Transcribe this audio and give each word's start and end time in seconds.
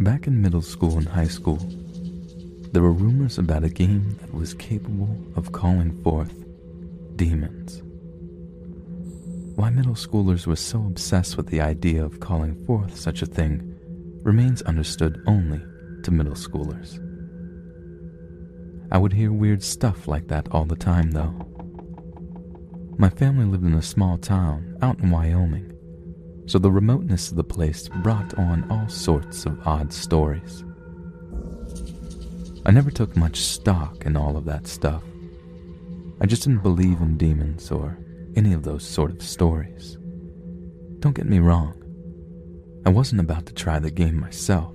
Back 0.00 0.28
in 0.28 0.40
middle 0.40 0.62
school 0.62 0.96
and 0.96 1.08
high 1.08 1.26
school, 1.26 1.58
there 2.70 2.82
were 2.82 2.92
rumors 2.92 3.36
about 3.36 3.64
a 3.64 3.68
game 3.68 4.16
that 4.20 4.32
was 4.32 4.54
capable 4.54 5.16
of 5.34 5.50
calling 5.50 6.00
forth 6.04 6.32
demons. 7.16 7.82
Why 9.56 9.70
middle 9.70 9.94
schoolers 9.94 10.46
were 10.46 10.54
so 10.54 10.78
obsessed 10.86 11.36
with 11.36 11.48
the 11.48 11.60
idea 11.60 12.04
of 12.04 12.20
calling 12.20 12.64
forth 12.64 12.96
such 12.96 13.22
a 13.22 13.26
thing 13.26 13.74
remains 14.22 14.62
understood 14.62 15.20
only 15.26 15.60
to 16.04 16.12
middle 16.12 16.34
schoolers. 16.34 17.00
I 18.92 18.98
would 18.98 19.12
hear 19.12 19.32
weird 19.32 19.64
stuff 19.64 20.06
like 20.06 20.28
that 20.28 20.46
all 20.52 20.64
the 20.64 20.76
time, 20.76 21.10
though. 21.10 21.34
My 22.98 23.08
family 23.08 23.46
lived 23.46 23.64
in 23.64 23.74
a 23.74 23.82
small 23.82 24.16
town 24.16 24.78
out 24.80 25.00
in 25.00 25.10
Wyoming, 25.10 25.76
so 26.48 26.58
the 26.58 26.70
remoteness 26.70 27.30
of 27.30 27.36
the 27.36 27.44
place 27.44 27.88
brought 27.88 28.32
on 28.38 28.66
all 28.70 28.88
sorts 28.88 29.44
of 29.44 29.60
odd 29.66 29.92
stories. 29.92 30.64
I 32.64 32.70
never 32.70 32.90
took 32.90 33.14
much 33.16 33.36
stock 33.36 34.06
in 34.06 34.16
all 34.16 34.34
of 34.34 34.46
that 34.46 34.66
stuff. 34.66 35.02
I 36.22 36.26
just 36.26 36.44
didn't 36.44 36.62
believe 36.62 37.02
in 37.02 37.18
demons 37.18 37.70
or 37.70 37.98
any 38.34 38.54
of 38.54 38.62
those 38.62 38.82
sort 38.82 39.10
of 39.10 39.22
stories. 39.22 39.98
Don't 41.00 41.14
get 41.14 41.26
me 41.26 41.38
wrong, 41.38 41.74
I 42.86 42.90
wasn't 42.90 43.20
about 43.20 43.44
to 43.46 43.52
try 43.52 43.78
the 43.78 43.90
game 43.90 44.18
myself. 44.18 44.74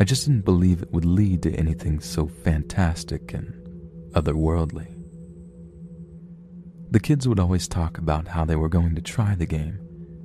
I 0.00 0.04
just 0.04 0.24
didn't 0.26 0.46
believe 0.46 0.80
it 0.80 0.90
would 0.90 1.04
lead 1.04 1.42
to 1.42 1.54
anything 1.54 2.00
so 2.00 2.26
fantastic 2.26 3.34
and 3.34 3.52
otherworldly. 4.12 4.96
The 6.90 7.00
kids 7.00 7.28
would 7.28 7.38
always 7.38 7.68
talk 7.68 7.98
about 7.98 8.28
how 8.28 8.46
they 8.46 8.56
were 8.56 8.70
going 8.70 8.94
to 8.94 9.02
try 9.02 9.34
the 9.34 9.44
game 9.44 9.78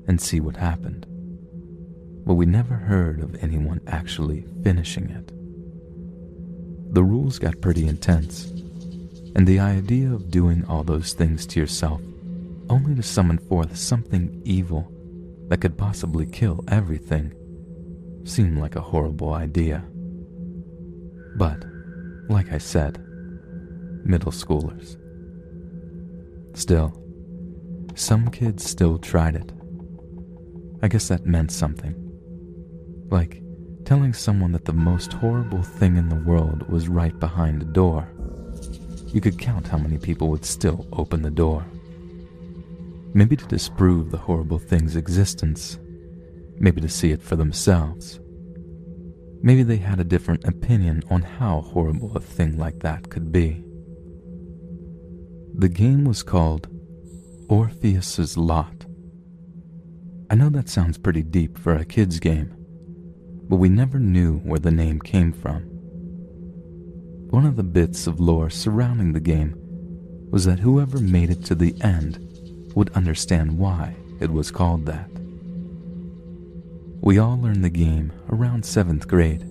and 0.08 0.20
see 0.20 0.40
what 0.40 0.58
happened, 0.58 1.06
but 2.26 2.36
we 2.36 2.46
never 2.46 2.76
heard 2.76 3.22
of 3.22 3.44
anyone 3.44 3.82
actually 3.88 4.46
finishing 4.64 5.10
it. 5.10 5.32
The 6.94 7.04
rules 7.04 7.40
got 7.40 7.62
pretty 7.62 7.88
intense, 7.88 8.46
and 9.36 9.46
the 9.46 9.60
idea 9.60 10.12
of 10.12 10.32
doing 10.32 10.66
all 10.66 10.84
those 10.84 11.14
things 11.14 11.46
to 11.48 11.60
yourself 11.60 12.02
only 12.70 12.96
to 12.96 13.04
summon 13.04 13.38
forth 13.38 13.76
something 13.76 14.42
evil 14.46 14.92
that 15.50 15.62
could 15.62 15.78
possibly 15.78 16.26
kill 16.26 16.64
everything 16.68 17.34
seemed 18.24 18.58
like 18.58 18.76
a 18.76 18.82
horrible 18.82 19.34
idea. 19.34 19.84
But, 21.36 21.64
like 22.30 22.52
I 22.52 22.58
said, 22.58 22.98
middle 24.04 24.32
schoolers. 24.32 24.98
Still, 26.58 26.94
some 27.96 28.30
kids 28.32 28.68
still 28.68 28.98
tried 28.98 29.36
it. 29.36 29.52
I 30.86 30.88
guess 30.88 31.10
that 31.10 31.26
meant 31.26 31.52
something. 31.52 31.96
Like 33.10 33.42
telling 33.84 34.14
someone 34.14 34.54
that 34.54 34.66
the 34.66 34.74
most 34.74 35.12
horrible 35.14 35.64
thing 35.64 35.98
in 35.98 36.08
the 36.10 36.16
world 36.16 36.70
was 36.70 36.88
right 36.88 37.20
behind 37.20 37.62
a 37.62 37.66
door 37.66 38.08
you 39.16 39.22
could 39.22 39.40
count 39.40 39.66
how 39.66 39.78
many 39.78 39.98
people 39.98 40.28
would 40.28 40.44
still 40.44 40.86
open 40.92 41.22
the 41.22 41.32
door. 41.32 41.66
Maybe 43.14 43.38
to 43.38 43.46
disprove 43.46 44.12
the 44.12 44.18
horrible 44.18 44.60
thing's 44.60 44.98
existence, 44.98 45.80
maybe 46.58 46.82
to 46.82 46.90
see 46.90 47.14
it 47.14 47.22
for 47.22 47.38
themselves. 47.38 48.20
Maybe 49.42 49.64
they 49.64 49.78
had 49.78 50.02
a 50.02 50.04
different 50.04 50.44
opinion 50.44 51.02
on 51.10 51.22
how 51.22 51.62
horrible 51.62 52.12
a 52.18 52.20
thing 52.20 52.58
like 52.58 52.82
that 52.82 53.10
could 53.10 53.32
be. 53.32 53.64
The 55.54 55.70
game 55.70 56.04
was 56.04 56.22
called 56.22 56.68
Orpheus's 57.48 58.36
Lot. 58.36 58.75
I 60.28 60.34
know 60.34 60.50
that 60.50 60.70
sounds 60.70 60.98
pretty 60.98 61.22
deep 61.22 61.56
for 61.58 61.76
a 61.76 61.86
kid's 61.86 62.20
game, 62.20 62.56
but 63.48 63.58
we 63.58 63.70
never 63.70 64.00
knew 64.00 64.40
where 64.40 64.60
the 64.60 64.72
name 64.72 65.00
came 65.00 65.32
from. 65.32 65.62
One 67.30 67.46
of 67.46 67.58
the 67.58 67.64
bits 67.64 68.08
of 68.08 68.20
lore 68.20 68.50
surrounding 68.50 69.14
the 69.14 69.20
game 69.20 69.56
was 70.32 70.46
that 70.46 70.60
whoever 70.60 71.00
made 71.00 71.30
it 71.30 71.46
to 71.46 71.56
the 71.56 71.76
end 71.82 72.18
would 72.76 72.90
understand 72.94 73.60
why 73.60 73.96
it 74.20 74.32
was 74.32 74.50
called 74.50 74.88
that. 74.88 75.10
We 77.02 77.20
all 77.20 77.40
learned 77.40 77.64
the 77.64 77.70
game 77.70 78.12
around 78.30 78.64
7th 78.64 79.08
grade, 79.08 79.48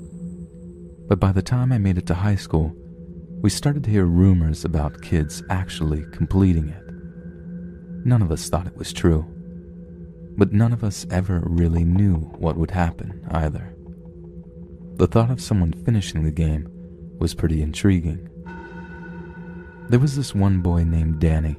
but 1.09 1.21
by 1.21 1.31
the 1.31 1.43
time 1.43 1.73
I 1.73 1.79
made 1.79 1.99
it 1.99 2.07
to 2.07 2.15
high 2.15 2.35
school, 2.35 2.75
we 3.43 3.51
started 3.51 3.85
to 3.85 3.91
hear 3.91 4.07
rumors 4.07 4.65
about 4.65 5.03
kids 5.03 5.43
actually 5.51 6.05
completing 6.11 6.69
it. 6.69 6.83
None 8.05 8.23
of 8.23 8.33
us 8.33 8.49
thought 8.49 8.67
it 8.67 8.77
was 8.77 8.93
true, 8.93 9.25
but 10.37 10.53
none 10.53 10.73
of 10.73 10.85
us 10.85 11.07
ever 11.11 11.43
really 11.47 11.85
knew 11.85 12.17
what 12.39 12.57
would 12.57 12.71
happen 12.71 13.25
either. 13.31 13.75
The 14.97 15.07
thought 15.07 15.31
of 15.31 15.41
someone 15.41 15.73
finishing 15.73 16.25
the 16.25 16.31
game 16.31 16.69
was 17.19 17.35
pretty 17.35 17.63
intriguing. 17.63 18.29
There 19.89 20.01
was 20.01 20.17
this 20.17 20.35
one 20.35 20.61
boy 20.61 20.85
named 20.85 21.21
Danny 21.21 21.57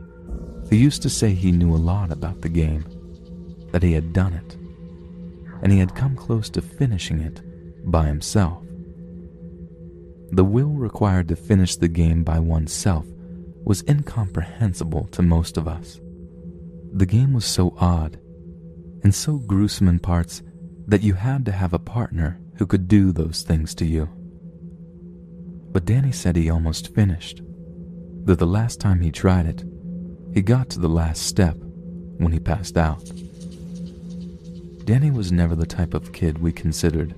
who 0.70 0.76
used 0.76 1.02
to 1.04 1.10
say 1.10 1.34
he 1.34 1.52
knew 1.52 1.74
a 1.74 1.78
lot 1.78 2.12
about 2.12 2.42
the 2.42 2.50
game, 2.50 2.86
that 3.72 3.84
he 3.84 3.94
had 3.94 4.14
done 4.14 4.34
it, 4.34 4.58
and 5.62 5.72
he 5.72 5.80
had 5.80 5.96
come 5.96 6.16
close 6.16 6.50
to 6.50 6.62
finishing 6.62 7.20
it 7.20 7.42
by 7.90 8.08
himself. 8.08 8.64
The 10.32 10.44
will 10.44 10.72
required 10.72 11.28
to 11.28 11.36
finish 11.36 11.76
the 11.76 11.88
game 11.88 12.24
by 12.24 12.40
oneself 12.40 13.06
was 13.64 13.84
incomprehensible 13.88 15.08
to 15.12 15.22
most 15.22 15.58
of 15.58 15.68
us. 15.68 16.00
The 16.94 17.06
game 17.06 17.34
was 17.34 17.46
so 17.46 17.76
odd 17.80 18.20
and 19.06 19.14
so 19.14 19.38
gruesome 19.38 19.88
in 19.88 20.00
parts 20.00 20.42
that 20.88 21.04
you 21.04 21.14
had 21.14 21.46
to 21.46 21.52
have 21.52 21.74
a 21.74 21.80
partner 21.80 22.40
who 22.58 22.66
could 22.66 22.88
do 22.88 23.12
those 23.12 23.44
things 23.44 23.76
to 23.76 23.86
you. 23.86 24.10
But 25.72 25.86
Danny 25.86 26.12
said 26.12 26.36
he 26.36 26.50
almost 26.50 26.96
finished. 26.96 27.44
That 28.24 28.40
the 28.40 28.48
last 28.48 28.80
time 28.80 29.02
he 29.02 29.12
tried 29.12 29.46
it, 29.46 29.64
he 30.34 30.42
got 30.42 30.72
to 30.72 30.80
the 30.80 30.90
last 30.90 31.28
step 31.28 31.56
when 32.18 32.32
he 32.32 32.40
passed 32.40 32.78
out. 32.78 33.04
Danny 34.86 35.12
was 35.12 35.32
never 35.32 35.54
the 35.54 35.68
type 35.68 35.94
of 35.94 36.12
kid 36.12 36.40
we 36.40 36.52
considered 36.52 37.14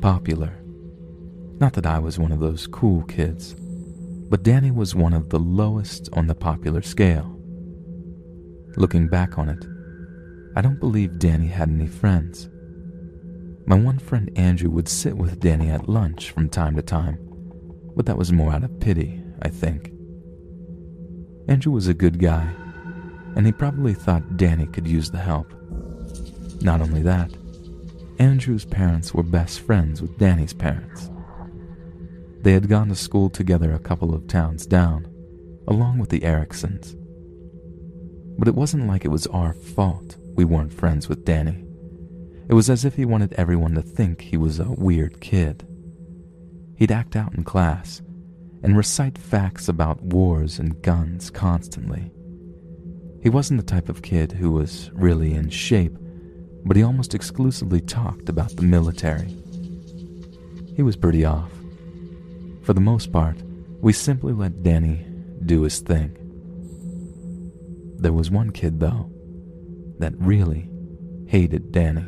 popular. 0.00 0.54
Not 1.60 1.74
that 1.74 1.84
I 1.84 1.98
was 1.98 2.18
one 2.18 2.32
of 2.32 2.40
those 2.40 2.66
cool 2.66 3.02
kids, 3.02 3.54
but 4.30 4.44
Danny 4.44 4.70
was 4.70 4.94
one 4.94 5.12
of 5.12 5.28
the 5.28 5.38
lowest 5.38 6.08
on 6.14 6.26
the 6.26 6.34
popular 6.34 6.80
scale. 6.80 7.38
Looking 8.78 9.08
back 9.08 9.36
on 9.36 9.50
it, 9.50 9.66
I 10.56 10.60
don't 10.60 10.80
believe 10.80 11.18
Danny 11.18 11.48
had 11.48 11.68
any 11.68 11.86
friends. 11.86 12.48
My 13.66 13.76
one 13.76 13.98
friend 13.98 14.30
Andrew 14.36 14.70
would 14.70 14.88
sit 14.88 15.16
with 15.16 15.40
Danny 15.40 15.70
at 15.70 15.88
lunch 15.88 16.30
from 16.30 16.48
time 16.48 16.76
to 16.76 16.82
time 16.82 17.28
but 17.98 18.06
that 18.06 18.16
was 18.16 18.32
more 18.32 18.52
out 18.52 18.62
of 18.62 18.78
pity, 18.78 19.20
I 19.42 19.48
think. 19.48 19.90
Andrew 21.48 21.72
was 21.72 21.88
a 21.88 21.94
good 21.94 22.20
guy, 22.20 22.48
and 23.34 23.44
he 23.44 23.50
probably 23.50 23.92
thought 23.92 24.36
Danny 24.36 24.66
could 24.66 24.86
use 24.86 25.10
the 25.10 25.18
help. 25.18 25.52
Not 26.60 26.80
only 26.80 27.02
that, 27.02 27.32
Andrew's 28.20 28.64
parents 28.64 29.12
were 29.12 29.24
best 29.24 29.58
friends 29.58 30.00
with 30.00 30.16
Danny's 30.16 30.52
parents. 30.52 31.10
They 32.42 32.52
had 32.52 32.68
gone 32.68 32.88
to 32.90 32.94
school 32.94 33.30
together 33.30 33.72
a 33.72 33.80
couple 33.80 34.14
of 34.14 34.28
towns 34.28 34.64
down, 34.64 35.08
along 35.66 35.98
with 35.98 36.10
the 36.10 36.22
Ericksons. 36.22 36.94
But 38.38 38.46
it 38.46 38.54
wasn't 38.54 38.86
like 38.86 39.04
it 39.04 39.10
was 39.10 39.26
our 39.26 39.54
fault 39.54 40.17
we 40.38 40.44
weren't 40.44 40.72
friends 40.72 41.08
with 41.08 41.24
Danny. 41.24 41.64
It 42.48 42.54
was 42.54 42.70
as 42.70 42.84
if 42.84 42.94
he 42.94 43.04
wanted 43.04 43.32
everyone 43.32 43.74
to 43.74 43.82
think 43.82 44.20
he 44.20 44.36
was 44.36 44.60
a 44.60 44.70
weird 44.70 45.20
kid. 45.20 45.66
He'd 46.76 46.92
act 46.92 47.16
out 47.16 47.34
in 47.34 47.42
class 47.42 48.00
and 48.62 48.76
recite 48.76 49.18
facts 49.18 49.68
about 49.68 50.00
wars 50.00 50.60
and 50.60 50.80
guns 50.80 51.28
constantly. 51.28 52.12
He 53.20 53.28
wasn't 53.28 53.58
the 53.58 53.66
type 53.66 53.88
of 53.88 54.02
kid 54.02 54.30
who 54.30 54.52
was 54.52 54.92
really 54.94 55.34
in 55.34 55.50
shape, 55.50 55.98
but 56.64 56.76
he 56.76 56.84
almost 56.84 57.16
exclusively 57.16 57.80
talked 57.80 58.28
about 58.28 58.54
the 58.54 58.62
military. 58.62 59.36
He 60.76 60.84
was 60.84 60.94
pretty 60.94 61.24
off. 61.24 61.50
For 62.62 62.74
the 62.74 62.80
most 62.80 63.10
part, 63.10 63.38
we 63.80 63.92
simply 63.92 64.34
let 64.34 64.62
Danny 64.62 65.04
do 65.44 65.62
his 65.62 65.80
thing. 65.80 66.14
There 67.98 68.12
was 68.12 68.30
one 68.30 68.52
kid, 68.52 68.78
though, 68.78 69.10
that 69.98 70.18
really 70.18 70.68
hated 71.26 71.72
Danny. 71.72 72.06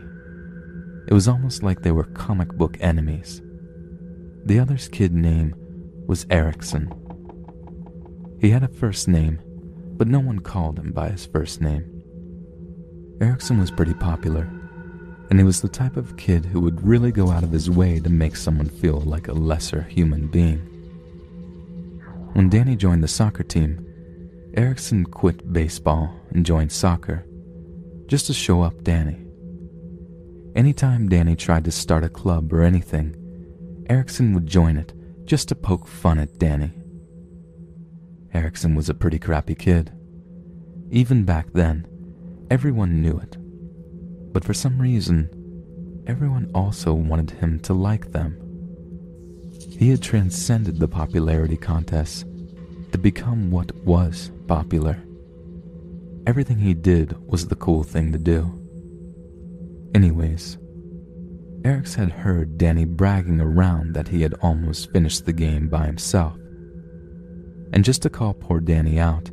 It 1.09 1.15
was 1.15 1.29
almost 1.29 1.63
like 1.63 1.83
they 1.83 1.91
were 1.91 2.05
comic 2.05 2.49
book 2.55 2.77
enemies. 2.81 3.43
The 4.45 4.59
other's 4.59 4.89
kid 4.89 5.13
name 5.13 5.55
was 6.07 6.27
Erickson. 6.31 6.93
He 8.41 8.51
had 8.51 8.63
a 8.63 8.69
first 8.69 9.09
name, 9.09 9.39
but 9.97 10.09
no 10.09 10.21
one 10.21 10.39
called 10.39 10.79
him 10.79 10.93
by 10.93 11.11
his 11.11 11.27
first 11.27 11.61
name. 11.61 11.85
Erickson 13.21 13.59
was 13.59 13.71
pretty 13.71 13.93
popular, 13.95 14.49
and 15.29 15.39
he 15.39 15.45
was 15.45 15.61
the 15.61 15.69
type 15.69 15.97
of 15.97 16.17
kid 16.17 16.47
who 16.47 16.61
would 16.61 16.83
really 16.83 17.13
go 17.13 17.31
out 17.31 17.43
of 17.45 17.53
his 17.53 17.69
way 17.69 18.01
to 18.01 18.09
make 18.09 18.37
someone 18.37 18.69
feel 18.69 19.01
like 19.01 19.29
a 19.29 19.33
lesser 19.33 19.83
human 19.83 20.27
being. 20.27 20.59
When 22.33 22.49
Danny 22.49 22.77
joined 22.77 23.03
the 23.03 23.09
soccer 23.09 23.43
team, 23.43 23.87
Erickson 24.55 25.05
quit 25.05 25.53
baseball 25.53 26.15
and 26.31 26.47
joined 26.47 26.73
soccer 26.73 27.27
just 28.11 28.27
to 28.27 28.35
show 28.35 28.61
up 28.61 28.83
Danny. 28.83 29.17
Anytime 30.57 31.09
Danny 31.09 31.37
tried 31.37 31.65
to 31.65 31.71
start 31.71 32.03
a 32.03 32.09
club 32.09 32.53
or 32.53 32.63
anything, 32.63 33.15
Erickson 33.89 34.35
would 34.35 34.49
join 34.49 34.77
it 34.77 34.93
just 35.27 35.47
to 35.49 35.55
poke 35.55 35.87
fun 35.87 36.19
at 36.19 36.37
Danny. 36.37 36.73
Erickson 38.35 38.75
was 38.75 38.89
a 38.89 38.95
pretty 38.95 39.21
crappy 39.21 39.55
kid. 39.55 39.93
Even 40.91 41.23
back 41.23 41.53
then, 41.53 41.87
everyone 42.51 43.01
knew 43.01 43.17
it. 43.17 43.37
But 44.33 44.45
for 44.45 44.55
some 44.55 44.83
reason, 44.83 46.03
everyone 46.09 46.51
also 46.53 46.93
wanted 46.93 47.31
him 47.31 47.61
to 47.61 47.75
like 47.75 48.11
them. 48.11 48.37
He 49.79 49.89
had 49.89 50.03
transcended 50.03 50.81
the 50.81 50.89
popularity 50.89 51.57
contests 51.57 52.25
to 52.91 52.99
become 52.99 53.53
what 53.53 53.73
was 53.85 54.33
popular. 54.49 54.99
Everything 56.27 56.59
he 56.59 56.75
did 56.75 57.17
was 57.27 57.49
the 57.49 57.57
cool 57.57 57.83
thing 57.83 58.13
to 58.13 58.19
do. 58.19 58.53
Anyways, 59.95 60.59
Erics 61.63 61.95
had 61.95 62.11
heard 62.11 62.59
Danny 62.59 62.85
bragging 62.85 63.41
around 63.41 63.95
that 63.95 64.09
he 64.09 64.23
had 64.23 64.35
almost 64.43 64.93
finished 64.93 65.27
the 65.27 65.33
game 65.33 65.69
by 65.69 65.87
himself. 65.87 66.35
And 67.73 67.85
just 67.85 68.03
to 68.03 68.11
call 68.11 68.35
poor 68.35 68.61
Danny 68.61 68.99
out, 68.99 69.31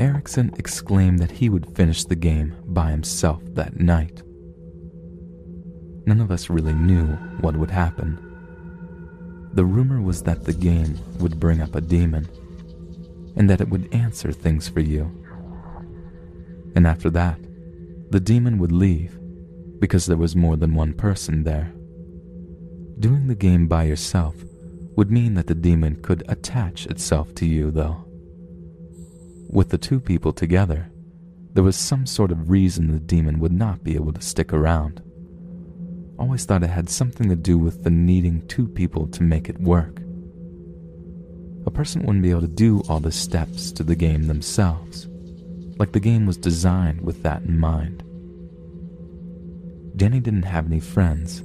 Erickson 0.00 0.52
exclaimed 0.58 1.20
that 1.20 1.30
he 1.30 1.48
would 1.48 1.76
finish 1.76 2.04
the 2.04 2.16
game 2.16 2.54
by 2.66 2.90
himself 2.90 3.42
that 3.54 3.78
night. 3.78 4.22
None 6.06 6.20
of 6.20 6.30
us 6.30 6.50
really 6.50 6.74
knew 6.74 7.06
what 7.40 7.56
would 7.56 7.70
happen. 7.70 8.18
The 9.54 9.64
rumor 9.64 10.02
was 10.02 10.22
that 10.24 10.44
the 10.44 10.52
game 10.52 10.98
would 11.20 11.38
bring 11.38 11.62
up 11.62 11.74
a 11.74 11.80
demon, 11.80 12.28
and 13.36 13.48
that 13.48 13.60
it 13.60 13.68
would 13.68 13.88
answer 13.94 14.32
things 14.32 14.68
for 14.68 14.80
you. 14.80 15.10
And 16.74 16.86
after 16.86 17.10
that, 17.10 17.38
the 18.10 18.20
demon 18.20 18.58
would 18.58 18.72
leave 18.72 19.18
because 19.80 20.06
there 20.06 20.16
was 20.16 20.36
more 20.36 20.56
than 20.56 20.74
one 20.74 20.94
person 20.94 21.44
there. 21.44 21.72
Doing 22.98 23.26
the 23.26 23.34
game 23.34 23.66
by 23.66 23.84
yourself 23.84 24.34
would 24.96 25.10
mean 25.10 25.34
that 25.34 25.46
the 25.46 25.54
demon 25.54 25.96
could 26.02 26.22
attach 26.28 26.86
itself 26.86 27.34
to 27.34 27.46
you, 27.46 27.70
though. 27.70 28.04
With 29.50 29.70
the 29.70 29.78
two 29.78 30.00
people 30.00 30.32
together, 30.32 30.90
there 31.52 31.64
was 31.64 31.76
some 31.76 32.06
sort 32.06 32.32
of 32.32 32.50
reason 32.50 32.92
the 32.92 32.98
demon 32.98 33.38
would 33.40 33.52
not 33.52 33.84
be 33.84 33.94
able 33.94 34.12
to 34.12 34.20
stick 34.20 34.52
around. 34.52 35.02
Always 36.18 36.44
thought 36.44 36.62
it 36.62 36.70
had 36.70 36.88
something 36.88 37.28
to 37.28 37.36
do 37.36 37.58
with 37.58 37.82
the 37.82 37.90
needing 37.90 38.46
two 38.46 38.68
people 38.68 39.06
to 39.08 39.22
make 39.22 39.48
it 39.48 39.60
work. 39.60 40.00
A 41.66 41.70
person 41.70 42.02
wouldn't 42.02 42.22
be 42.22 42.30
able 42.30 42.42
to 42.42 42.48
do 42.48 42.82
all 42.88 43.00
the 43.00 43.12
steps 43.12 43.72
to 43.72 43.82
the 43.82 43.96
game 43.96 44.24
themselves, 44.24 45.08
like 45.78 45.92
the 45.92 46.00
game 46.00 46.26
was 46.26 46.36
designed 46.36 47.00
with 47.00 47.22
that 47.22 47.42
in 47.42 47.58
mind. 47.58 48.02
Danny 49.96 50.20
didn't 50.20 50.42
have 50.44 50.66
any 50.66 50.80
friends, 50.80 51.42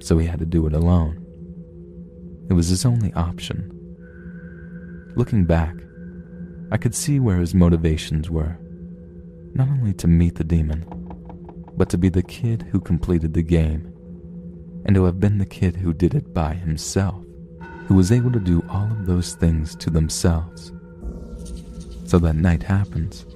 so 0.00 0.18
he 0.18 0.26
had 0.26 0.38
to 0.40 0.46
do 0.46 0.66
it 0.66 0.72
alone. 0.72 1.24
It 2.48 2.54
was 2.54 2.68
his 2.68 2.84
only 2.84 3.12
option. 3.14 3.76
Looking 5.14 5.44
back, 5.44 5.74
I 6.72 6.76
could 6.76 6.94
see 6.94 7.20
where 7.20 7.38
his 7.38 7.54
motivations 7.54 8.30
were 8.30 8.56
not 9.54 9.68
only 9.68 9.92
to 9.94 10.06
meet 10.06 10.36
the 10.36 10.44
demon, 10.44 10.84
but 11.76 11.88
to 11.90 11.98
be 11.98 12.08
the 12.08 12.22
kid 12.22 12.62
who 12.70 12.80
completed 12.80 13.34
the 13.34 13.42
game, 13.42 13.92
and 14.84 14.94
to 14.94 15.04
have 15.04 15.20
been 15.20 15.38
the 15.38 15.46
kid 15.46 15.76
who 15.76 15.92
did 15.92 16.14
it 16.14 16.32
by 16.32 16.54
himself, 16.54 17.24
who 17.86 17.94
was 17.94 18.12
able 18.12 18.30
to 18.32 18.40
do 18.40 18.64
all 18.68 18.90
of 18.90 19.06
those 19.06 19.34
things 19.34 19.74
to 19.76 19.90
themselves. 19.90 20.72
So 22.04 22.18
that 22.18 22.36
night 22.36 22.62
happens, 22.62 23.26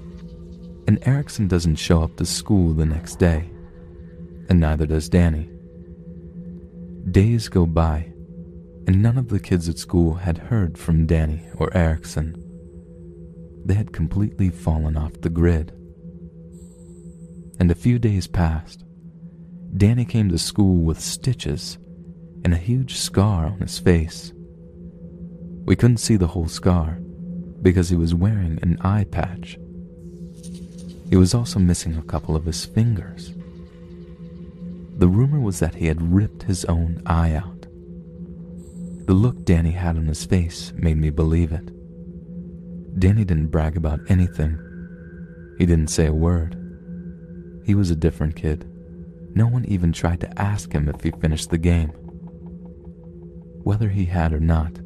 and 0.87 0.99
Erickson 1.07 1.49
doesn't 1.49 1.77
show 1.77 2.03
up 2.03 2.17
to 2.17 2.27
school 2.27 2.73
the 2.73 2.87
next 2.87 3.17
day, 3.19 3.51
and 4.49 4.61
neither 4.61 4.87
does 4.87 5.09
Danny. 5.09 5.51
Days 7.11 7.49
go 7.49 7.67
by, 7.67 8.13
and 8.87 9.03
none 9.03 9.19
of 9.19 9.29
the 9.29 9.41
kids 9.41 9.69
at 9.69 9.79
school 9.79 10.15
had 10.15 10.39
heard 10.39 10.77
from 10.77 11.07
Danny 11.07 11.43
or 11.57 11.75
Erickson. 11.77 12.37
They 13.65 13.75
had 13.75 13.93
completely 13.93 14.51
fallen 14.51 14.97
off 14.97 15.21
the 15.21 15.31
grid. 15.31 15.73
And 17.59 17.71
a 17.71 17.75
few 17.75 17.99
days 17.99 18.27
passed. 18.27 18.85
Danny 19.77 20.05
came 20.05 20.29
to 20.29 20.39
school 20.39 20.77
with 20.85 21.01
stitches 21.01 21.79
and 22.45 22.53
a 22.53 22.59
huge 22.59 22.97
scar 22.97 23.47
on 23.47 23.61
his 23.61 23.79
face. 23.79 24.33
We 25.65 25.77
couldn't 25.77 25.97
see 25.97 26.17
the 26.17 26.27
whole 26.27 26.49
scar 26.49 26.99
because 27.63 27.89
he 27.89 27.97
was 27.97 28.15
wearing 28.15 28.59
an 28.63 28.77
eye 28.83 29.05
patch. 29.05 29.59
He 31.15 31.19
was 31.19 31.33
also 31.33 31.61
missing 31.61 31.97
a 31.97 32.03
couple 32.03 32.35
of 32.35 32.45
his 32.45 32.65
fingers. 32.65 33.35
The 34.99 35.07
rumor 35.07 35.39
was 35.39 35.61
that 35.61 35.77
he 35.77 35.87
had 35.87 36.13
ripped 36.13 36.43
his 36.43 36.65
own 36.65 37.01
eye 37.07 37.35
out. 37.35 37.69
The 39.07 39.15
look 39.15 39.45
Danny 39.45 39.71
had 39.71 39.97
on 39.97 40.07
his 40.07 40.25
face 40.25 40.73
made 40.75 40.97
me 40.97 41.11
believe 41.11 41.53
it. 41.53 41.71
Danny 42.99 43.25
didn't 43.25 43.53
brag 43.53 43.77
about 43.77 44.01
anything. 44.09 44.59
He 45.57 45.67
didn't 45.67 45.91
say 45.91 46.07
a 46.07 46.13
word. 46.13 46.57
He 47.65 47.77
was 47.77 47.93
a 47.93 47.95
different 47.95 48.35
kid. 48.35 48.69
No 49.37 49.47
one 49.47 49.65
even 49.67 49.93
tried 49.93 50.21
to 50.23 50.37
ask 50.37 50.73
him 50.73 50.89
if 50.89 51.01
he 51.01 51.13
finished 51.13 51.51
the 51.51 51.59
game. 51.59 51.91
Whether 53.63 53.89
he 53.89 54.07
had 54.07 54.33
or 54.33 54.41
not, 54.41 54.81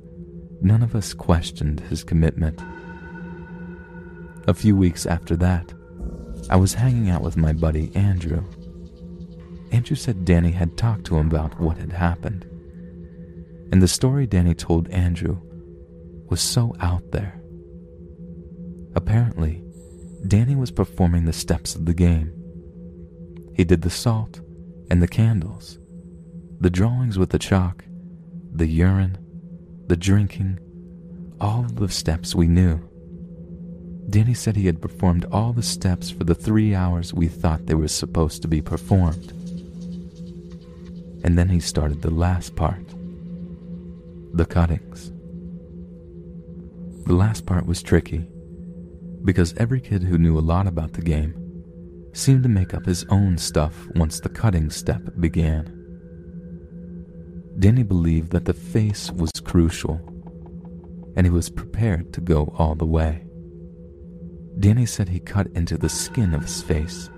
none 0.60 0.82
of 0.82 0.94
us 0.94 1.14
questioned 1.14 1.80
his 1.88 2.04
commitment. 2.04 2.62
A 4.46 4.52
few 4.52 4.76
weeks 4.76 5.06
after 5.06 5.34
that, 5.36 5.72
I 6.50 6.56
was 6.56 6.74
hanging 6.74 7.10
out 7.10 7.22
with 7.22 7.36
my 7.36 7.52
buddy 7.52 7.90
Andrew. 7.94 8.44
Andrew 9.70 9.96
said 9.96 10.24
Danny 10.24 10.52
had 10.52 10.76
talked 10.76 11.04
to 11.06 11.18
him 11.18 11.28
about 11.28 11.60
what 11.60 11.78
had 11.78 11.92
happened 11.92 12.46
and 13.70 13.82
the 13.82 13.88
story 13.88 14.26
Danny 14.26 14.54
told 14.54 14.88
Andrew 14.88 15.38
was 16.28 16.40
so 16.40 16.74
out 16.80 17.10
there. 17.10 17.40
Apparently, 18.94 19.62
Danny 20.26 20.56
was 20.56 20.70
performing 20.70 21.24
the 21.24 21.32
steps 21.32 21.74
of 21.74 21.84
the 21.84 21.94
game. 21.94 22.32
He 23.54 23.64
did 23.64 23.82
the 23.82 23.90
salt 23.90 24.40
and 24.90 25.02
the 25.02 25.08
candles, 25.08 25.78
the 26.60 26.70
drawings 26.70 27.18
with 27.18 27.30
the 27.30 27.38
chalk, 27.38 27.84
the 28.52 28.66
urine, 28.66 29.18
the 29.86 29.96
drinking, 29.96 30.58
all 31.40 31.60
of 31.60 31.76
the 31.76 31.88
steps 31.88 32.34
we 32.34 32.48
knew. 32.48 32.80
Danny 34.10 34.32
said 34.32 34.56
he 34.56 34.66
had 34.66 34.80
performed 34.80 35.26
all 35.30 35.52
the 35.52 35.62
steps 35.62 36.10
for 36.10 36.24
the 36.24 36.34
three 36.34 36.74
hours 36.74 37.12
we 37.12 37.28
thought 37.28 37.66
they 37.66 37.74
were 37.74 37.88
supposed 37.88 38.40
to 38.42 38.48
be 38.48 38.62
performed. 38.62 39.32
And 41.24 41.36
then 41.36 41.48
he 41.50 41.60
started 41.60 42.00
the 42.00 42.10
last 42.10 42.56
part 42.56 42.82
the 44.32 44.46
cuttings. 44.46 45.10
The 47.06 47.14
last 47.14 47.44
part 47.44 47.66
was 47.66 47.82
tricky 47.82 48.26
because 49.24 49.54
every 49.56 49.80
kid 49.80 50.02
who 50.02 50.18
knew 50.18 50.38
a 50.38 50.40
lot 50.40 50.66
about 50.66 50.92
the 50.92 51.02
game 51.02 51.34
seemed 52.12 52.42
to 52.44 52.48
make 52.48 52.72
up 52.72 52.86
his 52.86 53.04
own 53.10 53.36
stuff 53.36 53.86
once 53.94 54.20
the 54.20 54.28
cutting 54.28 54.70
step 54.70 55.02
began. 55.18 55.74
Danny 57.58 57.82
believed 57.82 58.30
that 58.30 58.44
the 58.44 58.54
face 58.54 59.10
was 59.10 59.32
crucial, 59.32 60.00
and 61.16 61.26
he 61.26 61.30
was 61.30 61.50
prepared 61.50 62.12
to 62.12 62.20
go 62.20 62.54
all 62.56 62.74
the 62.74 62.86
way. 62.86 63.27
Danny 64.58 64.86
said 64.86 65.08
he 65.08 65.20
cut 65.20 65.46
into 65.54 65.78
the 65.78 65.88
skin 65.88 66.34
of 66.34 66.42
his 66.42 66.62
face, 66.62 67.08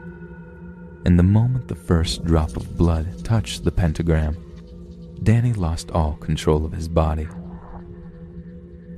and 1.06 1.18
the 1.18 1.22
moment 1.22 1.68
the 1.68 1.74
first 1.74 2.24
drop 2.24 2.54
of 2.54 2.76
blood 2.76 3.24
touched 3.24 3.64
the 3.64 3.72
pentagram, 3.72 4.36
Danny 5.22 5.54
lost 5.54 5.90
all 5.92 6.14
control 6.16 6.66
of 6.66 6.72
his 6.72 6.88
body. 6.88 7.26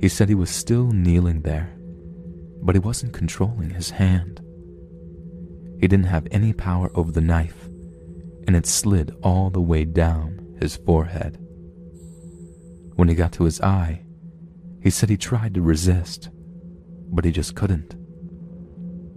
He 0.01 0.09
said 0.09 0.27
he 0.27 0.35
was 0.35 0.49
still 0.49 0.91
kneeling 0.91 1.41
there, 1.41 1.73
but 2.61 2.75
he 2.75 2.79
wasn't 2.79 3.13
controlling 3.13 3.69
his 3.69 3.91
hand. 3.91 4.41
He 5.79 5.87
didn't 5.87 6.07
have 6.07 6.27
any 6.31 6.51
power 6.51 6.91
over 6.95 7.11
the 7.13 7.21
knife, 7.21 7.69
and 8.45 8.57
it 8.57 8.65
slid 8.65 9.15
all 9.23 9.49
the 9.49 9.61
way 9.61 9.85
down 9.85 10.57
his 10.59 10.75
forehead. 10.75 11.37
When 12.95 13.07
he 13.07 13.15
got 13.15 13.31
to 13.33 13.45
his 13.45 13.61
eye, 13.61 14.03
he 14.81 14.89
said 14.89 15.09
he 15.09 15.17
tried 15.17 15.53
to 15.53 15.61
resist, 15.61 16.29
but 17.09 17.23
he 17.23 17.31
just 17.31 17.55
couldn't. 17.55 17.95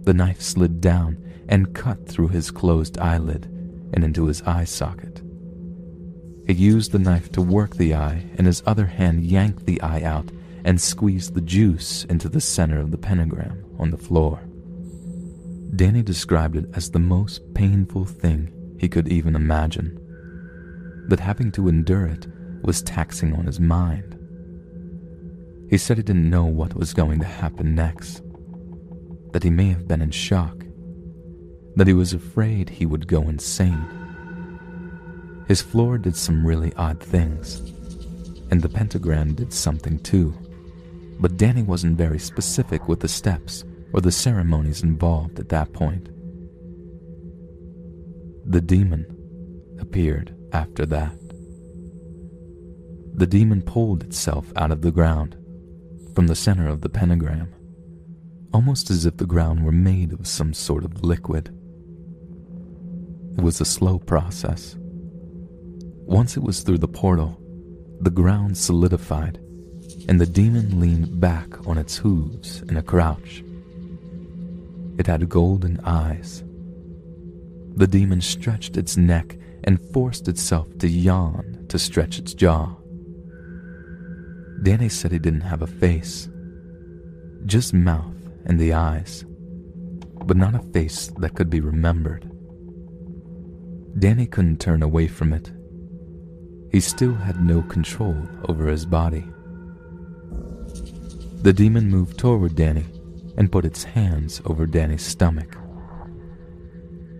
The 0.07 0.13
knife 0.13 0.41
slid 0.41 0.79
down 0.79 1.17
and 1.49 1.75
cut 1.75 2.07
through 2.07 2.29
his 2.29 2.49
closed 2.49 2.97
eyelid 2.97 3.43
and 3.91 4.05
into 4.05 4.27
his 4.27 4.41
eye 4.43 4.63
socket. 4.63 5.21
He 6.47 6.53
used 6.53 6.93
the 6.93 6.97
knife 6.99 7.29
to 7.33 7.41
work 7.41 7.75
the 7.75 7.93
eye, 7.93 8.23
and 8.37 8.47
his 8.47 8.63
other 8.65 8.85
hand 8.85 9.25
yanked 9.25 9.65
the 9.65 9.81
eye 9.81 10.03
out 10.03 10.31
and 10.63 10.79
squeezed 10.79 11.33
the 11.33 11.41
juice 11.41 12.05
into 12.05 12.29
the 12.29 12.39
center 12.39 12.79
of 12.79 12.91
the 12.91 12.97
pentagram 12.97 13.65
on 13.77 13.91
the 13.91 13.97
floor. 13.97 14.39
Danny 15.75 16.03
described 16.03 16.55
it 16.55 16.69
as 16.73 16.89
the 16.89 16.99
most 16.99 17.53
painful 17.53 18.05
thing 18.05 18.77
he 18.79 18.87
could 18.87 19.09
even 19.09 19.35
imagine. 19.35 19.99
That 21.09 21.19
having 21.19 21.51
to 21.51 21.67
endure 21.67 22.05
it 22.05 22.27
was 22.61 22.81
taxing 22.81 23.33
on 23.33 23.45
his 23.45 23.59
mind. 23.59 24.13
He 25.69 25.77
said 25.77 25.97
he 25.97 26.03
didn't 26.03 26.29
know 26.29 26.45
what 26.45 26.75
was 26.75 26.93
going 26.93 27.19
to 27.19 27.25
happen 27.25 27.75
next, 27.75 28.21
that 29.31 29.43
he 29.43 29.49
may 29.49 29.69
have 29.69 29.87
been 29.87 30.01
in 30.01 30.11
shock, 30.11 30.65
that 31.75 31.87
he 31.87 31.93
was 31.93 32.13
afraid 32.13 32.69
he 32.69 32.85
would 32.85 33.07
go 33.07 33.23
insane. 33.23 33.85
His 35.47 35.61
floor 35.61 35.97
did 35.97 36.15
some 36.15 36.45
really 36.45 36.73
odd 36.75 36.99
things, 36.99 37.59
and 38.51 38.61
the 38.61 38.69
pentagram 38.69 39.33
did 39.33 39.53
something 39.53 39.99
too, 39.99 40.33
but 41.19 41.37
Danny 41.37 41.63
wasn't 41.63 41.97
very 41.97 42.19
specific 42.19 42.87
with 42.87 42.99
the 42.99 43.07
steps 43.07 43.63
or 43.93 44.01
the 44.01 44.11
ceremonies 44.11 44.83
involved 44.83 45.39
at 45.39 45.49
that 45.49 45.71
point. 45.73 46.09
The 48.45 48.61
demon 48.61 49.05
appeared 49.79 50.35
after 50.53 50.85
that. 50.87 51.13
The 53.13 53.27
demon 53.27 53.61
pulled 53.61 54.03
itself 54.03 54.51
out 54.55 54.71
of 54.71 54.81
the 54.81 54.91
ground, 54.91 55.35
from 56.13 56.27
the 56.27 56.35
center 56.35 56.67
of 56.67 56.81
the 56.81 56.89
pentagram, 56.89 57.53
almost 58.57 58.89
as 58.89 59.05
if 59.05 59.15
the 59.17 59.25
ground 59.27 59.63
were 59.63 59.71
made 59.71 60.11
of 60.11 60.25
some 60.25 60.51
sort 60.51 60.83
of 60.83 61.03
liquid. 61.03 61.45
It 63.37 63.43
was 63.43 63.61
a 63.61 63.65
slow 63.65 63.99
process. 63.99 64.75
Once 66.07 66.35
it 66.35 66.41
was 66.41 66.61
through 66.61 66.79
the 66.79 66.87
portal, 66.87 67.39
the 68.01 68.09
ground 68.09 68.57
solidified, 68.57 69.37
and 70.09 70.19
the 70.19 70.25
demon 70.25 70.81
leaned 70.81 71.19
back 71.19 71.67
on 71.67 71.77
its 71.77 71.97
hooves 71.97 72.63
in 72.63 72.77
a 72.77 72.81
crouch. 72.81 73.43
It 74.97 75.05
had 75.05 75.29
golden 75.29 75.79
eyes. 75.81 76.43
The 77.75 77.85
demon 77.85 78.21
stretched 78.21 78.75
its 78.75 78.97
neck 78.97 79.37
and 79.65 79.79
forced 79.93 80.27
itself 80.27 80.67
to 80.79 80.87
yawn 80.87 81.67
to 81.69 81.77
stretch 81.77 82.17
its 82.17 82.33
jaw. 82.33 82.75
Danny 84.63 84.89
said 84.89 85.11
he 85.11 85.19
didn't 85.19 85.41
have 85.41 85.61
a 85.61 85.67
face, 85.67 86.27
just 87.45 87.71
mouth 87.71 88.16
and 88.47 88.59
the 88.59 88.73
eyes, 88.73 89.25
but 90.25 90.37
not 90.37 90.55
a 90.55 90.71
face 90.73 91.07
that 91.19 91.35
could 91.35 91.49
be 91.49 91.59
remembered. 91.59 92.31
Danny 93.99 94.25
couldn't 94.25 94.59
turn 94.59 94.81
away 94.81 95.07
from 95.07 95.33
it. 95.33 95.51
He 96.71 96.79
still 96.79 97.13
had 97.13 97.41
no 97.41 97.61
control 97.63 98.17
over 98.47 98.67
his 98.67 98.85
body. 98.85 99.25
The 101.41 101.53
demon 101.53 101.89
moved 101.89 102.17
toward 102.17 102.55
Danny 102.55 102.85
and 103.37 103.51
put 103.51 103.65
its 103.65 103.83
hands 103.83 104.41
over 104.45 104.65
Danny's 104.65 105.05
stomach. 105.05 105.55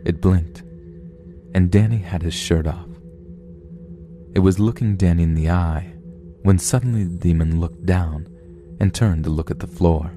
It 0.05 0.21
blinked, 0.21 0.63
and 1.53 1.71
Danny 1.71 1.97
had 1.97 2.23
his 2.23 2.33
shirt 2.33 2.67
off. 2.67 2.87
It 4.33 4.39
was 4.39 4.59
looking 4.59 4.95
Danny 4.95 5.23
in 5.23 5.33
the 5.33 5.49
eye 5.49 5.93
when 6.43 6.59
suddenly 6.59 7.03
the 7.03 7.17
demon 7.17 7.59
looked 7.59 7.85
down 7.85 8.27
and 8.79 8.93
turned 8.93 9.23
to 9.25 9.29
look 9.29 9.51
at 9.51 9.59
the 9.59 9.67
floor. 9.67 10.11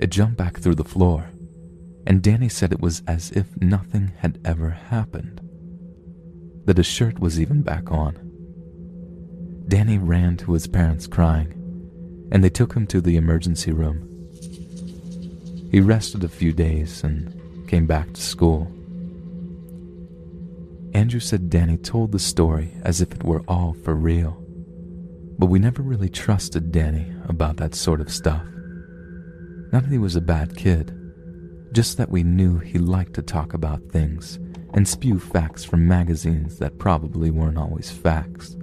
It 0.00 0.10
jumped 0.10 0.36
back 0.36 0.58
through 0.58 0.74
the 0.74 0.84
floor, 0.84 1.30
and 2.06 2.20
Danny 2.22 2.48
said 2.48 2.72
it 2.72 2.80
was 2.80 3.04
as 3.06 3.30
if 3.30 3.46
nothing 3.60 4.10
had 4.18 4.40
ever 4.44 4.70
happened, 4.70 5.40
that 6.64 6.78
his 6.78 6.86
shirt 6.86 7.20
was 7.20 7.38
even 7.38 7.62
back 7.62 7.92
on. 7.92 8.16
Danny 9.68 9.98
ran 9.98 10.36
to 10.38 10.54
his 10.54 10.66
parents 10.66 11.06
crying, 11.06 11.54
and 12.32 12.42
they 12.42 12.50
took 12.50 12.74
him 12.74 12.88
to 12.88 13.00
the 13.00 13.16
emergency 13.16 13.70
room 13.70 14.10
he 15.70 15.80
rested 15.80 16.24
a 16.24 16.28
few 16.28 16.52
days 16.52 17.04
and 17.04 17.68
came 17.68 17.86
back 17.86 18.12
to 18.12 18.20
school. 18.20 18.70
Andrew 20.92 21.20
said 21.20 21.48
Danny 21.48 21.76
told 21.76 22.10
the 22.10 22.18
story 22.18 22.74
as 22.82 23.00
if 23.00 23.12
it 23.12 23.22
were 23.22 23.44
all 23.46 23.74
for 23.84 23.94
real, 23.94 24.32
but 25.38 25.46
we 25.46 25.60
never 25.60 25.80
really 25.80 26.08
trusted 26.08 26.72
Danny 26.72 27.12
about 27.28 27.56
that 27.58 27.76
sort 27.76 28.00
of 28.00 28.10
stuff. 28.10 28.42
Not 29.72 29.84
that 29.84 29.92
he 29.92 29.98
was 29.98 30.16
a 30.16 30.20
bad 30.20 30.56
kid, 30.56 30.96
just 31.72 31.96
that 31.96 32.10
we 32.10 32.24
knew 32.24 32.58
he 32.58 32.78
liked 32.78 33.14
to 33.14 33.22
talk 33.22 33.54
about 33.54 33.82
things 33.90 34.38
and 34.74 34.86
spew 34.86 35.18
facts 35.18 35.64
from 35.64 35.86
magazines 35.86 36.58
that 36.58 36.78
probably 36.78 37.30
weren't 37.30 37.58
always 37.58 37.90
facts. 37.90 38.56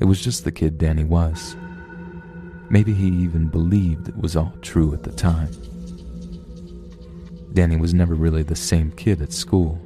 It 0.00 0.04
was 0.04 0.22
just 0.22 0.44
the 0.44 0.52
kid 0.52 0.78
Danny 0.78 1.04
was. 1.04 1.56
Maybe 2.70 2.94
he 2.94 3.08
even 3.08 3.48
believed 3.48 4.08
it 4.08 4.16
was 4.16 4.36
all 4.36 4.54
true 4.62 4.94
at 4.94 5.02
the 5.02 5.12
time. 5.12 5.50
Danny 7.52 7.76
was 7.76 7.92
never 7.92 8.14
really 8.14 8.42
the 8.42 8.56
same 8.56 8.92
kid 8.92 9.20
at 9.20 9.32
school. 9.32 9.78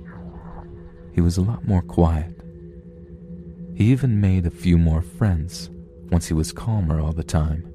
He 1.14 1.20
was 1.20 1.36
a 1.36 1.42
lot 1.42 1.66
more 1.66 1.82
quiet. 1.82 2.32
He 3.74 3.90
even 3.90 4.20
made 4.20 4.46
a 4.46 4.50
few 4.50 4.78
more 4.78 5.02
friends 5.02 5.70
once 6.10 6.28
he 6.28 6.34
was 6.34 6.52
calmer 6.52 7.00
all 7.00 7.12
the 7.12 7.24
time. 7.24 7.73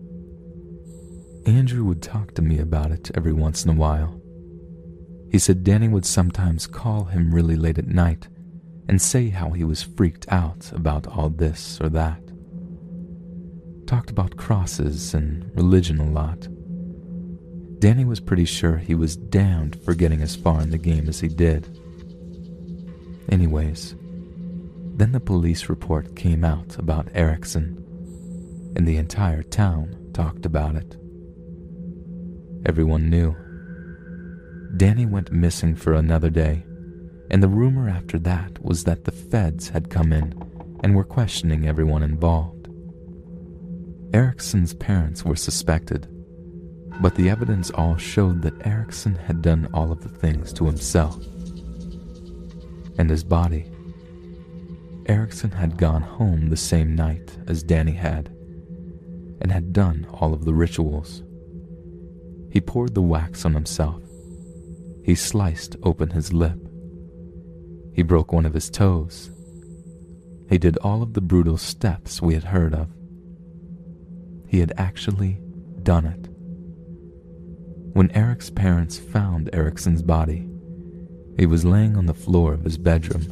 Andrew 1.50 1.84
would 1.84 2.02
talk 2.02 2.34
to 2.36 2.42
me 2.42 2.60
about 2.60 2.92
it 2.92 3.12
every 3.16 3.34
once 3.34 3.66
in 3.66 3.72
a 3.72 3.74
while. 3.74 4.22
He 5.32 5.40
said 5.40 5.64
Danny 5.64 5.88
would 5.88 6.06
sometimes 6.06 6.68
call 6.68 7.06
him 7.06 7.34
really 7.34 7.56
late 7.56 7.78
at 7.78 7.88
night 7.88 8.28
and 8.88 9.02
say 9.02 9.30
how 9.30 9.52
he 9.52 9.64
was 9.64 9.84
freaked 9.84 10.26
out 10.30 10.72
about 10.74 11.08
all 11.08 11.30
this 11.30 11.80
or 11.82 11.90
that 11.90 12.22
talked 13.90 14.12
about 14.12 14.38
crosses 14.38 15.16
and 15.16 15.50
religion 15.56 16.00
a 16.00 16.08
lot. 16.12 16.48
Danny 17.80 18.06
was 18.06 18.20
pretty 18.20 18.46
sure 18.46 18.78
he 18.78 18.94
was 18.94 19.16
damned 19.16 19.82
for 19.84 19.96
getting 19.96 20.22
as 20.22 20.36
far 20.36 20.62
in 20.62 20.70
the 20.70 20.78
game 20.78 21.10
as 21.10 21.20
he 21.20 21.28
did. 21.28 21.68
Anyways, 23.32 23.96
then 24.96 25.12
the 25.12 25.20
police 25.20 25.70
report 25.70 26.16
came 26.16 26.44
out 26.44 26.78
about 26.78 27.10
Erickson, 27.16 27.84
and 28.76 28.88
the 28.88 28.98
entire 28.98 29.42
town 29.42 30.12
talked 30.14 30.46
about 30.46 30.76
it. 30.76 30.99
Everyone 32.66 33.10
knew. 33.10 33.36
Danny 34.76 35.06
went 35.06 35.32
missing 35.32 35.76
for 35.76 35.94
another 35.94 36.30
day, 36.30 36.64
and 37.32 37.42
the 37.42 37.48
rumor 37.48 37.90
after 37.90 38.20
that 38.20 38.64
was 38.64 38.84
that 38.84 39.06
the 39.06 39.12
feds 39.12 39.70
had 39.70 39.90
come 39.90 40.12
in 40.12 40.34
and 40.84 40.96
were 40.96 41.04
questioning 41.04 41.68
everyone 41.68 42.04
involved. 42.04 42.68
Erickson's 44.14 44.74
parents 44.74 45.24
were 45.24 45.36
suspected, 45.36 46.08
but 47.00 47.16
the 47.16 47.30
evidence 47.30 47.72
all 47.72 47.96
showed 47.96 48.42
that 48.42 48.66
Erickson 48.66 49.16
had 49.16 49.42
done 49.42 49.70
all 49.74 49.92
of 49.92 50.02
the 50.02 50.10
things 50.10 50.52
to 50.54 50.66
himself. 50.66 51.18
And 52.98 53.10
his 53.10 53.24
body. 53.24 53.72
Erickson 55.06 55.52
had 55.52 55.78
gone 55.78 56.02
home 56.02 56.50
the 56.50 56.58
same 56.58 56.94
night 56.94 57.38
as 57.48 57.64
Danny 57.64 57.94
had, 57.94 58.28
and 59.42 59.52
had 59.52 59.72
done 59.72 60.06
all 60.14 60.34
of 60.34 60.44
the 60.44 60.54
rituals. 60.54 61.24
He 62.52 62.62
poured 62.62 62.96
the 62.96 63.02
wax 63.02 63.46
on 63.46 63.54
himself. 63.54 64.02
He 65.04 65.16
sliced 65.16 65.76
open 65.84 66.12
his 66.12 66.34
lip. 66.34 66.60
He 67.94 68.04
broke 68.04 68.32
one 68.32 68.46
of 68.46 68.54
his 68.54 68.70
toes. 68.70 69.32
He 70.50 70.58
did 70.58 70.78
all 70.78 71.02
of 71.02 71.14
the 71.14 71.22
brutal 71.22 71.58
steps 71.58 72.22
we 72.22 72.34
had 72.34 72.46
heard 72.46 72.74
of 72.74 72.90
he 74.50 74.60
had 74.60 74.74
actually 74.78 75.38
done 75.84 76.06
it. 76.06 76.28
When 77.94 78.12
Eric's 78.12 78.50
parents 78.50 78.98
found 78.98 79.50
Erickson's 79.54 80.02
body, 80.02 80.50
he 81.38 81.46
was 81.46 81.64
laying 81.64 81.96
on 81.96 82.08
the 82.08 82.14
floor 82.16 82.54
of 82.54 82.64
his 82.64 82.78
bedroom, 82.78 83.28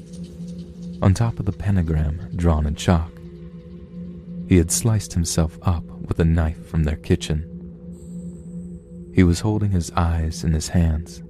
on 1.02 1.14
top 1.14 1.40
of 1.40 1.46
the 1.46 1.52
pentagram 1.52 2.30
drawn 2.36 2.68
in 2.68 2.76
chalk. 2.76 3.12
He 4.48 4.58
had 4.58 4.72
sliced 4.72 5.14
himself 5.14 5.58
up 5.64 5.84
with 5.84 6.20
a 6.20 6.26
knife 6.26 6.68
from 6.68 6.84
their 6.84 6.96
kitchen. 6.96 7.57
He 9.18 9.24
was 9.24 9.40
holding 9.40 9.72
his 9.72 9.92
eyes 9.96 10.44
in 10.44 10.54
his 10.54 10.68
hands, 10.68 11.24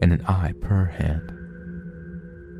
and 0.00 0.12
an 0.12 0.24
eye 0.26 0.52
per 0.60 0.84
hand. 0.84 1.32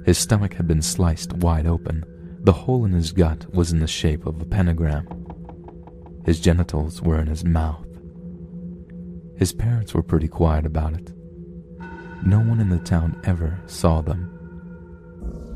His 0.05 0.19
stomach 0.19 0.55
had 0.55 0.67
been 0.67 0.83
sliced 0.83 1.35
wide 1.35 1.69
open. 1.69 2.05
The 2.41 2.53
hole 2.53 2.85
in 2.85 2.91
his 2.91 3.13
gut 3.13 3.47
was 3.55 3.71
in 3.71 3.79
the 3.79 3.87
shape 3.87 4.27
of 4.27 4.43
a 4.43 4.45
pentagram. 4.45 5.07
His 6.27 6.41
genitals 6.41 7.01
were 7.01 7.21
in 7.21 7.29
his 7.29 7.45
mouth. 7.45 7.87
His 9.37 9.53
parents 9.53 9.95
were 9.95 10.03
pretty 10.03 10.27
quiet 10.27 10.67
about 10.67 10.95
it. 10.95 11.13
No 12.27 12.41
one 12.41 12.59
in 12.59 12.71
the 12.71 12.81
town 12.81 13.21
ever 13.23 13.61
saw 13.67 14.01
them, 14.01 14.37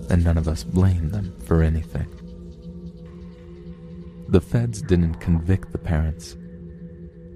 and 0.09 0.23
none 0.23 0.39
of 0.39 0.47
us 0.47 0.63
blamed 0.63 1.11
them 1.11 1.37
for 1.41 1.65
anything. 1.65 2.07
The 4.29 4.41
feds 4.41 4.81
didn't 4.83 5.15
convict 5.17 5.73
the 5.73 5.79
parents. 5.79 6.37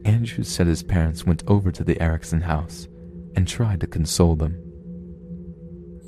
Andrew 0.06 0.44
said 0.44 0.68
his 0.68 0.84
parents 0.84 1.26
went 1.26 1.42
over 1.48 1.72
to 1.72 1.82
the 1.82 2.00
Erickson 2.00 2.42
house 2.42 2.86
and 3.34 3.46
tried 3.46 3.80
to 3.80 3.88
console 3.88 4.36
them. 4.36 4.56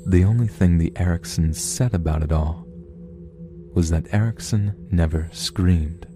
The 0.07 0.23
only 0.23 0.47
thing 0.47 0.77
the 0.77 0.93
Ericksons 0.95 1.59
said 1.59 1.93
about 1.93 2.23
it 2.23 2.31
all 2.31 2.65
was 3.73 3.89
that 3.89 4.13
Erickson 4.13 4.87
never 4.89 5.27
screamed. 5.33 6.07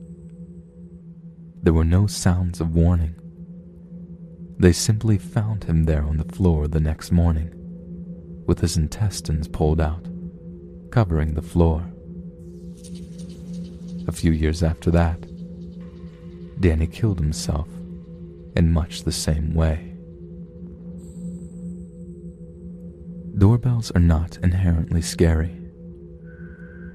There 1.62 1.74
were 1.74 1.84
no 1.84 2.08
sounds 2.08 2.62
of 2.62 2.74
warning. 2.74 3.16
They 4.58 4.72
simply 4.72 5.18
found 5.18 5.66
him 5.66 5.84
there 5.84 6.04
on 6.04 6.16
the 6.16 6.34
floor 6.34 6.70
the 6.70 6.80
next 6.80 7.12
morning, 7.12 7.52
with 8.48 8.60
his 8.62 8.78
intestines 8.78 9.50
pulled 9.50 9.82
out, 9.82 10.08
covering 10.90 11.34
the 11.34 11.42
floor. 11.42 11.92
A 14.08 14.14
few 14.14 14.32
years 14.32 14.64
after 14.64 14.90
that, 14.92 15.33
Danny 16.64 16.88
killed 16.88 17.20
himself 17.20 17.68
in 18.56 18.72
much 18.72 19.04
the 19.04 19.12
same 19.12 19.54
way. 19.54 19.98
Doorbells 23.38 23.92
are 23.92 24.00
not 24.00 24.38
inherently 24.38 25.02
scary. 25.02 25.60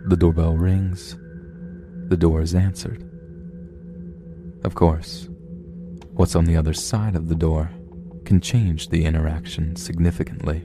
The 0.07 0.17
doorbell 0.17 0.57
rings, 0.57 1.19
the 2.09 2.17
door 2.17 2.41
is 2.41 2.55
answered. 2.55 3.03
Of 4.65 4.75
course, 4.75 5.29
what's 6.15 6.35
on 6.35 6.47
the 6.47 6.57
other 6.57 6.73
side 6.73 7.15
of 7.15 7.29
the 7.29 7.35
door 7.35 7.71
can 8.25 8.41
change 8.41 8.89
the 8.89 9.05
interaction 9.05 9.77
significantly. 9.77 10.65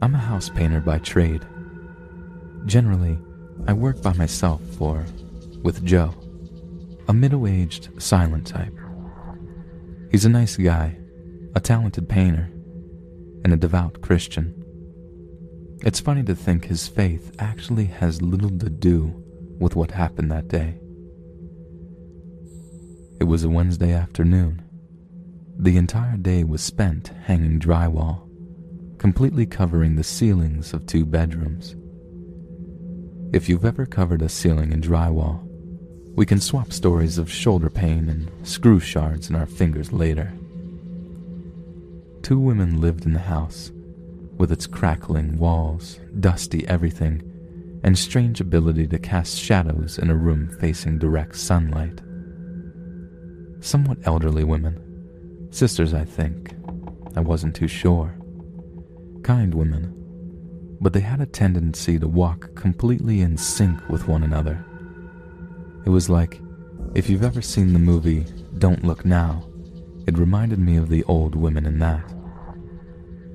I'm 0.00 0.14
a 0.14 0.28
house 0.32 0.48
painter 0.48 0.80
by 0.80 1.00
trade. 1.00 1.44
Generally, 2.64 3.18
I 3.66 3.74
work 3.74 4.00
by 4.00 4.14
myself 4.14 4.62
or 4.80 5.04
with 5.62 5.84
Joe, 5.84 6.14
a 7.08 7.12
middle 7.12 7.46
aged, 7.46 7.90
silent 8.02 8.46
type. 8.46 8.74
He's 10.10 10.24
a 10.24 10.30
nice 10.30 10.56
guy, 10.56 10.98
a 11.54 11.60
talented 11.60 12.08
painter, 12.08 12.50
and 13.44 13.52
a 13.52 13.56
devout 13.56 14.00
Christian. 14.00 14.54
It's 15.82 16.00
funny 16.00 16.22
to 16.24 16.34
think 16.34 16.64
his 16.64 16.88
faith 16.88 17.34
actually 17.38 17.84
has 17.86 18.22
little 18.22 18.50
to 18.58 18.70
do 18.70 19.22
with 19.60 19.76
what 19.76 19.90
happened 19.92 20.30
that 20.32 20.48
day. 20.48 20.80
It 23.20 23.24
was 23.24 23.44
a 23.44 23.48
Wednesday 23.48 23.92
afternoon. 23.92 24.62
The 25.58 25.76
entire 25.76 26.16
day 26.16 26.44
was 26.44 26.60
spent 26.60 27.12
hanging 27.24 27.60
drywall, 27.60 28.28
completely 28.98 29.46
covering 29.46 29.96
the 29.96 30.04
ceilings 30.04 30.72
of 30.72 30.86
two 30.86 31.06
bedrooms. 31.06 31.76
If 33.32 33.48
you've 33.48 33.64
ever 33.64 33.86
covered 33.86 34.22
a 34.22 34.28
ceiling 34.28 34.72
in 34.72 34.80
drywall, 34.80 35.45
we 36.16 36.24
can 36.24 36.40
swap 36.40 36.72
stories 36.72 37.18
of 37.18 37.30
shoulder 37.30 37.68
pain 37.68 38.08
and 38.08 38.30
screw 38.42 38.80
shards 38.80 39.28
in 39.28 39.36
our 39.36 39.44
fingers 39.44 39.92
later. 39.92 40.32
Two 42.22 42.38
women 42.40 42.80
lived 42.80 43.04
in 43.04 43.12
the 43.12 43.18
house, 43.18 43.70
with 44.38 44.50
its 44.50 44.66
crackling 44.66 45.38
walls, 45.38 46.00
dusty 46.18 46.66
everything, 46.66 47.22
and 47.84 47.98
strange 47.98 48.40
ability 48.40 48.86
to 48.86 48.98
cast 48.98 49.38
shadows 49.38 49.98
in 49.98 50.08
a 50.08 50.16
room 50.16 50.48
facing 50.58 50.98
direct 50.98 51.36
sunlight. 51.36 52.00
Somewhat 53.60 53.98
elderly 54.04 54.42
women, 54.42 55.48
sisters, 55.50 55.92
I 55.92 56.04
think. 56.04 56.54
I 57.14 57.20
wasn't 57.20 57.54
too 57.54 57.68
sure. 57.68 58.14
Kind 59.22 59.54
women, 59.54 59.92
but 60.80 60.94
they 60.94 61.00
had 61.00 61.20
a 61.20 61.26
tendency 61.26 61.98
to 61.98 62.08
walk 62.08 62.54
completely 62.54 63.20
in 63.20 63.36
sync 63.36 63.86
with 63.90 64.08
one 64.08 64.22
another. 64.22 64.64
It 65.86 65.90
was 65.90 66.10
like 66.10 66.40
if 66.94 67.08
you've 67.08 67.22
ever 67.22 67.40
seen 67.40 67.72
the 67.72 67.78
movie 67.78 68.26
Don't 68.58 68.84
Look 68.84 69.04
Now, 69.04 69.48
it 70.06 70.18
reminded 70.18 70.58
me 70.58 70.76
of 70.76 70.88
the 70.88 71.04
old 71.04 71.36
women 71.36 71.64
in 71.64 71.78
that. 71.78 72.12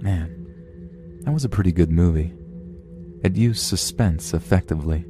Man, 0.01 1.21
that 1.21 1.31
was 1.31 1.45
a 1.45 1.49
pretty 1.49 1.71
good 1.71 1.91
movie. 1.91 2.33
It 3.23 3.37
used 3.37 3.61
suspense 3.61 4.33
effectively, 4.33 5.05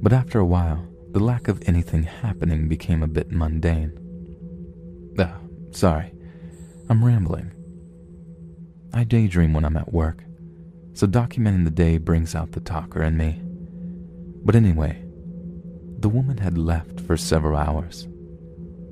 but 0.00 0.12
after 0.12 0.38
a 0.38 0.46
while, 0.46 0.86
the 1.10 1.20
lack 1.20 1.48
of 1.48 1.62
anything 1.66 2.04
happening 2.04 2.68
became 2.68 3.02
a 3.02 3.08
bit 3.08 3.30
mundane. 3.30 3.92
Ah, 5.18 5.38
sorry, 5.72 6.14
I'm 6.88 7.04
rambling. 7.04 7.52
I 8.94 9.04
daydream 9.04 9.52
when 9.52 9.64
I'm 9.64 9.76
at 9.76 9.92
work, 9.92 10.24
so 10.94 11.06
documenting 11.06 11.64
the 11.64 11.70
day 11.70 11.98
brings 11.98 12.34
out 12.34 12.52
the 12.52 12.60
talker 12.60 13.02
in 13.02 13.16
me. 13.16 13.42
But 14.44 14.54
anyway, 14.54 15.01
the 16.02 16.08
woman 16.08 16.38
had 16.38 16.58
left 16.58 17.00
for 17.00 17.16
several 17.16 17.56
hours. 17.56 18.06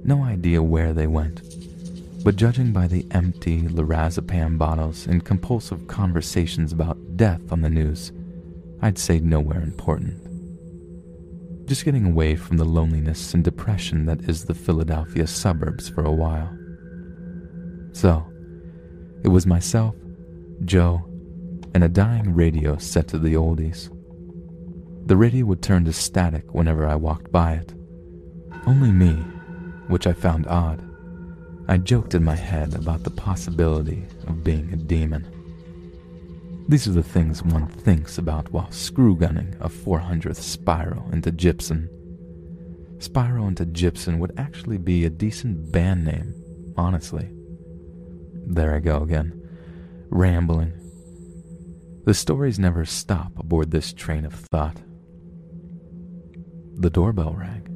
No 0.02 0.22
idea 0.22 0.62
where 0.62 0.92
they 0.92 1.06
went 1.06 1.42
but 2.22 2.36
judging 2.36 2.70
by 2.72 2.86
the 2.86 3.06
empty 3.12 3.62
lorazepam 3.62 4.58
bottles 4.58 5.06
and 5.06 5.24
compulsive 5.24 5.86
conversations 5.86 6.70
about 6.70 7.16
death 7.16 7.40
on 7.50 7.62
the 7.62 7.70
news, 7.70 8.12
I'd 8.82 8.98
say 8.98 9.20
nowhere 9.20 9.62
important. 9.62 10.18
Just 11.66 11.84
getting 11.84 12.04
away 12.04 12.36
from 12.36 12.58
the 12.58 12.64
loneliness 12.64 13.32
and 13.32 13.42
depression 13.42 14.04
that 14.04 14.28
is 14.28 14.44
the 14.44 14.54
Philadelphia 14.54 15.26
suburbs 15.26 15.88
for 15.88 16.04
a 16.04 16.12
while. 16.12 16.54
So, 17.92 18.26
it 19.24 19.28
was 19.28 19.46
myself, 19.46 19.94
Joe, 20.66 21.06
and 21.72 21.82
a 21.82 21.88
dying 21.88 22.34
radio 22.34 22.76
set 22.76 23.08
to 23.08 23.18
the 23.18 23.32
oldies. 23.32 23.88
The 25.10 25.16
radio 25.16 25.44
would 25.46 25.60
turn 25.60 25.86
to 25.86 25.92
static 25.92 26.54
whenever 26.54 26.86
I 26.86 26.94
walked 26.94 27.32
by 27.32 27.54
it. 27.54 27.74
Only 28.64 28.92
me, 28.92 29.14
which 29.88 30.06
I 30.06 30.12
found 30.12 30.46
odd. 30.46 30.88
I 31.66 31.78
joked 31.78 32.14
in 32.14 32.22
my 32.22 32.36
head 32.36 32.76
about 32.76 33.02
the 33.02 33.10
possibility 33.10 34.06
of 34.28 34.44
being 34.44 34.72
a 34.72 34.76
demon. 34.76 35.26
These 36.68 36.86
are 36.86 36.92
the 36.92 37.02
things 37.02 37.42
one 37.42 37.66
thinks 37.66 38.18
about 38.18 38.52
while 38.52 38.70
screw 38.70 39.16
gunning 39.16 39.56
a 39.58 39.68
400th 39.68 40.36
spiral 40.36 41.10
into 41.10 41.32
gypsum. 41.32 41.90
Spiral 43.00 43.48
into 43.48 43.66
gypsum 43.66 44.20
would 44.20 44.38
actually 44.38 44.78
be 44.78 45.06
a 45.06 45.10
decent 45.10 45.72
band 45.72 46.04
name, 46.04 46.72
honestly. 46.76 47.28
There 48.46 48.76
I 48.76 48.78
go 48.78 49.02
again, 49.02 49.42
rambling. 50.08 50.72
The 52.04 52.14
stories 52.14 52.60
never 52.60 52.84
stop 52.84 53.36
aboard 53.36 53.72
this 53.72 53.92
train 53.92 54.24
of 54.24 54.34
thought. 54.34 54.76
The 56.78 56.90
doorbell 56.90 57.34
rang. 57.34 57.66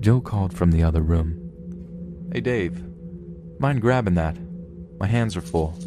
Joe 0.00 0.20
called 0.20 0.52
from 0.52 0.72
the 0.72 0.82
other 0.82 1.02
room 1.02 1.42
Hey, 2.32 2.40
Dave. 2.40 2.82
Mind 3.58 3.82
grabbing 3.82 4.14
that? 4.14 4.36
My 4.98 5.06
hands 5.06 5.36
are 5.36 5.42
full. 5.42 5.78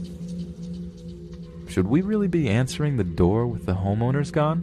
Should 1.67 1.87
we 1.87 2.01
really 2.03 2.27
be 2.27 2.49
answering 2.49 2.97
the 2.97 3.03
door 3.03 3.47
with 3.47 3.65
the 3.65 3.73
homeowners 3.73 4.31
gone? 4.31 4.61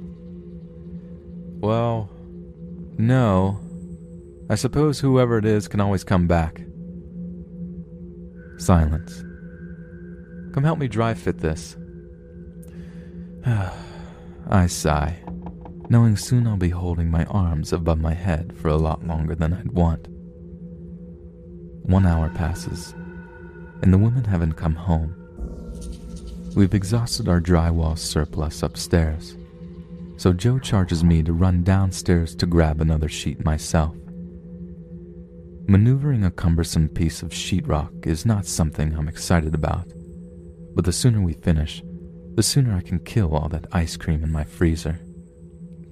Well, 1.61 2.09
no. 2.99 3.59
I 4.49 4.55
suppose 4.55 5.01
whoever 5.01 5.39
it 5.39 5.45
is 5.45 5.67
can 5.67 5.81
always 5.81 6.05
come 6.05 6.29
back. 6.29 6.63
Silence. 8.59 9.25
Come 10.55 10.63
help 10.63 10.79
me 10.79 10.87
dry 10.87 11.15
fit 11.15 11.39
this. 11.39 11.77
I 14.49 14.67
sigh, 14.69 15.19
knowing 15.89 16.17
soon 16.17 16.47
I'll 16.47 16.57
be 16.57 16.71
holding 16.71 17.11
my 17.11 17.25
arms 17.27 17.73
above 17.73 18.01
my 18.01 18.15
head 18.15 18.57
for 18.57 18.69
a 18.69 18.77
lot 18.77 19.07
longer 19.07 19.35
than 19.35 19.53
I'd 19.53 19.73
want. 19.73 20.09
One 21.83 22.07
hour 22.07 22.31
passes, 22.31 22.95
and 23.83 23.93
the 23.93 23.99
women 23.99 24.25
haven't 24.25 24.55
come 24.55 24.75
home. 24.75 25.15
We've 26.55 26.75
exhausted 26.75 27.29
our 27.29 27.41
drywall 27.41 27.99
surplus 27.99 28.63
upstairs, 28.63 29.37
so 30.17 30.33
Joe 30.33 30.59
charges 30.59 31.03
me 31.03 31.23
to 31.23 31.33
run 31.33 31.63
downstairs 31.63 32.35
to 32.37 32.47
grab 32.47 32.81
another 32.81 33.09
sheet 33.09 33.45
myself. 33.45 33.97
Maneuvering 35.67 36.25
a 36.25 36.31
cumbersome 36.31 36.89
piece 36.89 37.23
of 37.23 37.31
sheetrock 37.31 38.07
is 38.07 38.27
not 38.27 38.47
something 38.47 38.95
I'm 38.95 39.09
excited 39.09 39.55
about, 39.55 39.87
but 40.75 40.85
the 40.85 40.93
sooner 40.93 41.21
we 41.21 41.35
finish, 41.35 41.83
the 42.35 42.43
sooner 42.43 42.75
I 42.75 42.81
can 42.81 42.99
kill 42.99 43.35
all 43.35 43.49
that 43.49 43.67
ice 43.73 43.97
cream 43.97 44.23
in 44.23 44.31
my 44.31 44.45
freezer. 44.45 44.99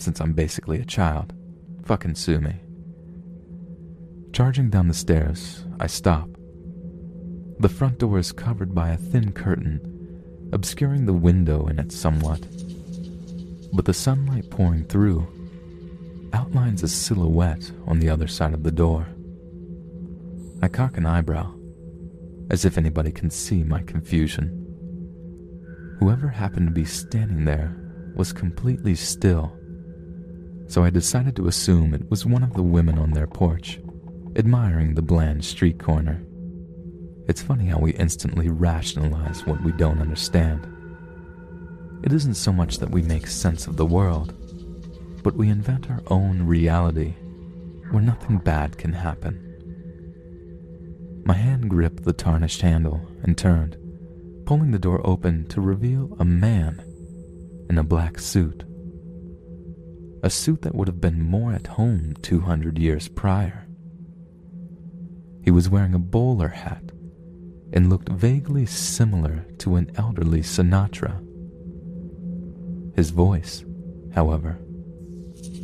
Since 0.00 0.18
I'm 0.22 0.32
basically 0.32 0.80
a 0.80 0.86
child, 0.86 1.34
fucking 1.84 2.14
sue 2.14 2.40
me. 2.40 2.54
Charging 4.32 4.70
down 4.70 4.88
the 4.88 4.94
stairs, 4.94 5.66
I 5.78 5.88
stop. 5.88 6.26
The 7.58 7.68
front 7.68 7.98
door 7.98 8.18
is 8.18 8.32
covered 8.32 8.74
by 8.74 8.88
a 8.88 8.96
thin 8.96 9.32
curtain, 9.32 10.48
obscuring 10.52 11.04
the 11.04 11.12
window 11.12 11.66
in 11.66 11.78
it 11.78 11.92
somewhat. 11.92 12.40
But 13.74 13.84
the 13.84 13.92
sunlight 13.92 14.48
pouring 14.48 14.84
through 14.84 15.28
outlines 16.32 16.82
a 16.82 16.88
silhouette 16.88 17.70
on 17.86 17.98
the 17.98 18.08
other 18.08 18.26
side 18.26 18.54
of 18.54 18.62
the 18.62 18.72
door. 18.72 19.06
I 20.62 20.68
cock 20.68 20.96
an 20.96 21.04
eyebrow, 21.04 21.52
as 22.48 22.64
if 22.64 22.78
anybody 22.78 23.12
can 23.12 23.28
see 23.28 23.64
my 23.64 23.82
confusion. 23.82 24.56
Whoever 25.98 26.28
happened 26.28 26.68
to 26.68 26.72
be 26.72 26.86
standing 26.86 27.44
there 27.44 27.76
was 28.14 28.32
completely 28.32 28.94
still, 28.94 29.59
so 30.70 30.84
I 30.84 30.90
decided 30.90 31.34
to 31.34 31.48
assume 31.48 31.94
it 31.94 32.08
was 32.10 32.24
one 32.24 32.44
of 32.44 32.54
the 32.54 32.62
women 32.62 32.96
on 32.96 33.10
their 33.10 33.26
porch 33.26 33.80
admiring 34.36 34.94
the 34.94 35.02
bland 35.02 35.44
street 35.44 35.80
corner. 35.80 36.22
It's 37.26 37.42
funny 37.42 37.66
how 37.66 37.80
we 37.80 37.90
instantly 37.94 38.50
rationalize 38.50 39.44
what 39.44 39.60
we 39.64 39.72
don't 39.72 40.00
understand. 40.00 40.64
It 42.04 42.12
isn't 42.12 42.36
so 42.36 42.52
much 42.52 42.78
that 42.78 42.90
we 42.90 43.02
make 43.02 43.26
sense 43.26 43.66
of 43.66 43.76
the 43.76 43.84
world, 43.84 44.32
but 45.24 45.34
we 45.34 45.48
invent 45.48 45.90
our 45.90 46.02
own 46.06 46.46
reality 46.46 47.14
where 47.90 48.00
nothing 48.00 48.38
bad 48.38 48.78
can 48.78 48.92
happen. 48.92 49.44
My 51.24 51.34
hand 51.34 51.68
gripped 51.68 52.04
the 52.04 52.12
tarnished 52.12 52.62
handle 52.62 53.00
and 53.24 53.36
turned, 53.36 53.76
pulling 54.46 54.70
the 54.70 54.78
door 54.78 55.04
open 55.04 55.48
to 55.48 55.60
reveal 55.60 56.16
a 56.20 56.24
man 56.24 56.80
in 57.68 57.76
a 57.76 57.82
black 57.82 58.20
suit. 58.20 58.62
A 60.22 60.30
suit 60.30 60.62
that 60.62 60.74
would 60.74 60.88
have 60.88 61.00
been 61.00 61.22
more 61.22 61.52
at 61.52 61.66
home 61.66 62.14
200 62.20 62.78
years 62.78 63.08
prior. 63.08 63.66
He 65.42 65.50
was 65.50 65.70
wearing 65.70 65.94
a 65.94 65.98
bowler 65.98 66.48
hat 66.48 66.92
and 67.72 67.88
looked 67.88 68.08
vaguely 68.10 68.66
similar 68.66 69.46
to 69.58 69.76
an 69.76 69.90
elderly 69.96 70.40
Sinatra. 70.40 71.24
His 72.94 73.10
voice, 73.10 73.64
however, 74.14 74.58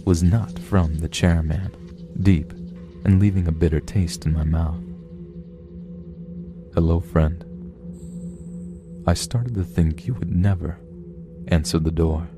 was 0.07 0.23
not 0.23 0.59
from 0.59 0.99
the 0.99 1.09
chairman, 1.09 1.75
deep 2.23 2.53
and 3.05 3.21
leaving 3.21 3.47
a 3.47 3.53
bitter 3.53 3.81
taste 3.81 4.25
in 4.25 4.33
my 4.33 4.45
mouth. 4.45 4.83
Hello, 6.75 7.01
friend. 7.01 7.45
I 9.07 9.15
started 9.15 9.55
to 9.55 9.65
think 9.65 10.07
you 10.07 10.15
would 10.15 10.35
never 10.35 10.79
answer 11.49 11.79
the 11.79 11.91
door. 11.91 12.29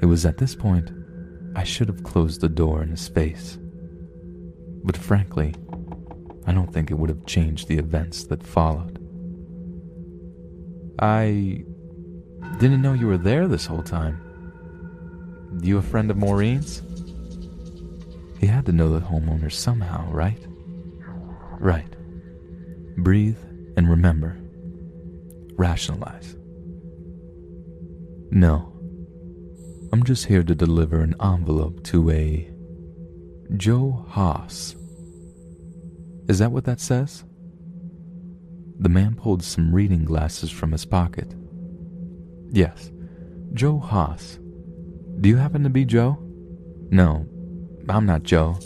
It 0.00 0.06
was 0.06 0.24
at 0.24 0.38
this 0.38 0.54
point 0.54 0.90
I 1.56 1.64
should 1.64 1.88
have 1.88 2.04
closed 2.04 2.40
the 2.40 2.48
door 2.48 2.82
in 2.82 2.90
his 2.90 3.08
face. 3.08 3.58
But 4.84 4.96
frankly, 4.96 5.54
I 6.46 6.52
don't 6.52 6.72
think 6.72 6.90
it 6.90 6.94
would 6.94 7.10
have 7.10 7.26
changed 7.26 7.68
the 7.68 7.78
events 7.78 8.24
that 8.24 8.46
followed. 8.46 8.98
I 11.00 11.64
didn't 12.58 12.82
know 12.82 12.92
you 12.92 13.06
were 13.06 13.18
there 13.18 13.48
this 13.48 13.66
whole 13.66 13.82
time. 13.82 14.20
You 15.62 15.78
a 15.78 15.82
friend 15.82 16.10
of 16.10 16.16
Maureen's? 16.16 16.82
He 18.38 18.46
had 18.46 18.66
to 18.66 18.72
know 18.72 18.88
the 18.88 19.04
homeowner 19.04 19.50
somehow, 19.50 20.10
right? 20.10 20.46
Right. 21.58 21.96
Breathe 22.96 23.38
and 23.76 23.90
remember. 23.90 24.38
Rationalize. 25.56 26.36
No. 28.30 28.72
I'm 29.90 30.02
just 30.02 30.26
here 30.26 30.42
to 30.42 30.54
deliver 30.54 31.00
an 31.00 31.14
envelope 31.22 31.82
to 31.84 32.10
a 32.10 32.50
Joe 33.56 34.04
Haas. 34.10 34.76
Is 36.28 36.38
that 36.40 36.52
what 36.52 36.64
that 36.64 36.78
says? 36.78 37.24
The 38.78 38.90
man 38.90 39.14
pulled 39.14 39.42
some 39.42 39.74
reading 39.74 40.04
glasses 40.04 40.50
from 40.50 40.72
his 40.72 40.84
pocket. 40.84 41.34
Yes, 42.50 42.92
Joe 43.54 43.78
Haas. 43.78 44.38
Do 45.22 45.28
you 45.30 45.36
happen 45.36 45.62
to 45.62 45.70
be 45.70 45.86
Joe? 45.86 46.18
No, 46.90 47.26
I'm 47.88 48.04
not 48.04 48.24
Joe. 48.24 48.58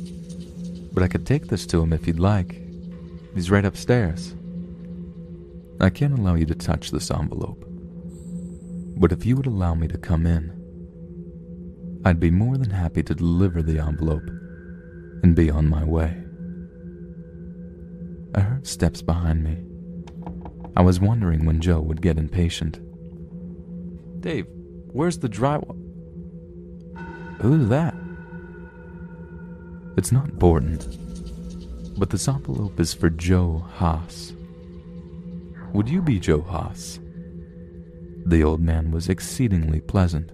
But 0.92 1.04
I 1.04 1.08
could 1.08 1.24
take 1.24 1.46
this 1.46 1.66
to 1.66 1.80
him 1.80 1.92
if 1.92 2.08
you'd 2.08 2.18
like. 2.18 2.61
He's 3.32 3.50
right 3.50 3.64
upstairs. 3.64 4.35
I 5.80 5.88
can't 5.88 6.18
allow 6.18 6.35
you 6.35 6.46
to 6.46 6.54
touch 6.56 6.90
this 6.90 7.12
envelope. 7.12 7.64
But 8.98 9.12
if 9.12 9.24
you 9.24 9.37
would 9.37 9.46
allow 9.46 9.74
me 9.74 9.87
to 9.87 9.98
come 9.98 10.26
in, 10.26 10.62
I'd 12.04 12.18
be 12.18 12.30
more 12.30 12.58
than 12.58 12.70
happy 12.70 13.02
to 13.04 13.14
deliver 13.14 13.62
the 13.62 13.78
envelope 13.78 14.28
and 15.22 15.36
be 15.36 15.50
on 15.50 15.68
my 15.68 15.84
way. 15.84 16.16
I 18.34 18.40
heard 18.40 18.66
steps 18.66 19.02
behind 19.02 19.44
me. 19.44 19.58
I 20.76 20.82
was 20.82 20.98
wondering 20.98 21.44
when 21.44 21.60
Joe 21.60 21.80
would 21.80 22.02
get 22.02 22.18
impatient. 22.18 22.80
Dave, 24.20 24.46
where's 24.92 25.18
the 25.18 25.28
drywall? 25.28 25.78
Who's 27.40 27.68
that? 27.68 27.94
It's 29.96 30.10
not 30.10 30.30
important, 30.30 30.98
but 31.98 32.10
this 32.10 32.26
envelope 32.26 32.80
is 32.80 32.94
for 32.94 33.10
Joe 33.10 33.64
Haas. 33.74 34.32
Would 35.72 35.88
you 35.88 36.02
be 36.02 36.18
Joe 36.18 36.40
Haas? 36.40 36.98
The 38.26 38.42
old 38.42 38.60
man 38.60 38.90
was 38.90 39.08
exceedingly 39.08 39.80
pleasant, 39.80 40.32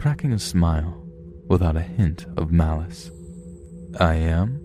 cracking 0.00 0.32
a 0.32 0.38
smile 0.38 0.98
without 1.46 1.76
a 1.76 1.82
hint 1.82 2.24
of 2.38 2.50
malice. 2.50 3.10
I 3.98 4.14
am? 4.14 4.58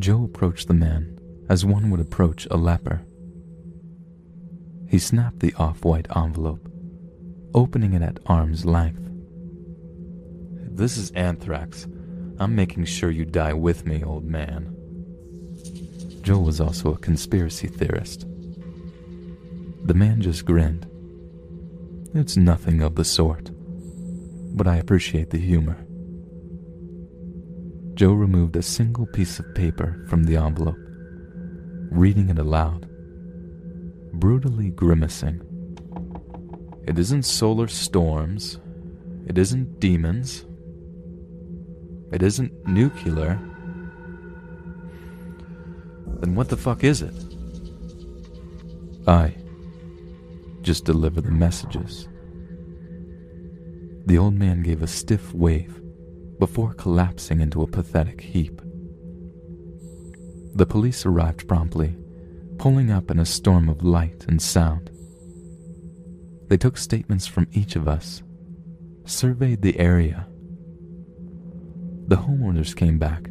Joe 0.00 0.24
approached 0.24 0.66
the 0.66 0.74
man 0.74 1.16
as 1.48 1.64
one 1.64 1.88
would 1.92 2.00
approach 2.00 2.48
a 2.50 2.56
leper. 2.56 3.06
He 4.88 4.98
snapped 4.98 5.38
the 5.38 5.54
off 5.54 5.84
white 5.84 6.08
envelope, 6.16 6.68
opening 7.54 7.92
it 7.92 8.02
at 8.02 8.18
arm's 8.26 8.64
length. 8.64 9.08
This 10.76 10.96
is 10.96 11.12
anthrax. 11.12 11.86
I'm 12.40 12.56
making 12.56 12.86
sure 12.86 13.12
you 13.12 13.24
die 13.24 13.52
with 13.52 13.86
me, 13.86 14.02
old 14.02 14.24
man. 14.24 14.74
Joe 16.22 16.40
was 16.40 16.60
also 16.60 16.94
a 16.94 16.98
conspiracy 16.98 17.68
theorist. 17.68 18.26
The 19.84 19.94
man 19.94 20.20
just 20.20 20.46
grinned. 20.46 20.88
It's 22.12 22.36
nothing 22.36 22.82
of 22.82 22.96
the 22.96 23.04
sort, 23.04 23.51
but 24.54 24.66
I 24.66 24.76
appreciate 24.76 25.30
the 25.30 25.38
humor. 25.38 25.76
Joe 27.94 28.12
removed 28.12 28.56
a 28.56 28.62
single 28.62 29.06
piece 29.06 29.38
of 29.38 29.54
paper 29.54 30.04
from 30.08 30.24
the 30.24 30.36
envelope, 30.36 30.78
reading 31.90 32.30
it 32.30 32.38
aloud, 32.38 32.88
brutally 34.14 34.70
grimacing. 34.70 35.40
It 36.86 36.98
isn't 36.98 37.22
solar 37.24 37.68
storms. 37.68 38.58
It 39.26 39.38
isn't 39.38 39.78
demons. 39.78 40.44
It 42.12 42.22
isn't 42.22 42.66
nuclear. 42.66 43.38
Then 46.20 46.34
what 46.34 46.48
the 46.48 46.56
fuck 46.56 46.82
is 46.82 47.02
it? 47.02 47.14
I 49.06 49.34
just 50.62 50.84
deliver 50.84 51.20
the 51.20 51.30
messages. 51.30 52.08
The 54.06 54.18
old 54.18 54.34
man 54.34 54.62
gave 54.62 54.82
a 54.82 54.86
stiff 54.86 55.32
wave 55.32 55.80
before 56.38 56.74
collapsing 56.74 57.40
into 57.40 57.62
a 57.62 57.68
pathetic 57.68 58.20
heap. 58.20 58.60
The 60.54 60.66
police 60.66 61.06
arrived 61.06 61.46
promptly, 61.46 61.96
pulling 62.58 62.90
up 62.90 63.10
in 63.10 63.18
a 63.18 63.24
storm 63.24 63.68
of 63.68 63.84
light 63.84 64.24
and 64.28 64.42
sound. 64.42 64.90
They 66.48 66.56
took 66.56 66.76
statements 66.76 67.26
from 67.26 67.46
each 67.52 67.76
of 67.76 67.86
us, 67.88 68.22
surveyed 69.04 69.62
the 69.62 69.78
area. 69.78 70.26
The 72.08 72.16
homeowners 72.16 72.76
came 72.76 72.98
back, 72.98 73.30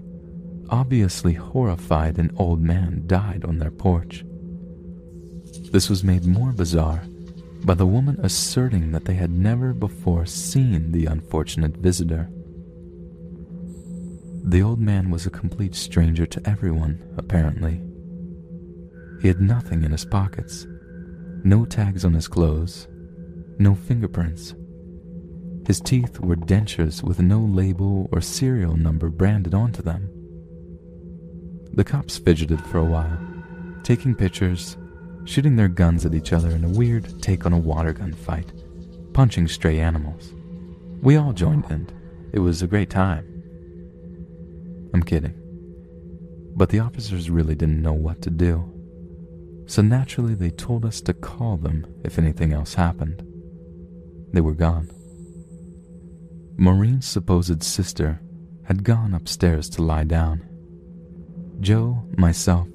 obviously 0.69 1.33
horrified 1.33 2.17
an 2.17 2.31
old 2.37 2.61
man 2.61 3.03
died 3.05 3.43
on 3.43 3.59
their 3.59 3.71
porch. 3.71 4.23
This 5.71 5.89
was 5.89 6.03
made 6.03 6.25
more 6.25 6.53
bizarre 6.53 7.03
by 7.63 7.73
the 7.73 7.85
woman 7.85 8.19
asserting 8.23 8.91
that 8.91 9.05
they 9.05 9.13
had 9.13 9.31
never 9.31 9.73
before 9.73 10.25
seen 10.25 10.91
the 10.91 11.05
unfortunate 11.05 11.77
visitor. 11.77 12.29
The 14.43 14.63
old 14.63 14.79
man 14.79 15.11
was 15.11 15.25
a 15.25 15.31
complete 15.31 15.75
stranger 15.75 16.25
to 16.25 16.49
everyone, 16.49 17.01
apparently. 17.17 17.81
He 19.21 19.27
had 19.27 19.39
nothing 19.39 19.83
in 19.83 19.91
his 19.91 20.05
pockets, 20.05 20.65
no 21.43 21.65
tags 21.65 22.03
on 22.03 22.13
his 22.13 22.27
clothes, 22.27 22.87
no 23.59 23.75
fingerprints. 23.75 24.55
His 25.67 25.79
teeth 25.79 26.19
were 26.19 26.35
dentures 26.35 27.03
with 27.03 27.19
no 27.19 27.39
label 27.39 28.09
or 28.11 28.21
serial 28.21 28.75
number 28.75 29.09
branded 29.09 29.53
onto 29.53 29.83
them. 29.83 30.09
The 31.73 31.83
cops 31.83 32.17
fidgeted 32.17 32.61
for 32.61 32.79
a 32.79 32.83
while, 32.83 33.19
taking 33.83 34.15
pictures, 34.15 34.75
shooting 35.25 35.55
their 35.55 35.67
guns 35.67 36.05
at 36.05 36.13
each 36.13 36.33
other 36.33 36.49
in 36.49 36.63
a 36.63 36.69
weird 36.69 37.21
take 37.21 37.45
on 37.45 37.53
a 37.53 37.57
water 37.57 37.93
gun 37.93 38.13
fight, 38.13 38.51
punching 39.13 39.47
stray 39.47 39.79
animals. 39.79 40.33
We 41.01 41.15
all 41.15 41.33
joined 41.33 41.65
in. 41.69 41.89
It 42.33 42.39
was 42.39 42.61
a 42.61 42.67
great 42.67 42.89
time. 42.89 43.27
I'm 44.93 45.03
kidding. 45.03 45.35
But 46.55 46.69
the 46.69 46.79
officers 46.79 47.29
really 47.29 47.55
didn't 47.55 47.81
know 47.81 47.93
what 47.93 48.21
to 48.23 48.29
do. 48.29 48.67
So 49.67 49.81
naturally, 49.81 50.35
they 50.35 50.49
told 50.49 50.85
us 50.85 51.01
to 51.01 51.13
call 51.13 51.57
them 51.57 51.85
if 52.03 52.17
anything 52.17 52.51
else 52.53 52.73
happened. 52.73 53.25
They 54.33 54.41
were 54.41 54.53
gone. 54.53 54.89
Maureen's 56.57 57.07
supposed 57.07 57.63
sister 57.63 58.21
had 58.65 58.83
gone 58.83 59.13
upstairs 59.13 59.69
to 59.69 59.81
lie 59.81 60.03
down. 60.03 60.47
Joe, 61.59 62.03
myself, 62.17 62.67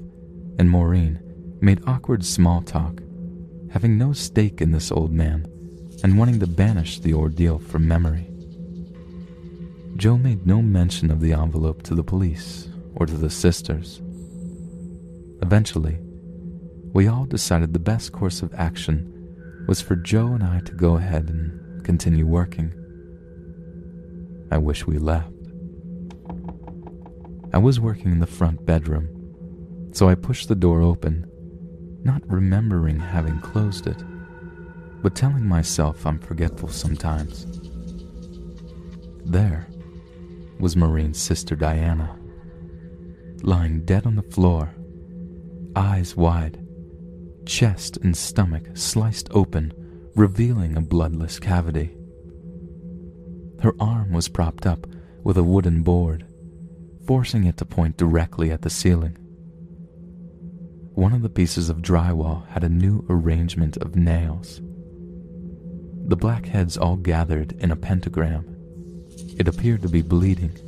and 0.58 0.70
Maureen 0.70 1.20
made 1.60 1.82
awkward 1.86 2.24
small 2.24 2.62
talk, 2.62 3.00
having 3.70 3.98
no 3.98 4.12
stake 4.12 4.60
in 4.60 4.72
this 4.72 4.92
old 4.92 5.12
man 5.12 5.46
and 6.02 6.18
wanting 6.18 6.38
to 6.40 6.46
banish 6.46 7.00
the 7.00 7.14
ordeal 7.14 7.58
from 7.58 7.88
memory. 7.88 8.30
Joe 9.96 10.18
made 10.18 10.46
no 10.46 10.60
mention 10.60 11.10
of 11.10 11.20
the 11.20 11.32
envelope 11.32 11.82
to 11.84 11.94
the 11.94 12.04
police 12.04 12.68
or 12.94 13.06
to 13.06 13.14
the 13.14 13.30
sisters. 13.30 14.00
Eventually, 15.42 15.98
we 16.92 17.08
all 17.08 17.24
decided 17.24 17.72
the 17.72 17.78
best 17.78 18.12
course 18.12 18.42
of 18.42 18.54
action 18.54 19.12
was 19.66 19.80
for 19.80 19.96
Joe 19.96 20.28
and 20.28 20.42
I 20.42 20.60
to 20.60 20.72
go 20.72 20.96
ahead 20.96 21.28
and 21.28 21.84
continue 21.84 22.26
working. 22.26 22.72
I 24.50 24.58
wish 24.58 24.86
we 24.86 24.98
left. 24.98 25.32
I 27.52 27.58
was 27.58 27.80
working 27.80 28.12
in 28.12 28.20
the 28.20 28.26
front 28.26 28.66
bedroom, 28.66 29.08
so 29.92 30.08
I 30.08 30.14
pushed 30.14 30.48
the 30.48 30.54
door 30.54 30.82
open, 30.82 31.30
not 32.06 32.22
remembering 32.28 33.00
having 33.00 33.40
closed 33.40 33.86
it, 33.88 34.02
but 35.02 35.14
telling 35.16 35.44
myself 35.44 36.06
I'm 36.06 36.18
forgetful 36.20 36.68
sometimes. 36.68 37.46
There 39.24 39.66
was 40.60 40.76
Maureen's 40.76 41.20
sister 41.20 41.56
Diana, 41.56 42.16
lying 43.42 43.84
dead 43.84 44.06
on 44.06 44.14
the 44.14 44.22
floor, 44.22 44.72
eyes 45.74 46.16
wide, 46.16 46.64
chest 47.44 47.98
and 47.98 48.16
stomach 48.16 48.64
sliced 48.74 49.28
open, 49.32 49.72
revealing 50.14 50.76
a 50.76 50.80
bloodless 50.80 51.40
cavity. 51.40 51.96
Her 53.60 53.74
arm 53.80 54.12
was 54.12 54.28
propped 54.28 54.64
up 54.64 54.86
with 55.24 55.36
a 55.36 55.42
wooden 55.42 55.82
board, 55.82 56.24
forcing 57.04 57.44
it 57.44 57.56
to 57.56 57.64
point 57.64 57.96
directly 57.96 58.52
at 58.52 58.62
the 58.62 58.70
ceiling. 58.70 59.18
One 60.96 61.12
of 61.12 61.20
the 61.20 61.28
pieces 61.28 61.68
of 61.68 61.82
drywall 61.82 62.48
had 62.48 62.64
a 62.64 62.70
new 62.70 63.04
arrangement 63.10 63.76
of 63.76 63.96
nails. 63.96 64.62
The 66.06 66.16
blackheads 66.16 66.78
all 66.78 66.96
gathered 66.96 67.52
in 67.60 67.70
a 67.70 67.76
pentagram. 67.76 68.46
It 69.38 69.46
appeared 69.46 69.82
to 69.82 69.90
be 69.90 70.00
bleeding, 70.00 70.58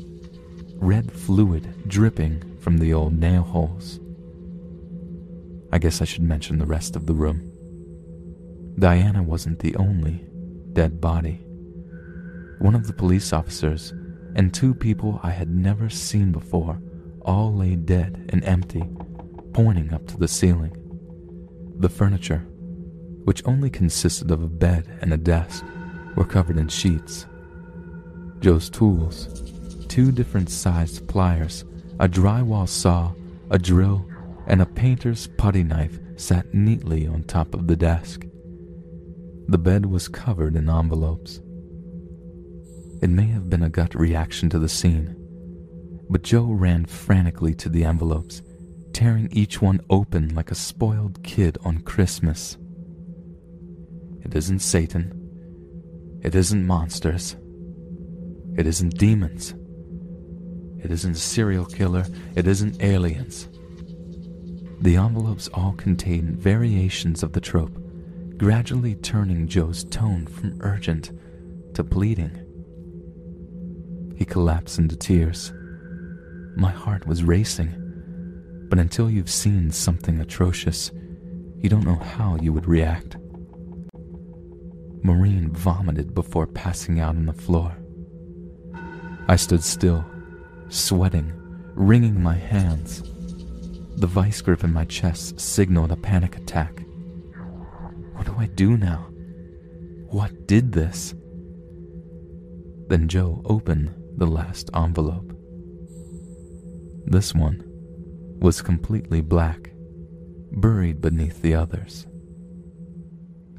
red 0.74 1.10
fluid 1.10 1.88
dripping 1.88 2.58
from 2.58 2.76
the 2.76 2.92
old 2.92 3.18
nail 3.18 3.42
holes. 3.42 4.00
I 5.72 5.78
guess 5.78 6.02
I 6.02 6.04
should 6.04 6.24
mention 6.24 6.58
the 6.58 6.66
rest 6.66 6.94
of 6.94 7.06
the 7.06 7.14
room. 7.14 7.50
Diana 8.78 9.22
wasn't 9.22 9.60
the 9.60 9.74
only 9.76 10.26
dead 10.74 11.00
body. 11.00 11.40
One 12.58 12.74
of 12.74 12.86
the 12.86 12.92
police 12.92 13.32
officers 13.32 13.94
and 14.36 14.52
two 14.52 14.74
people 14.74 15.20
I 15.22 15.30
had 15.30 15.48
never 15.48 15.88
seen 15.88 16.32
before 16.32 16.82
all 17.22 17.54
lay 17.54 17.76
dead 17.76 18.26
and 18.28 18.44
empty, 18.44 18.84
pointing 19.52 19.92
up 19.92 20.06
to 20.08 20.16
the 20.16 20.28
ceiling. 20.28 20.72
The 21.78 21.88
furniture, 21.88 22.46
which 23.24 23.46
only 23.46 23.70
consisted 23.70 24.30
of 24.30 24.42
a 24.42 24.48
bed 24.48 24.86
and 25.00 25.12
a 25.12 25.16
desk, 25.16 25.64
were 26.16 26.24
covered 26.24 26.58
in 26.58 26.68
sheets. 26.68 27.26
Joe's 28.40 28.70
tools, 28.70 29.42
two 29.88 30.12
different 30.12 30.50
sized 30.50 31.06
pliers, 31.08 31.64
a 32.00 32.08
drywall 32.08 32.68
saw, 32.68 33.12
a 33.50 33.58
drill, 33.58 34.04
and 34.46 34.62
a 34.62 34.66
painter's 34.66 35.26
putty 35.26 35.62
knife 35.62 35.98
sat 36.16 36.52
neatly 36.54 37.06
on 37.06 37.22
top 37.22 37.54
of 37.54 37.66
the 37.66 37.76
desk. 37.76 38.24
The 39.48 39.58
bed 39.58 39.86
was 39.86 40.08
covered 40.08 40.56
in 40.56 40.68
envelopes. 40.68 41.40
It 43.00 43.10
may 43.10 43.26
have 43.26 43.48
been 43.48 43.62
a 43.62 43.70
gut 43.70 43.94
reaction 43.94 44.50
to 44.50 44.58
the 44.58 44.68
scene, 44.68 45.14
but 46.10 46.22
Joe 46.22 46.46
ran 46.46 46.84
frantically 46.84 47.54
to 47.54 47.68
the 47.68 47.84
envelopes, 47.84 48.42
tearing 48.92 49.28
each 49.32 49.60
one 49.60 49.80
open 49.90 50.34
like 50.34 50.50
a 50.50 50.54
spoiled 50.54 51.22
kid 51.22 51.58
on 51.64 51.80
Christmas. 51.80 52.56
It 54.24 54.34
isn't 54.34 54.60
Satan. 54.60 55.14
It 56.22 56.34
isn't 56.34 56.66
monsters. 56.66 57.36
It 58.56 58.66
isn't 58.66 58.98
demons. 58.98 59.54
It 60.82 60.90
isn't 60.90 61.16
serial 61.16 61.64
killer. 61.64 62.04
It 62.34 62.46
isn't 62.46 62.82
aliens. 62.82 63.48
The 64.80 64.96
envelopes 64.96 65.48
all 65.54 65.72
contain 65.72 66.36
variations 66.36 67.22
of 67.22 67.32
the 67.32 67.40
trope, 67.40 67.76
gradually 68.36 68.94
turning 68.94 69.48
Joe's 69.48 69.84
tone 69.84 70.26
from 70.26 70.58
urgent 70.60 71.10
to 71.74 71.82
pleading. 71.82 72.44
He 74.16 74.24
collapsed 74.24 74.78
into 74.78 74.96
tears. 74.96 75.52
My 76.56 76.70
heart 76.70 77.06
was 77.06 77.24
racing, 77.24 77.74
but 78.68 78.78
until 78.78 79.10
you've 79.10 79.30
seen 79.30 79.70
something 79.70 80.20
atrocious, 80.20 80.90
you 81.56 81.68
don't 81.68 81.84
know 81.84 81.96
how 81.96 82.36
you 82.36 82.52
would 82.52 82.66
react. 82.66 83.16
Maureen 85.02 85.50
vomited 85.52 86.14
before 86.14 86.46
passing 86.46 87.00
out 87.00 87.16
on 87.16 87.26
the 87.26 87.32
floor. 87.32 87.76
I 89.26 89.36
stood 89.36 89.62
still, 89.62 90.04
sweating, 90.68 91.32
wringing 91.74 92.22
my 92.22 92.34
hands. 92.34 93.02
The 93.96 94.06
vice 94.06 94.40
grip 94.40 94.64
in 94.64 94.72
my 94.72 94.84
chest 94.84 95.40
signaled 95.40 95.92
a 95.92 95.96
panic 95.96 96.36
attack. 96.36 96.82
What 98.14 98.26
do 98.26 98.34
I 98.38 98.46
do 98.46 98.76
now? 98.76 99.06
What 100.10 100.46
did 100.46 100.72
this? 100.72 101.14
Then 102.88 103.08
Joe 103.08 103.42
opened 103.44 103.94
the 104.16 104.26
last 104.26 104.70
envelope. 104.74 105.32
This 107.06 107.34
one 107.34 107.67
was 108.40 108.62
completely 108.62 109.20
black, 109.20 109.70
buried 110.52 111.00
beneath 111.00 111.42
the 111.42 111.54
others. 111.54 112.06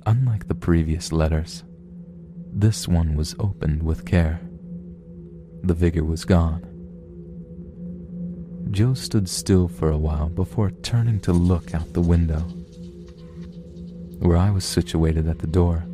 Unlike 0.06 0.48
the 0.48 0.56
previous 0.56 1.12
letters, 1.12 1.64
this 2.52 2.88
one 2.88 3.16
was 3.16 3.36
opened 3.40 3.84
with 3.84 4.06
care. 4.06 4.42
The 5.64 5.74
vigor 5.74 6.04
was 6.04 6.26
gone, 6.26 6.70
Joe 8.72 8.94
stood 8.94 9.28
still 9.28 9.68
for 9.68 9.90
a 9.90 9.98
while 9.98 10.30
before 10.30 10.70
turning 10.70 11.20
to 11.22 11.34
look 11.34 11.74
out 11.74 11.94
the 11.94 12.02
window. 12.02 12.42
Where 14.20 14.38
I 14.38 14.52
was 14.52 14.64
situated 14.64 15.28
at 15.28 15.40
the 15.40 15.48
door, 15.48 15.86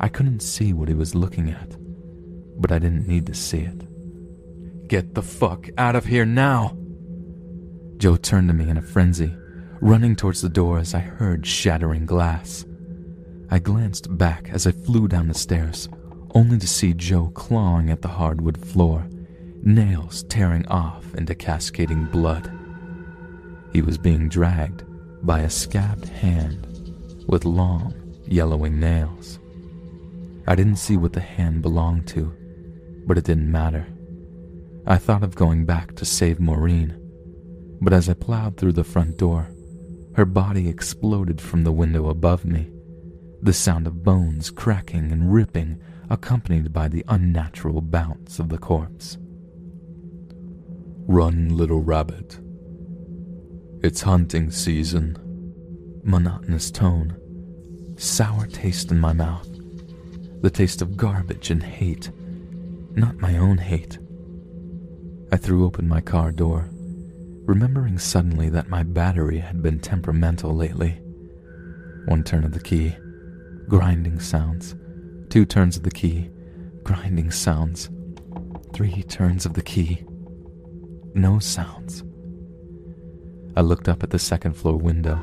I 0.00 0.08
couldn't 0.08 0.40
see 0.40 0.72
what 0.74 0.88
he 0.88 0.94
was 0.94 1.14
looking 1.14 1.50
at, 1.50 1.76
but 2.60 2.72
I 2.72 2.78
didn't 2.78 3.08
need 3.08 3.26
to 3.26 3.34
see 3.34 3.60
it. 3.60 4.86
Get 4.86 5.14
the 5.14 5.22
fuck 5.22 5.68
out 5.78 5.96
of 5.96 6.04
here 6.06 6.26
now! 6.26 6.76
Joe 8.00 8.16
turned 8.16 8.48
to 8.48 8.54
me 8.54 8.70
in 8.70 8.78
a 8.78 8.82
frenzy, 8.82 9.36
running 9.82 10.16
towards 10.16 10.40
the 10.40 10.48
door 10.48 10.78
as 10.78 10.94
I 10.94 11.00
heard 11.00 11.46
shattering 11.46 12.06
glass. 12.06 12.64
I 13.50 13.58
glanced 13.58 14.16
back 14.16 14.48
as 14.48 14.66
I 14.66 14.72
flew 14.72 15.06
down 15.06 15.28
the 15.28 15.34
stairs, 15.34 15.86
only 16.34 16.56
to 16.56 16.66
see 16.66 16.94
Joe 16.94 17.30
clawing 17.34 17.90
at 17.90 18.00
the 18.00 18.08
hardwood 18.08 18.56
floor 18.56 19.06
nails 19.62 20.22
tearing 20.30 20.66
off 20.68 21.14
into 21.14 21.34
cascading 21.34 22.06
blood. 22.06 22.50
He 23.74 23.82
was 23.82 23.98
being 23.98 24.30
dragged 24.30 24.82
by 25.22 25.40
a 25.40 25.50
scabbed 25.50 26.08
hand 26.08 26.94
with 27.26 27.44
long, 27.44 27.92
yellowing 28.24 28.80
nails. 28.80 29.38
I 30.46 30.54
didn't 30.54 30.76
see 30.76 30.96
what 30.96 31.12
the 31.12 31.20
hand 31.20 31.60
belonged 31.60 32.06
to, 32.08 32.34
but 33.06 33.18
it 33.18 33.24
didn't 33.24 33.52
matter. 33.52 33.86
I 34.86 34.96
thought 34.96 35.22
of 35.22 35.34
going 35.34 35.66
back 35.66 35.96
to 35.96 36.06
save 36.06 36.40
Maureen, 36.40 36.96
but 37.80 37.92
as 37.92 38.08
I 38.08 38.14
plowed 38.14 38.56
through 38.56 38.72
the 38.72 38.84
front 38.84 39.16
door, 39.16 39.50
her 40.14 40.24
body 40.24 40.68
exploded 40.68 41.40
from 41.40 41.64
the 41.64 41.72
window 41.72 42.08
above 42.08 42.44
me, 42.44 42.70
the 43.42 43.52
sound 43.52 43.86
of 43.86 44.04
bones 44.04 44.50
cracking 44.50 45.12
and 45.12 45.32
ripping 45.32 45.80
accompanied 46.10 46.72
by 46.72 46.88
the 46.88 47.04
unnatural 47.08 47.80
bounce 47.80 48.38
of 48.38 48.48
the 48.48 48.58
corpse. 48.58 49.16
Run, 51.06 51.56
little 51.56 51.80
rabbit. 51.80 52.38
It's 53.82 54.02
hunting 54.02 54.50
season. 54.50 55.16
Monotonous 56.04 56.70
tone. 56.70 57.16
Sour 57.96 58.46
taste 58.46 58.90
in 58.90 58.98
my 58.98 59.12
mouth. 59.12 59.48
The 60.42 60.50
taste 60.50 60.82
of 60.82 60.96
garbage 60.96 61.50
and 61.50 61.62
hate. 61.62 62.10
Not 62.94 63.16
my 63.16 63.38
own 63.38 63.58
hate. 63.58 63.98
I 65.32 65.36
threw 65.36 65.64
open 65.64 65.88
my 65.88 66.00
car 66.00 66.32
door, 66.32 66.69
remembering 67.50 67.98
suddenly 67.98 68.48
that 68.48 68.68
my 68.68 68.84
battery 68.84 69.38
had 69.38 69.60
been 69.60 69.80
temperamental 69.80 70.54
lately. 70.54 71.00
One 72.04 72.22
turn 72.22 72.44
of 72.44 72.52
the 72.52 72.60
key, 72.60 72.94
grinding 73.68 74.20
sounds. 74.20 74.76
Two 75.30 75.44
turns 75.44 75.76
of 75.76 75.82
the 75.82 75.90
key, 75.90 76.30
grinding 76.84 77.32
sounds. 77.32 77.90
Three 78.72 79.02
turns 79.02 79.46
of 79.46 79.54
the 79.54 79.62
key, 79.62 80.04
no 81.14 81.40
sounds. 81.40 82.04
I 83.56 83.62
looked 83.62 83.88
up 83.88 84.04
at 84.04 84.10
the 84.10 84.18
second 84.20 84.52
floor 84.52 84.76
window, 84.76 85.18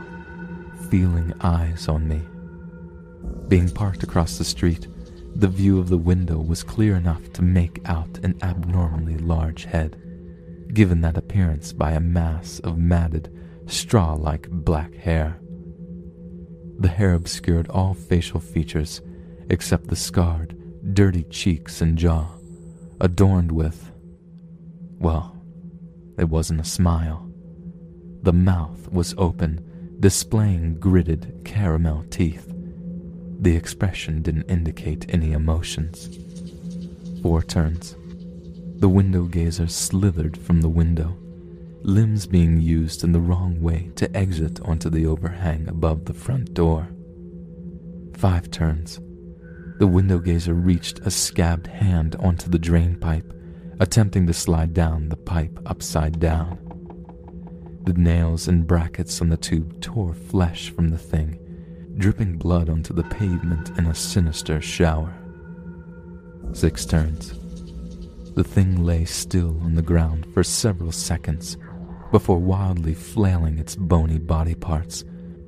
feeling 0.89 1.33
eyes 1.39 1.87
on 1.87 2.09
me. 2.09 2.21
Being 3.47 3.69
parked 3.69 4.03
across 4.03 4.37
the 4.37 4.43
street, 4.43 4.89
the 5.33 5.47
view 5.47 5.79
of 5.79 5.87
the 5.87 5.97
window 5.97 6.39
was 6.41 6.61
clear 6.61 6.97
enough 6.97 7.31
to 7.33 7.41
make 7.41 7.79
out 7.85 8.19
an 8.23 8.37
abnormally 8.41 9.17
large 9.17 9.63
head, 9.63 9.95
given 10.73 11.01
that 11.01 11.17
appearance 11.17 11.73
by 11.73 11.91
a 11.91 11.99
mass 11.99 12.59
of 12.59 12.77
matted, 12.77 13.33
straw 13.67 14.13
like 14.13 14.49
black 14.49 14.93
hair. 14.95 15.39
The 16.79 16.87
hair 16.87 17.13
obscured 17.13 17.67
all 17.69 17.93
facial 17.93 18.39
features 18.39 19.01
except 19.49 19.87
the 19.87 19.95
scarred, 19.95 20.55
dirty 20.93 21.23
cheeks 21.23 21.81
and 21.81 21.97
jaw, 21.97 22.27
adorned 23.01 23.51
with, 23.51 23.91
well, 24.99 25.35
it 26.17 26.29
wasn't 26.29 26.61
a 26.61 26.65
smile. 26.65 27.29
The 28.23 28.33
mouth 28.33 28.91
was 28.91 29.15
open, 29.17 29.97
displaying 29.99 30.79
gritted 30.79 31.41
caramel 31.45 32.05
teeth. 32.09 32.51
The 33.39 33.55
expression 33.55 34.21
didn't 34.21 34.49
indicate 34.49 35.05
any 35.09 35.31
emotions. 35.31 36.17
Four 37.21 37.43
turns. 37.43 37.95
The 38.79 38.89
window 38.89 39.23
gazer 39.23 39.65
slithered 39.65 40.37
from 40.37 40.61
the 40.61 40.69
window, 40.69 41.17
limbs 41.81 42.27
being 42.27 42.61
used 42.61 43.03
in 43.03 43.11
the 43.11 43.19
wrong 43.19 43.59
way 43.59 43.89
to 43.95 44.15
exit 44.15 44.61
onto 44.61 44.91
the 44.91 45.07
overhang 45.07 45.67
above 45.67 46.05
the 46.05 46.13
front 46.13 46.53
door. 46.53 46.87
Five 48.13 48.51
turns. 48.51 48.99
The 49.79 49.87
window 49.87 50.19
gazer 50.19 50.53
reached 50.53 50.99
a 50.99 51.09
scabbed 51.09 51.65
hand 51.65 52.17
onto 52.17 52.51
the 52.51 52.59
drain 52.59 52.99
pipe, 52.99 53.33
attempting 53.79 54.27
to 54.27 54.33
slide 54.33 54.75
down 54.75 55.09
the 55.09 55.17
pipe 55.17 55.57
upside 55.65 56.19
down. 56.19 56.59
The 57.83 57.93
nails 57.93 58.47
and 58.47 58.67
brackets 58.67 59.21
on 59.21 59.29
the 59.29 59.37
tube 59.37 59.81
tore 59.81 60.13
flesh 60.13 60.69
from 60.69 60.89
the 60.89 60.99
thing, 60.99 61.39
dripping 61.97 62.37
blood 62.37 62.69
onto 62.69 62.93
the 62.93 63.05
pavement 63.05 63.75
in 63.79 63.87
a 63.87 63.95
sinister 63.95 64.61
shower. 64.61 65.15
Six 66.53 66.85
turns. 66.85 67.33
The 68.37 68.43
thing 68.43 68.85
lay 68.85 69.03
still 69.05 69.59
on 69.63 69.73
the 69.73 69.81
ground 69.81 70.27
for 70.31 70.43
several 70.43 70.91
seconds 70.91 71.57
before 72.11 72.37
wildly 72.37 72.93
flailing 72.93 73.57
its 73.57 73.75
bony 73.75 74.19
body 74.19 74.53
parts, 74.53 75.03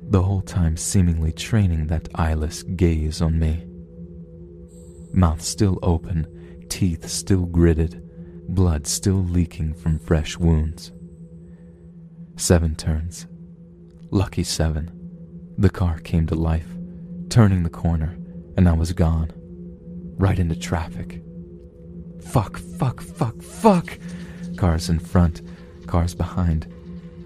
the 0.08 0.20
whole 0.20 0.40
time 0.40 0.76
seemingly 0.76 1.30
training 1.30 1.86
that 1.86 2.08
eyeless 2.16 2.64
gaze 2.64 3.22
on 3.22 3.38
me. 3.38 3.64
Mouth 5.12 5.40
still 5.40 5.78
open, 5.84 6.66
teeth 6.68 7.08
still 7.08 7.46
gritted, 7.46 8.02
blood 8.48 8.88
still 8.88 9.22
leaking 9.22 9.74
from 9.74 10.00
fresh 10.00 10.36
wounds. 10.36 10.90
Seven 12.34 12.74
turns. 12.74 13.28
Lucky 14.10 14.42
seven. 14.42 14.90
The 15.58 15.70
car 15.70 16.00
came 16.00 16.26
to 16.26 16.34
life, 16.34 16.66
turning 17.28 17.62
the 17.62 17.70
corner, 17.70 18.18
and 18.56 18.68
I 18.68 18.72
was 18.72 18.92
gone. 18.92 19.30
Right 20.18 20.40
into 20.40 20.56
traffic. 20.56 21.22
Fuck, 22.22 22.58
fuck, 22.58 23.00
fuck, 23.00 23.42
fuck! 23.42 23.98
Cars 24.56 24.88
in 24.88 24.98
front, 24.98 25.42
cars 25.86 26.14
behind. 26.14 26.72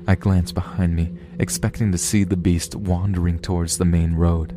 I 0.07 0.15
glance 0.15 0.53
behind 0.53 0.95
me, 0.95 1.13
expecting 1.39 1.93
to 1.93 1.99
see 1.99 2.25
the 2.25 2.37
beast 2.37 2.75
wandering 2.75 3.39
towards 3.39 3.79
the 3.79 3.85
main 3.85 4.15
road. 4.15 4.53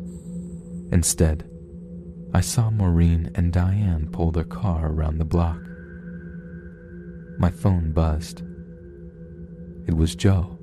Instead, 0.92 1.48
I 2.34 2.40
saw 2.40 2.70
Maureen 2.70 3.30
and 3.34 3.52
Diane 3.52 4.08
pull 4.12 4.30
their 4.30 4.44
car 4.44 4.88
around 4.88 5.18
the 5.18 5.24
block. 5.24 5.60
My 7.38 7.50
phone 7.50 7.92
buzzed. 7.92 8.42
It 9.86 9.96
was 9.96 10.14
Joe. 10.14 10.58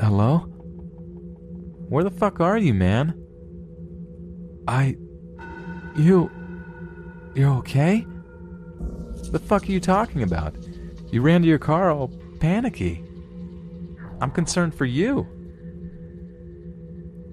Hello? 0.00 0.38
Where 1.88 2.02
the 2.02 2.10
fuck 2.10 2.40
are 2.40 2.58
you, 2.58 2.74
man? 2.74 3.14
I. 4.66 4.96
You. 5.96 6.30
You're 7.34 7.54
okay? 7.54 8.06
The 9.32 9.40
fuck 9.40 9.64
are 9.64 9.72
you 9.72 9.80
talking 9.80 10.22
about? 10.22 10.54
You 11.10 11.20
ran 11.20 11.42
to 11.42 11.48
your 11.48 11.58
car 11.58 11.90
all 11.90 12.08
panicky. 12.38 13.04
I'm 14.20 14.30
concerned 14.30 14.74
for 14.74 14.84
you. 14.84 15.26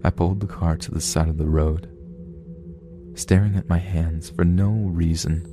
I 0.03 0.09
pulled 0.09 0.39
the 0.39 0.47
car 0.47 0.77
to 0.77 0.91
the 0.91 1.01
side 1.01 1.27
of 1.29 1.37
the 1.37 1.45
road, 1.45 1.87
staring 3.13 3.55
at 3.55 3.69
my 3.69 3.77
hands 3.77 4.31
for 4.31 4.43
no 4.43 4.71
reason 4.71 5.45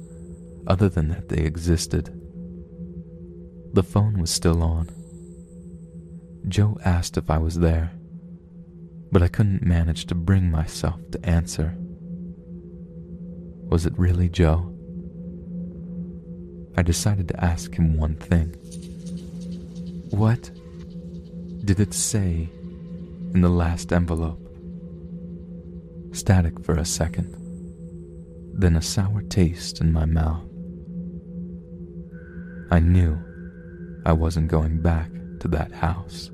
other 0.66 0.88
than 0.88 1.08
that 1.08 1.28
they 1.28 1.42
existed. 1.42 2.06
The 3.74 3.82
phone 3.82 4.18
was 4.18 4.30
still 4.30 4.62
on. 4.62 4.88
Joe 6.48 6.78
asked 6.84 7.18
if 7.18 7.30
I 7.30 7.36
was 7.36 7.58
there, 7.58 7.92
but 9.12 9.22
I 9.22 9.28
couldn't 9.28 9.62
manage 9.62 10.06
to 10.06 10.14
bring 10.14 10.50
myself 10.50 11.00
to 11.10 11.26
answer. 11.26 11.76
Was 13.68 13.84
it 13.84 13.92
really 13.98 14.28
Joe? 14.30 14.74
I 16.76 16.82
decided 16.82 17.28
to 17.28 17.44
ask 17.44 17.74
him 17.74 17.98
one 17.98 18.14
thing. 18.16 18.54
What 20.10 20.50
did 21.64 21.78
it 21.78 21.92
say 21.92 22.48
in 23.34 23.42
the 23.42 23.50
last 23.50 23.92
envelope? 23.92 24.40
Static 26.12 26.64
for 26.64 26.76
a 26.76 26.84
second, 26.84 27.34
then 28.54 28.74
a 28.74 28.82
sour 28.82 29.20
taste 29.22 29.82
in 29.82 29.92
my 29.92 30.06
mouth. 30.06 30.44
I 32.70 32.80
knew 32.80 33.18
I 34.06 34.12
wasn't 34.12 34.48
going 34.48 34.80
back 34.80 35.10
to 35.40 35.48
that 35.48 35.72
house. 35.72 36.30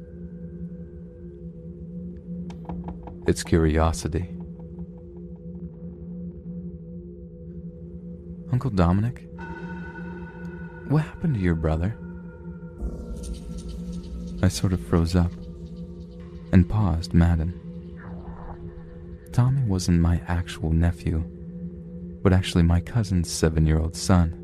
It's 3.26 3.42
curiosity. 3.42 4.33
Uncle 8.54 8.70
Dominic, 8.70 9.26
what 10.86 11.02
happened 11.02 11.34
to 11.34 11.40
your 11.40 11.56
brother? 11.56 11.98
I 14.44 14.46
sort 14.46 14.72
of 14.72 14.78
froze 14.86 15.16
up 15.16 15.32
and 16.52 16.68
paused, 16.68 17.12
maddened. 17.12 17.60
Tommy 19.32 19.64
wasn't 19.64 20.00
my 20.00 20.22
actual 20.28 20.70
nephew, 20.70 21.24
but 22.22 22.32
actually 22.32 22.62
my 22.62 22.78
cousin's 22.78 23.28
seven 23.28 23.66
year 23.66 23.80
old 23.80 23.96
son. 23.96 24.40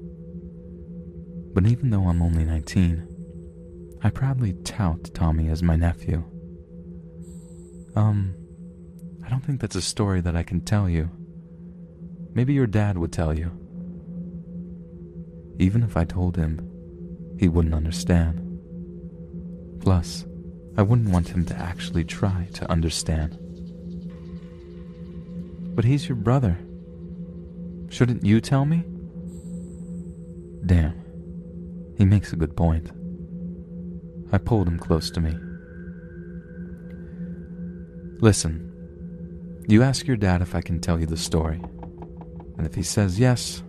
But 1.54 1.68
even 1.68 1.90
though 1.90 2.08
I'm 2.08 2.20
only 2.20 2.42
19, 2.42 3.98
I 4.02 4.10
proudly 4.10 4.54
tout 4.64 5.14
Tommy 5.14 5.48
as 5.50 5.62
my 5.62 5.76
nephew. 5.76 6.24
Um, 7.94 8.34
I 9.24 9.30
don't 9.30 9.44
think 9.44 9.60
that's 9.60 9.76
a 9.76 9.80
story 9.80 10.20
that 10.22 10.34
I 10.34 10.42
can 10.42 10.62
tell 10.62 10.88
you. 10.90 11.10
Maybe 12.34 12.54
your 12.54 12.66
dad 12.66 12.98
would 12.98 13.12
tell 13.12 13.32
you. 13.32 13.52
Even 15.60 15.82
if 15.82 15.94
I 15.94 16.06
told 16.06 16.36
him, 16.36 16.66
he 17.38 17.46
wouldn't 17.46 17.74
understand. 17.74 18.40
Plus, 19.82 20.24
I 20.78 20.80
wouldn't 20.80 21.10
want 21.10 21.28
him 21.28 21.44
to 21.44 21.54
actually 21.54 22.02
try 22.02 22.48
to 22.54 22.70
understand. 22.70 23.36
But 25.76 25.84
he's 25.84 26.08
your 26.08 26.16
brother. 26.16 26.56
Shouldn't 27.90 28.24
you 28.24 28.40
tell 28.40 28.64
me? 28.64 28.84
Damn. 30.64 30.94
He 31.98 32.06
makes 32.06 32.32
a 32.32 32.36
good 32.36 32.56
point. 32.56 32.90
I 34.32 34.38
pulled 34.38 34.66
him 34.66 34.78
close 34.78 35.10
to 35.10 35.20
me. 35.20 35.36
Listen, 38.22 39.62
you 39.68 39.82
ask 39.82 40.06
your 40.06 40.16
dad 40.16 40.40
if 40.40 40.54
I 40.54 40.62
can 40.62 40.80
tell 40.80 40.98
you 40.98 41.04
the 41.04 41.18
story. 41.18 41.60
And 42.56 42.66
if 42.66 42.74
he 42.74 42.82
says 42.82 43.20
yes, 43.20 43.62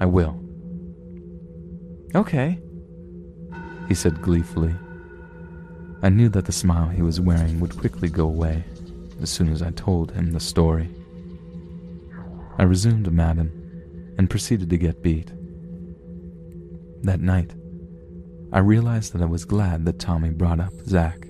I 0.00 0.06
will. 0.06 0.47
Okay, 2.14 2.58
he 3.88 3.94
said 3.94 4.22
gleefully. 4.22 4.74
I 6.02 6.08
knew 6.08 6.28
that 6.30 6.46
the 6.46 6.52
smile 6.52 6.88
he 6.88 7.02
was 7.02 7.20
wearing 7.20 7.60
would 7.60 7.76
quickly 7.76 8.08
go 8.08 8.24
away 8.24 8.64
as 9.20 9.30
soon 9.30 9.50
as 9.50 9.62
I 9.62 9.70
told 9.70 10.12
him 10.12 10.32
the 10.32 10.40
story. 10.40 10.88
I 12.56 12.62
resumed 12.62 13.12
Madden 13.12 14.14
and 14.16 14.30
proceeded 14.30 14.70
to 14.70 14.78
get 14.78 15.02
beat. 15.02 15.32
That 17.02 17.20
night, 17.20 17.54
I 18.52 18.60
realized 18.60 19.12
that 19.12 19.22
I 19.22 19.26
was 19.26 19.44
glad 19.44 19.84
that 19.84 19.98
Tommy 19.98 20.30
brought 20.30 20.60
up 20.60 20.72
Zach. 20.86 21.26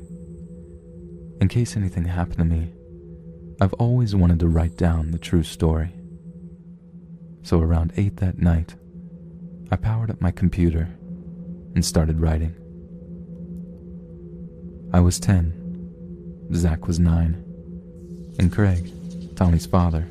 In 1.40 1.48
case 1.48 1.76
anything 1.76 2.04
happened 2.04 2.38
to 2.38 2.44
me, 2.44 2.72
I've 3.60 3.74
always 3.74 4.14
wanted 4.14 4.38
to 4.40 4.48
write 4.48 4.76
down 4.76 5.10
the 5.10 5.18
true 5.18 5.42
story. 5.42 5.92
So 7.42 7.60
around 7.60 7.92
8 7.96 8.16
that 8.18 8.38
night, 8.38 8.74
I 9.70 9.76
powered 9.76 10.10
up 10.10 10.20
my 10.20 10.30
computer 10.30 10.88
and 11.74 11.84
started 11.84 12.20
writing. 12.20 12.54
I 14.92 15.00
was 15.00 15.20
10, 15.20 16.48
Zach 16.54 16.86
was 16.86 16.98
9, 16.98 17.44
and 18.38 18.50
Craig, 18.50 18.90
Tommy's 19.36 19.66
father, 19.66 20.08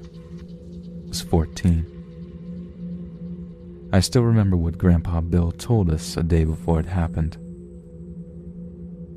was 1.08 1.22
14. 1.22 3.90
I 3.92 4.00
still 4.02 4.24
remember 4.24 4.56
what 4.56 4.78
Grandpa 4.78 5.22
Bill 5.22 5.52
told 5.52 5.90
us 5.90 6.16
a 6.16 6.24
day 6.24 6.44
before 6.44 6.80
it 6.80 6.86
happened. 6.86 7.38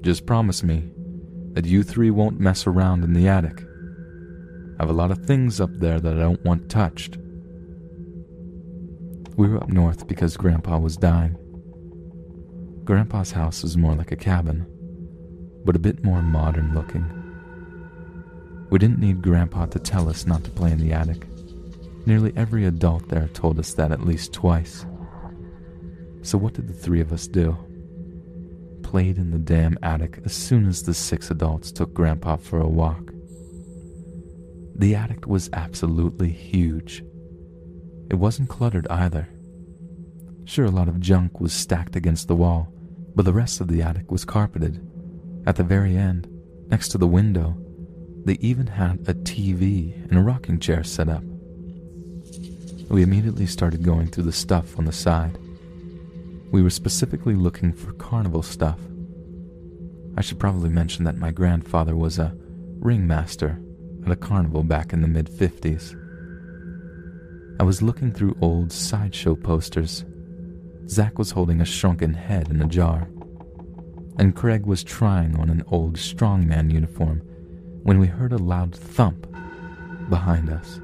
Just 0.03 0.24
promise 0.24 0.62
me 0.62 0.91
that 1.53 1.66
you 1.66 1.82
three 1.82 2.11
won't 2.11 2.41
mess 2.41 2.66
around 2.66 3.05
in 3.05 3.12
the 3.12 3.28
attic. 3.28 3.62
I 4.78 4.84
have 4.84 4.88
a 4.88 4.95
lot 4.95 5.11
of 5.11 5.26
things 5.26 5.61
up 5.61 5.70
there 5.74 6.01
that 6.01 6.16
I 6.16 6.20
don't 6.20 6.43
want 6.45 6.70
touched. 6.70 7.18
We 9.37 9.49
were 9.49 9.57
up 9.57 9.68
north 9.68 10.07
because 10.07 10.37
Grandpa 10.37 10.78
was 10.78 10.97
dying. 10.97 11.37
Grandpa's 12.85 13.31
house 13.31 13.62
was 13.62 13.76
more 13.76 13.95
like 13.95 14.12
a 14.12 14.16
cabin, 14.16 14.66
but 15.64 15.76
a 15.76 15.81
bit 15.81 16.05
more 16.05 16.22
modern 16.22 16.74
looking. 16.74 17.07
We 18.70 18.78
didn't 18.78 19.01
need 19.01 19.22
Grandpa 19.22 19.66
to 19.66 19.78
tell 19.78 20.09
us 20.09 20.26
not 20.26 20.45
to 20.45 20.51
play 20.51 20.72
in 20.72 20.78
the 20.78 20.93
attic. 20.93 21.26
Nearly 22.07 22.33
every 22.37 22.64
adult 22.66 23.09
there 23.09 23.28
told 23.28 23.59
us 23.59 23.74
that 23.74 23.93
at 23.93 24.07
least 24.07 24.33
twice. 24.33 24.87
So, 26.22 26.39
what 26.39 26.55
did 26.55 26.68
the 26.68 26.74
three 26.74 27.01
of 27.01 27.12
us 27.12 27.26
do? 27.26 27.57
Played 28.83 29.18
in 29.18 29.31
the 29.31 29.39
damn 29.39 29.78
attic 29.83 30.20
as 30.24 30.33
soon 30.33 30.66
as 30.66 30.83
the 30.83 30.95
six 30.95 31.31
adults 31.31 31.72
took 31.72 31.95
Grandpa 31.95 32.37
for 32.37 32.61
a 32.61 32.68
walk. 32.68 33.12
The 34.74 34.95
attic 34.95 35.26
was 35.26 35.51
absolutely 35.53 36.31
huge. 36.31 37.05
It 38.11 38.19
wasn't 38.19 38.49
cluttered 38.49 38.89
either. 38.89 39.29
Sure, 40.45 40.65
a 40.65 40.71
lot 40.71 40.89
of 40.89 40.99
junk 40.99 41.41
was 41.41 41.53
stacked 41.53 41.95
against 41.95 42.27
the 42.27 42.35
wall, 42.35 42.73
but 43.15 43.25
the 43.25 43.33
rest 43.33 43.61
of 43.61 43.69
the 43.69 43.83
attic 43.83 44.11
was 44.11 44.25
carpeted. 44.25 44.85
At 45.47 45.55
the 45.55 45.63
very 45.63 45.97
end, 45.97 46.29
next 46.69 46.89
to 46.89 46.99
the 46.99 47.07
window, 47.07 47.57
they 48.25 48.35
even 48.41 48.67
had 48.67 49.09
a 49.09 49.15
TV 49.15 49.95
and 50.09 50.19
a 50.19 50.23
rocking 50.23 50.59
chair 50.59 50.83
set 50.83 51.09
up. 51.09 51.23
We 52.89 53.03
immediately 53.03 53.47
started 53.47 53.85
going 53.85 54.09
through 54.09 54.25
the 54.25 54.33
stuff 54.33 54.77
on 54.77 54.85
the 54.85 54.93
side. 54.93 55.39
We 56.51 56.63
were 56.63 56.71
specifically 56.71 57.37
looking 57.37 57.73
for 57.73 57.93
carnival 57.93 58.43
stuff. 58.43 58.81
I 60.17 60.23
should 60.23 60.41
probably 60.41 60.71
mention 60.71 61.05
that 61.05 61.17
my 61.17 61.31
grandfather 61.31 61.95
was 61.95 62.19
a 62.19 62.37
ringmaster 62.81 63.61
at 64.05 64.11
a 64.11 64.17
carnival 64.17 64.65
back 64.65 64.93
in 64.93 65.01
the 65.01 65.09
mid 65.09 65.27
50s. 65.27 66.00
I 67.61 67.63
was 67.63 67.83
looking 67.83 68.11
through 68.11 68.39
old 68.41 68.73
sideshow 68.73 69.37
posters. 69.37 70.07
Zach 70.89 71.19
was 71.19 71.33
holding 71.33 71.61
a 71.61 71.67
shrunken 71.67 72.15
head 72.15 72.49
in 72.49 72.63
a 72.63 72.67
jar, 72.67 73.07
and 74.19 74.35
Craig 74.35 74.65
was 74.65 74.83
trying 74.83 75.39
on 75.39 75.51
an 75.51 75.63
old 75.67 75.99
strongman 75.99 76.73
uniform 76.73 77.19
when 77.83 77.99
we 77.99 78.07
heard 78.07 78.33
a 78.33 78.39
loud 78.39 78.75
thump 78.75 79.31
behind 80.09 80.49
us. 80.49 80.81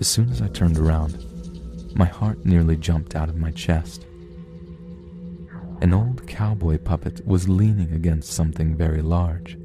As 0.00 0.06
soon 0.06 0.28
as 0.28 0.42
I 0.42 0.48
turned 0.48 0.76
around, 0.76 1.24
my 1.94 2.04
heart 2.04 2.44
nearly 2.44 2.76
jumped 2.76 3.16
out 3.16 3.30
of 3.30 3.38
my 3.38 3.52
chest. 3.52 4.04
An 5.80 5.94
old 5.94 6.26
cowboy 6.26 6.76
puppet 6.76 7.26
was 7.26 7.48
leaning 7.48 7.94
against 7.94 8.34
something 8.34 8.76
very 8.76 9.00
large. 9.00 9.56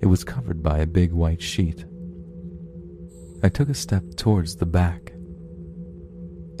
It 0.00 0.06
was 0.06 0.22
covered 0.22 0.62
by 0.62 0.78
a 0.78 0.86
big 0.86 1.10
white 1.10 1.42
sheet. 1.42 1.86
I 3.44 3.48
took 3.48 3.68
a 3.68 3.74
step 3.74 4.04
towards 4.16 4.54
the 4.54 4.66
back, 4.66 5.10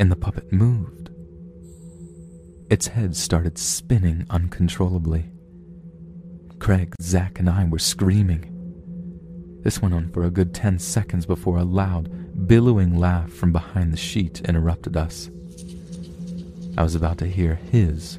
and 0.00 0.10
the 0.10 0.16
puppet 0.16 0.52
moved. 0.52 1.10
Its 2.70 2.88
head 2.88 3.14
started 3.14 3.56
spinning 3.56 4.26
uncontrollably. 4.30 5.30
Craig, 6.58 6.94
Zach, 7.00 7.38
and 7.38 7.48
I 7.48 7.64
were 7.66 7.78
screaming. 7.78 8.48
This 9.62 9.80
went 9.80 9.94
on 9.94 10.10
for 10.10 10.24
a 10.24 10.30
good 10.30 10.52
ten 10.54 10.80
seconds 10.80 11.24
before 11.24 11.58
a 11.58 11.64
loud, 11.64 12.48
billowing 12.48 12.98
laugh 12.98 13.30
from 13.30 13.52
behind 13.52 13.92
the 13.92 13.96
sheet 13.96 14.40
interrupted 14.40 14.96
us. 14.96 15.30
I 16.76 16.82
was 16.82 16.96
about 16.96 17.18
to 17.18 17.28
hear 17.28 17.54
his 17.70 18.18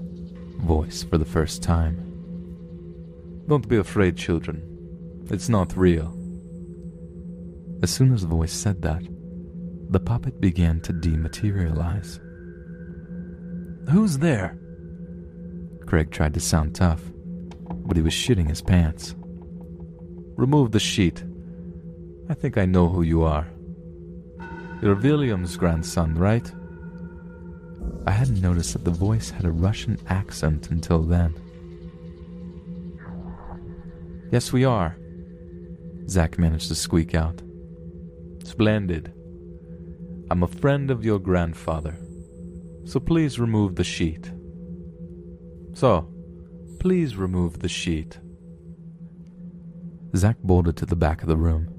voice 0.60 1.04
for 1.04 1.18
the 1.18 1.26
first 1.26 1.62
time. 1.64 1.98
Don't 3.50 3.68
be 3.68 3.76
afraid, 3.76 4.16
children. 4.16 5.26
It's 5.30 5.50
not 5.50 5.76
real. 5.76 6.18
As 7.84 7.92
soon 7.92 8.14
as 8.14 8.22
the 8.22 8.28
voice 8.28 8.54
said 8.54 8.82
that, 8.84 9.04
the 9.90 10.00
puppet 10.00 10.40
began 10.40 10.80
to 10.82 10.94
dematerialize. 10.94 12.18
Who's 13.90 14.20
there? 14.20 14.58
Craig 15.86 16.10
tried 16.10 16.34
to 16.36 16.40
sound 16.40 16.76
tough, 16.76 17.02
but 17.86 17.98
he 17.98 18.02
was 18.02 18.14
shitting 18.14 18.48
his 18.48 18.62
pants. 18.62 19.16
Remove 20.38 20.72
the 20.72 20.80
sheet. 20.80 21.26
I 22.30 22.34
think 22.36 22.58
I 22.58 22.66
know 22.66 22.88
who 22.88 23.02
you 23.02 23.24
are. 23.24 23.48
You're 24.82 24.96
William's 24.96 25.58
grandson, 25.58 26.16
right? 26.16 26.50
I 28.08 28.12
hadn't 28.12 28.42
noticed 28.42 28.72
that 28.74 28.86
the 28.86 28.92
voice 28.92 29.30
had 29.30 29.44
a 29.44 29.52
Russian 29.52 30.00
accent 30.08 30.72
until 30.72 31.02
then. 31.02 31.36
Yes, 34.32 34.54
we 34.54 34.64
are, 34.64 34.96
Zach 36.08 36.40
managed 36.40 36.70
to 36.70 36.76
squeak 36.76 37.14
out. 37.14 37.42
Splendid. 38.44 39.14
I'm 40.30 40.44
a 40.44 40.48
friend 40.48 40.92
of 40.92 41.06
your 41.06 41.20
grandfather, 41.20 41.98
so 42.86 43.00
please 43.00 43.40
remove 43.40 43.76
the 43.76 43.84
sheet. 43.84 44.32
So, 45.74 46.08
please 46.80 47.16
remove 47.16 47.60
the 47.60 47.70
sheet. 47.70 48.20
Zack 50.16 50.38
bolted 50.44 50.78
to 50.78 50.86
the 50.86 50.96
back 50.96 51.22
of 51.22 51.28
the 51.28 51.38
room. 51.38 51.70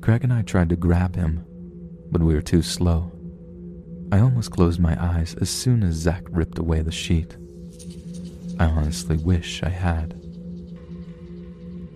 Craig 0.00 0.22
and 0.22 0.32
I 0.32 0.42
tried 0.42 0.68
to 0.68 0.76
grab 0.76 1.16
him, 1.16 1.44
but 2.10 2.22
we 2.22 2.34
were 2.34 2.42
too 2.42 2.62
slow. 2.62 3.10
I 4.12 4.20
almost 4.20 4.52
closed 4.52 4.78
my 4.78 4.96
eyes 5.02 5.34
as 5.40 5.50
soon 5.50 5.82
as 5.82 5.94
Zack 5.94 6.24
ripped 6.30 6.58
away 6.58 6.82
the 6.82 6.92
sheet. 6.92 7.36
I 8.60 8.66
honestly 8.66 9.16
wish 9.16 9.62
I 9.62 9.70
had. 9.70 10.20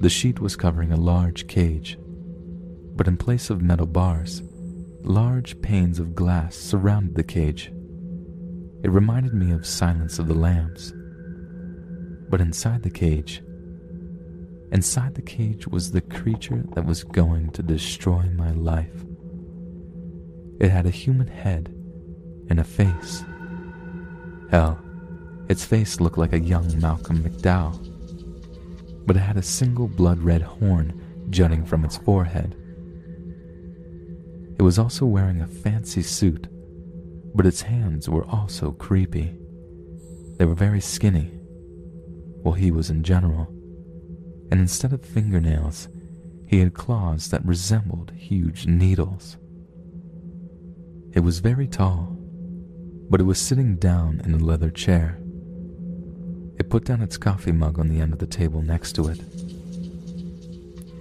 The 0.00 0.08
sheet 0.08 0.40
was 0.40 0.56
covering 0.56 0.92
a 0.92 0.96
large 0.96 1.46
cage, 1.46 1.98
but 2.98 3.06
in 3.06 3.16
place 3.16 3.48
of 3.48 3.62
metal 3.62 3.86
bars, 3.86 4.42
large 5.04 5.62
panes 5.62 6.00
of 6.00 6.16
glass 6.16 6.56
surrounded 6.56 7.14
the 7.14 7.22
cage. 7.22 7.72
It 8.82 8.90
reminded 8.90 9.32
me 9.32 9.52
of 9.52 9.64
Silence 9.64 10.18
of 10.18 10.26
the 10.26 10.34
Lambs. 10.34 10.92
But 12.28 12.40
inside 12.40 12.82
the 12.82 12.90
cage, 12.90 13.40
inside 14.72 15.14
the 15.14 15.22
cage 15.22 15.68
was 15.68 15.92
the 15.92 16.00
creature 16.00 16.64
that 16.74 16.84
was 16.84 17.04
going 17.04 17.50
to 17.52 17.62
destroy 17.62 18.24
my 18.34 18.50
life. 18.50 19.04
It 20.58 20.70
had 20.70 20.84
a 20.84 20.90
human 20.90 21.28
head 21.28 21.72
and 22.50 22.58
a 22.58 22.64
face. 22.64 23.24
Hell, 24.50 24.76
its 25.48 25.64
face 25.64 26.00
looked 26.00 26.18
like 26.18 26.32
a 26.32 26.40
young 26.40 26.80
Malcolm 26.80 27.18
McDowell, 27.22 27.78
but 29.06 29.14
it 29.14 29.20
had 29.20 29.36
a 29.36 29.42
single 29.42 29.86
blood 29.86 30.18
red 30.18 30.42
horn 30.42 31.00
jutting 31.30 31.64
from 31.64 31.84
its 31.84 31.96
forehead. 31.96 32.56
It 34.58 34.62
was 34.62 34.78
also 34.78 35.06
wearing 35.06 35.40
a 35.40 35.46
fancy 35.46 36.02
suit, 36.02 36.48
but 37.34 37.46
its 37.46 37.62
hands 37.62 38.08
were 38.08 38.26
also 38.26 38.72
creepy. 38.72 39.38
They 40.36 40.44
were 40.44 40.54
very 40.54 40.80
skinny. 40.80 41.32
Well, 42.42 42.54
he 42.54 42.70
was 42.70 42.90
in 42.90 43.04
general. 43.04 43.46
And 44.50 44.60
instead 44.60 44.92
of 44.92 45.04
fingernails, 45.04 45.88
he 46.46 46.58
had 46.58 46.74
claws 46.74 47.28
that 47.28 47.44
resembled 47.44 48.10
huge 48.16 48.66
needles. 48.66 49.36
It 51.12 51.20
was 51.20 51.40
very 51.40 51.68
tall, 51.68 52.16
but 53.10 53.20
it 53.20 53.24
was 53.24 53.38
sitting 53.38 53.76
down 53.76 54.22
in 54.24 54.34
a 54.34 54.38
leather 54.38 54.70
chair. 54.70 55.18
It 56.58 56.70
put 56.70 56.84
down 56.84 57.02
its 57.02 57.16
coffee 57.16 57.52
mug 57.52 57.78
on 57.78 57.88
the 57.88 58.00
end 58.00 58.12
of 58.12 58.18
the 58.18 58.26
table 58.26 58.62
next 58.62 58.94
to 58.94 59.08
it. 59.08 59.20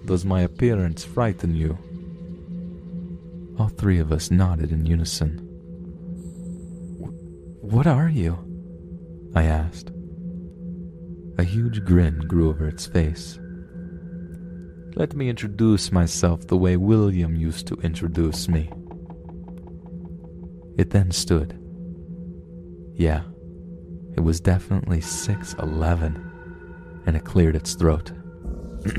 Does 0.05 0.25
my 0.25 0.41
appearance 0.41 1.03
frighten 1.03 1.55
you? 1.55 1.77
All 3.57 3.69
three 3.69 3.99
of 3.99 4.11
us 4.11 4.29
nodded 4.29 4.71
in 4.71 4.85
unison. 4.85 5.39
What 7.61 7.87
are 7.87 8.09
you? 8.09 8.37
I 9.35 9.43
asked. 9.43 9.91
A 11.39 11.43
huge 11.43 11.83
grin 11.83 12.19
grew 12.19 12.49
over 12.49 12.67
its 12.67 12.85
face. 12.85 13.39
Let 14.95 15.15
me 15.15 15.29
introduce 15.29 15.91
myself 15.91 16.47
the 16.47 16.57
way 16.57 16.77
William 16.77 17.35
used 17.35 17.67
to 17.67 17.75
introduce 17.75 18.47
me. 18.47 18.69
It 20.77 20.91
then 20.91 21.11
stood. 21.11 21.59
Yeah, 22.95 23.23
it 24.15 24.21
was 24.21 24.39
definitely 24.39 25.01
6'11, 25.01 26.23
and 27.05 27.15
it 27.15 27.25
cleared 27.25 27.55
its 27.55 27.73
throat. 27.73 28.11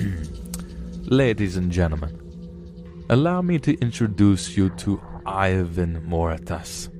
Ladies 1.06 1.56
and 1.56 1.72
gentlemen, 1.72 2.27
allow 3.10 3.40
me 3.40 3.58
to 3.58 3.78
introduce 3.80 4.56
you 4.56 4.68
to 4.70 5.00
Ivan 5.24 6.04
Moritas, 6.06 6.90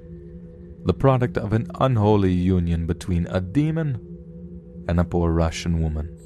the 0.84 0.94
product 0.94 1.36
of 1.36 1.52
an 1.52 1.70
unholy 1.80 2.32
union 2.32 2.86
between 2.86 3.26
a 3.26 3.40
demon 3.40 4.00
and 4.88 4.98
a 4.98 5.04
poor 5.04 5.32
Russian 5.32 5.82
woman. 5.82 6.16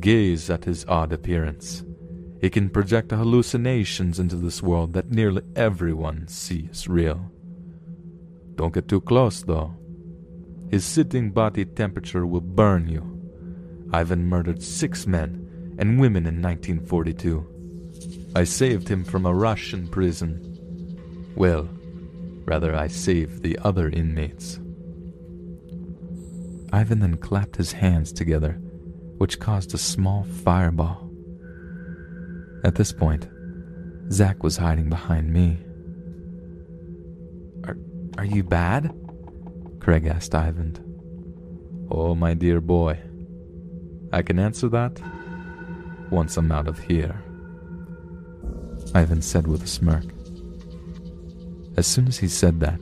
Gaze 0.00 0.50
at 0.50 0.64
his 0.64 0.84
odd 0.86 1.12
appearance. 1.12 1.84
He 2.40 2.48
can 2.48 2.70
project 2.70 3.10
hallucinations 3.10 4.20
into 4.20 4.36
this 4.36 4.62
world 4.62 4.92
that 4.92 5.10
nearly 5.10 5.42
everyone 5.56 6.28
sees 6.28 6.86
real. 6.86 7.30
Don't 8.54 8.74
get 8.74 8.88
too 8.88 9.00
close, 9.00 9.42
though. 9.42 9.74
His 10.70 10.84
sitting 10.84 11.30
body 11.30 11.64
temperature 11.64 12.26
will 12.26 12.40
burn 12.40 12.88
you. 12.88 13.02
Ivan 13.92 14.26
murdered 14.26 14.62
six 14.62 15.06
men 15.06 15.76
and 15.78 16.00
women 16.00 16.26
in 16.26 16.42
1942. 16.42 17.55
I 18.36 18.44
saved 18.44 18.86
him 18.86 19.02
from 19.02 19.24
a 19.24 19.32
Russian 19.32 19.88
prison. 19.88 21.32
Well, 21.36 21.70
rather, 22.44 22.76
I 22.76 22.86
saved 22.86 23.42
the 23.42 23.58
other 23.64 23.88
inmates. 23.88 24.60
Ivan 26.70 27.00
then 27.00 27.16
clapped 27.16 27.56
his 27.56 27.72
hands 27.72 28.12
together, 28.12 28.60
which 29.16 29.40
caused 29.40 29.72
a 29.72 29.78
small 29.78 30.24
fireball. 30.24 31.10
At 32.62 32.74
this 32.74 32.92
point, 32.92 33.26
Zack 34.12 34.42
was 34.42 34.58
hiding 34.58 34.90
behind 34.90 35.32
me. 35.32 35.56
Are, 37.64 37.78
are 38.18 38.26
you 38.26 38.42
bad? 38.42 38.94
Craig 39.80 40.04
asked 40.04 40.34
Ivan. 40.34 40.76
Oh, 41.90 42.14
my 42.14 42.34
dear 42.34 42.60
boy. 42.60 43.00
I 44.12 44.20
can 44.20 44.38
answer 44.38 44.68
that 44.68 45.00
once 46.10 46.36
I'm 46.36 46.52
out 46.52 46.68
of 46.68 46.78
here. 46.80 47.22
Ivan 48.96 49.20
said 49.20 49.46
with 49.46 49.62
a 49.62 49.66
smirk. 49.66 50.06
As 51.76 51.86
soon 51.86 52.08
as 52.08 52.16
he 52.16 52.28
said 52.28 52.60
that, 52.60 52.80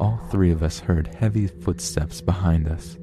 all 0.00 0.18
three 0.28 0.50
of 0.50 0.60
us 0.60 0.80
heard 0.80 1.06
heavy 1.06 1.46
footsteps 1.46 2.20
behind 2.20 2.66
us. 2.66 2.98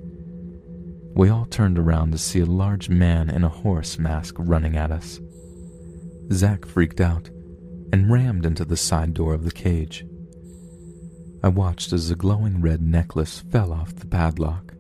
We 1.16 1.30
all 1.30 1.45
turned 1.45 1.80
around 1.80 2.12
to 2.12 2.18
see 2.18 2.41
a 2.41 2.45
large 2.45 2.89
man 2.89 3.30
in 3.30 3.45
a 3.45 3.49
horse 3.49 3.97
mask 3.97 4.36
running 4.38 4.76
at 4.76 4.91
us. 4.91 5.22
Zack 6.34 6.66
freaked 6.66 6.99
out 6.99 7.30
and 7.93 8.12
rammed 8.12 8.45
into 8.45 8.66
the 8.66 8.76
side 8.76 9.14
door 9.14 9.34
of 9.34 9.45
the 9.45 9.51
cage. 9.51 10.05
I 11.41 11.47
watched 11.47 11.93
as 11.93 12.12
a 12.12 12.16
glowing 12.18 12.59
red 12.59 12.82
necklace 12.82 13.39
fell 13.39 13.72
off 13.72 13.95
the 13.95 14.05
padlock. 14.05 14.74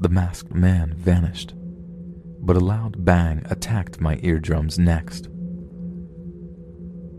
The 0.00 0.08
masked 0.08 0.52
man 0.52 0.94
vanished, 0.94 1.54
but 2.40 2.56
a 2.56 2.60
loud 2.60 3.04
bang 3.04 3.46
attacked 3.50 4.00
my 4.00 4.18
eardrums 4.24 4.80
next. 4.80 5.28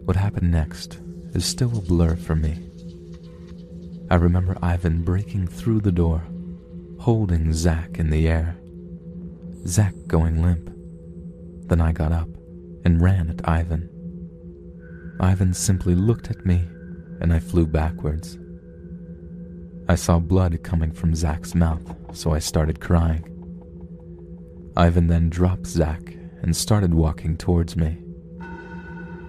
What 0.06 0.16
happened 0.16 0.51
next 0.51 0.99
is 1.34 1.45
still 1.45 1.78
a 1.78 1.82
blur 1.82 2.16
for 2.16 2.36
me. 2.36 2.70
I 4.10 4.16
remember 4.16 4.58
Ivan 4.62 5.01
breaking 5.01 5.47
through 5.47 5.82
the 5.82 5.91
door 5.91 6.24
holding 6.99 7.53
Zack 7.53 7.99
in 7.99 8.10
the 8.10 8.28
air. 8.28 8.58
Zack 9.68 9.93
going 10.08 10.41
limp. 10.41 10.72
Then 11.68 11.82
I 11.82 11.91
got 11.91 12.12
up 12.12 12.30
and 12.84 13.01
ran 13.01 13.30
at 13.30 13.47
Ivan. 13.47 13.89
Ivan 15.20 15.53
simply 15.53 15.93
looked 15.93 16.32
at 16.32 16.45
me 16.45 16.68
and 17.22 17.34
I 17.34 17.39
flew 17.39 17.68
backwards. 17.68 18.39
I 19.88 19.95
saw 19.95 20.18
blood 20.18 20.64
coming 20.64 20.91
from 20.91 21.14
Zack's 21.14 21.53
mouth, 21.53 21.95
so 22.12 22.32
I 22.32 22.39
started 22.39 22.80
crying. 22.80 23.24
Ivan 24.76 25.08
then 25.08 25.30
dropped 25.30 25.68
Zack 25.68 26.16
and 26.41 26.56
started 26.56 26.93
walking 26.93 27.38
towards 27.38 27.76
me. 27.76 27.97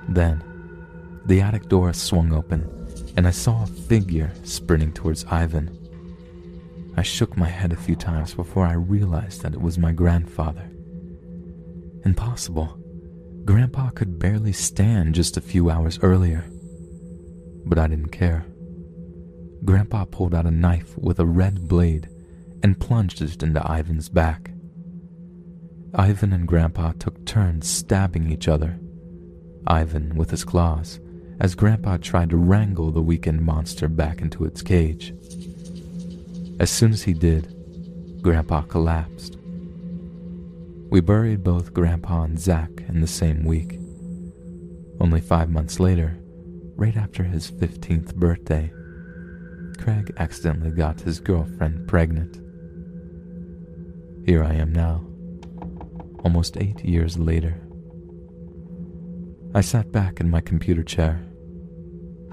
Then, 0.09 0.43
the 1.27 1.41
attic 1.41 1.69
door 1.69 1.93
swung 1.93 2.33
open 2.33 2.77
and 3.17 3.27
I 3.27 3.31
saw 3.31 3.63
a 3.63 3.67
figure 3.67 4.33
sprinting 4.45 4.93
towards 4.93 5.25
Ivan. 5.25 5.71
I 6.97 7.03
shook 7.03 7.37
my 7.37 7.49
head 7.49 7.73
a 7.73 7.77
few 7.77 7.97
times 7.97 8.35
before 8.35 8.67
I 8.67 8.75
realized 8.75 9.43
that 9.43 9.55
it 9.55 9.61
was 9.61 9.79
my 9.79 9.93
grandfather. 9.93 10.71
Impossible. 12.05 12.79
Grandpa 13.45 13.91
could 13.91 14.19
barely 14.19 14.53
stand 14.53 15.15
just 15.15 15.37
a 15.37 15.41
few 15.41 15.71
hours 15.71 15.99
earlier. 16.03 16.45
But 17.65 17.79
I 17.79 17.87
didn't 17.89 18.11
care. 18.11 18.45
Grandpa 19.65 20.05
pulled 20.05 20.35
out 20.35 20.47
a 20.47 20.51
knife 20.51 20.97
with 20.99 21.19
a 21.19 21.27
red 21.27 21.67
blade 21.67 22.09
and 22.63 22.79
plunged 22.79 23.23
it 23.23 23.43
into 23.43 23.61
Ivan's 23.61 24.09
back. 24.09 24.51
Ivan 25.95 26.33
and 26.33 26.47
Grandpa 26.47 26.93
took 26.99 27.25
turns 27.25 27.69
stabbing 27.69 28.31
each 28.31 28.49
other, 28.49 28.79
Ivan 29.67 30.15
with 30.17 30.31
his 30.31 30.45
claws, 30.45 31.01
as 31.39 31.55
Grandpa 31.55 31.99
tried 31.99 32.31
to 32.31 32.37
wrangle 32.37 32.91
the 32.91 33.03
weakened 33.03 33.43
monster 33.43 33.89
back 33.89 34.21
into 34.21 34.45
its 34.45 34.63
cage. 34.63 35.13
As 36.59 36.71
soon 36.71 36.93
as 36.93 37.03
he 37.03 37.13
did, 37.13 37.53
Grandpa 38.23 38.63
collapsed. 38.63 39.37
We 40.91 41.01
buried 41.01 41.45
both 41.45 41.75
Grandpa 41.75 42.23
and 42.23 42.39
Zack 42.39 42.71
in 42.89 43.01
the 43.01 43.07
same 43.07 43.45
week. 43.45 43.79
Only 45.01 45.21
five 45.21 45.51
months 45.51 45.79
later, 45.79 46.17
right 46.77 46.97
after 46.97 47.25
his 47.25 47.51
15th 47.51 48.15
birthday, 48.15 48.73
Craig 49.79 50.13
accidentally 50.17 50.71
got 50.71 51.01
his 51.01 51.21
girlfriend 51.21 51.87
pregnant. 51.87 52.41
Here 54.27 54.43
I 54.43 54.55
am 54.55 54.73
now, 54.73 55.05
almost 56.25 56.57
eight 56.57 56.83
years 56.85 57.19
later. 57.19 57.66
I 59.57 59.63
sat 59.63 59.91
back 59.91 60.21
in 60.21 60.29
my 60.29 60.43
computer 60.43 60.83
chair. 60.83 61.19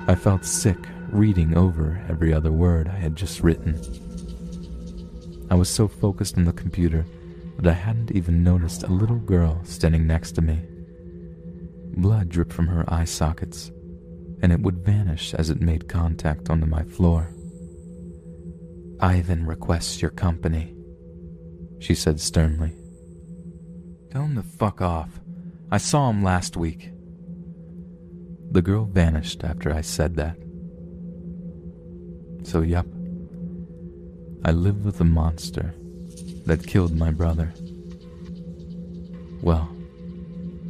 I 0.10 0.14
felt 0.14 0.44
sick 0.44 0.76
reading 1.10 1.56
over 1.56 2.04
every 2.10 2.34
other 2.34 2.52
word 2.52 2.90
I 2.90 2.98
had 2.98 3.16
just 3.16 3.40
written. 3.40 3.80
I 5.50 5.56
was 5.56 5.70
so 5.70 5.88
focused 5.88 6.38
on 6.38 6.44
the 6.44 6.52
computer 6.52 7.06
that 7.60 7.72
I 7.72 7.76
hadn't 7.76 8.12
even 8.12 8.44
noticed 8.44 8.84
a 8.84 8.92
little 8.92 9.20
girl 9.20 9.62
standing 9.64 10.06
next 10.06 10.34
to 10.34 10.42
me. 10.42 10.60
Blood 11.96 12.28
dripped 12.28 12.52
from 12.52 12.68
her 12.68 12.84
eye 12.90 13.06
sockets, 13.06 13.72
and 14.42 14.52
it 14.52 14.60
would 14.60 14.84
vanish 14.84 15.34
as 15.34 15.50
it 15.50 15.62
made 15.62 15.88
contact 15.88 16.50
onto 16.50 16.66
my 16.66 16.84
floor. 16.84 17.34
Ivan 19.00 19.46
requests 19.46 20.02
your 20.02 20.12
company, 20.12 20.76
she 21.80 21.96
said 21.96 22.20
sternly. 22.20 22.76
Tell 24.12 24.24
him 24.24 24.36
to 24.36 24.44
fuck 24.44 24.82
off. 24.82 25.22
I 25.72 25.78
saw 25.78 26.10
him 26.10 26.22
last 26.22 26.58
week. 26.58 26.93
The 28.54 28.62
girl 28.62 28.86
vanished 28.86 29.44
after 29.44 29.74
I 29.74 29.82
said 29.82 30.16
that. 30.18 30.38
So, 32.44 32.62
yep, 32.62 32.86
I 34.46 34.52
live 34.52 34.86
with 34.86 35.02
a 35.02 35.06
monster 35.06 35.74
that 36.46 36.68
killed 36.68 36.96
my 36.96 37.10
brother. 37.10 37.52
Well, 39.42 39.76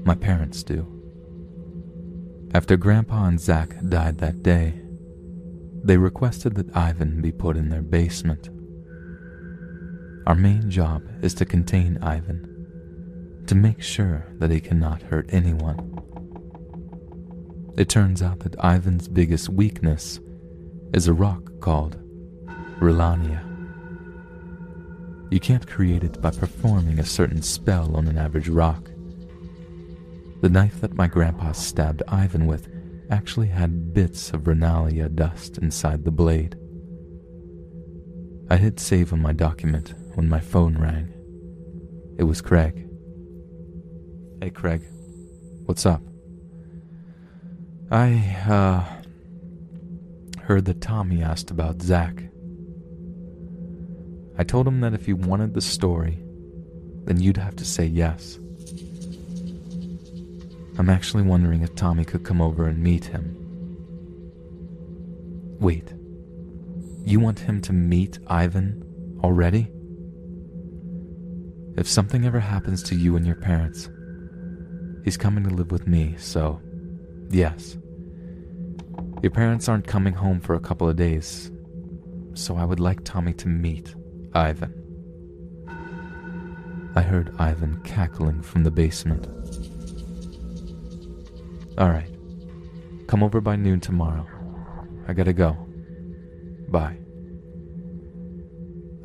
my 0.06 0.16
parents 0.16 0.64
do. 0.64 0.88
After 2.54 2.78
Grandpa 2.78 3.26
and 3.26 3.38
Zach 3.38 3.76
died 3.90 4.20
that 4.20 4.44
day, 4.44 4.80
they 5.84 5.98
requested 5.98 6.56
that 6.56 6.74
Ivan 6.74 7.20
be 7.20 7.34
put 7.34 7.58
in 7.58 7.68
their 7.68 7.82
basement. 7.82 8.50
Our 10.26 10.36
main 10.36 10.70
job 10.70 11.04
is 11.22 11.34
to 11.34 11.46
contain 11.46 11.98
Ivan, 12.02 13.44
to 13.48 13.56
make 13.56 13.82
sure 13.82 14.26
that 14.40 14.52
he 14.52 14.62
cannot 14.62 15.02
hurt 15.02 15.26
anyone. 15.34 16.00
It 17.76 17.90
turns 17.90 18.22
out 18.22 18.40
that 18.42 18.56
Ivan's 18.64 19.08
biggest 19.08 19.50
weakness 19.50 20.20
is 20.94 21.08
a 21.08 21.14
rock 21.14 21.60
called 21.60 21.98
Rylania. 22.80 23.42
You 25.32 25.40
can't 25.40 25.66
create 25.66 26.04
it 26.04 26.22
by 26.22 26.30
performing 26.30 27.00
a 27.00 27.06
certain 27.06 27.42
spell 27.42 27.96
on 27.96 28.08
an 28.08 28.20
average 28.20 28.48
rock. 28.48 28.92
The 30.42 30.50
knife 30.50 30.82
that 30.82 30.94
my 30.94 31.08
grandpa 31.08 31.54
stabbed 31.54 32.04
Ivan 32.08 32.46
with 32.46 32.68
actually 33.10 33.48
had 33.48 33.92
bits 33.92 34.32
of 34.34 34.42
Rylania 34.42 35.14
dust 35.16 35.58
inside 35.58 36.04
the 36.04 36.12
blade. 36.12 36.56
I 38.52 38.58
hit 38.58 38.80
save 38.80 39.14
on 39.14 39.22
my 39.22 39.34
document 39.34 39.96
when 40.14 40.30
my 40.30 40.40
phone 40.40 40.78
rang. 40.78 41.12
It 42.20 42.26
was 42.26 42.40
Craig. 42.40 42.88
Hey, 44.40 44.52
Craig. 44.52 44.84
What's 45.66 45.88
up? 45.88 46.04
I, 47.94 48.36
uh, 48.50 48.84
heard 50.42 50.66
that 50.66 50.82
Tommy 50.82 51.22
asked 51.22 51.52
about 51.52 51.80
Zack. 51.84 52.24
I 54.36 54.44
told 54.44 54.68
him 54.68 54.82
that 54.82 54.96
if 54.96 55.06
he 55.06 55.14
wanted 55.14 55.54
the 55.54 55.62
story, 55.62 56.18
then 57.06 57.22
you'd 57.22 57.38
have 57.38 57.56
to 57.58 57.64
say 57.64 57.86
yes. 57.86 58.40
I'm 60.80 60.90
actually 60.90 61.22
wondering 61.22 61.62
if 61.62 61.76
Tommy 61.76 62.04
could 62.04 62.24
come 62.24 62.42
over 62.42 62.66
and 62.66 62.82
meet 62.82 63.06
him. 63.06 63.38
Wait, 65.60 65.94
you 67.06 67.20
want 67.20 67.42
him 67.42 67.62
to 67.62 67.74
meet 67.74 68.18
Ivan 68.26 69.20
already? 69.24 69.72
If 71.78 71.88
something 71.88 72.26
ever 72.26 72.40
happens 72.40 72.82
to 72.86 72.96
you 72.96 73.16
and 73.18 73.24
your 73.28 73.36
parents, 73.36 73.88
he's 75.04 75.16
coming 75.16 75.44
to 75.44 75.52
live 75.52 75.70
with 75.72 75.86
me, 75.86 76.16
so 76.18 76.60
yes. 77.30 77.78
Your 79.24 79.32
parents 79.32 79.70
aren't 79.70 79.88
coming 79.88 80.14
home 80.16 80.42
for 80.42 80.54
a 80.54 80.60
couple 80.60 80.90
of 80.90 80.98
days, 80.98 81.50
so 82.34 82.58
I 82.58 82.66
would 82.66 82.82
like 82.82 83.06
Tommy 83.06 83.32
to 83.36 83.48
meet 83.48 83.96
Ivan. 84.34 84.74
I 86.94 87.02
heard 87.02 87.34
Ivan 87.40 87.82
cackling 87.86 88.42
from 88.42 88.66
the 88.66 88.70
basement. 88.70 89.28
Alright, 91.80 92.14
come 93.08 93.24
over 93.24 93.40
by 93.40 93.56
noon 93.56 93.80
tomorrow. 93.80 94.28
I 95.08 95.14
gotta 95.14 95.32
go. 95.32 95.56
Bye. 96.68 96.98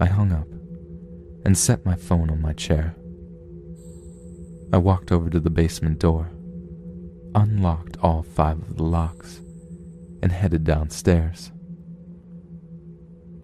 I 0.01 0.07
hung 0.07 0.33
up 0.33 0.49
and 1.45 1.57
set 1.57 1.87
my 1.87 1.95
phone 1.95 2.29
on 2.29 2.43
my 2.43 2.55
chair. 2.55 2.97
I 4.73 4.79
walked 4.79 5.13
over 5.13 5.31
to 5.31 5.39
the 5.39 5.49
basement 5.49 6.01
door, 6.01 6.33
unlocked 7.37 7.99
all 8.03 8.25
five 8.25 8.59
of 8.59 8.77
the 8.77 8.83
locks, 8.83 9.43
and 10.23 10.33
headed 10.33 10.65
downstairs. 10.65 11.53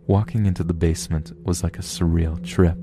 Walking 0.06 0.46
into 0.46 0.62
the 0.64 0.74
basement 0.74 1.32
was 1.44 1.62
like 1.62 1.78
a 1.78 1.82
surreal 1.82 2.44
trip. 2.44 2.76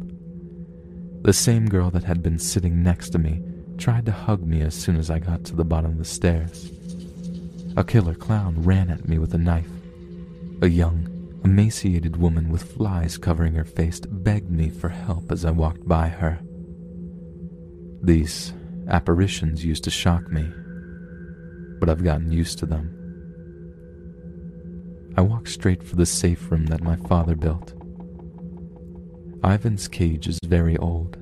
The 1.21 1.33
same 1.33 1.67
girl 1.67 1.91
that 1.91 2.03
had 2.03 2.23
been 2.23 2.39
sitting 2.39 2.81
next 2.81 3.11
to 3.11 3.19
me 3.19 3.43
tried 3.77 4.05
to 4.07 4.11
hug 4.11 4.43
me 4.43 4.61
as 4.61 4.73
soon 4.73 4.95
as 4.95 5.11
I 5.11 5.19
got 5.19 5.43
to 5.45 5.55
the 5.55 5.63
bottom 5.63 5.91
of 5.91 5.97
the 5.97 6.05
stairs. 6.05 6.71
A 7.77 7.83
killer 7.83 8.15
clown 8.15 8.61
ran 8.63 8.89
at 8.89 9.07
me 9.07 9.19
with 9.19 9.33
a 9.33 9.37
knife. 9.37 9.69
A 10.61 10.67
young, 10.67 11.39
emaciated 11.43 12.17
woman 12.17 12.49
with 12.49 12.73
flies 12.73 13.17
covering 13.17 13.53
her 13.53 13.65
face 13.65 13.99
begged 13.99 14.51
me 14.51 14.69
for 14.69 14.89
help 14.89 15.31
as 15.31 15.45
I 15.45 15.51
walked 15.51 15.87
by 15.87 16.07
her. 16.07 16.39
These 18.03 18.53
apparitions 18.87 19.63
used 19.63 19.83
to 19.83 19.91
shock 19.91 20.31
me, 20.31 20.51
but 21.79 21.87
I've 21.87 22.03
gotten 22.03 22.31
used 22.31 22.57
to 22.59 22.65
them. 22.65 23.00
I 25.17 25.21
walked 25.21 25.49
straight 25.49 25.83
for 25.83 25.95
the 25.95 26.05
safe 26.05 26.49
room 26.49 26.67
that 26.67 26.83
my 26.83 26.95
father 26.95 27.35
built. 27.35 27.73
Ivan's 29.43 29.87
cage 29.87 30.27
is 30.27 30.39
very 30.45 30.77
old, 30.77 31.17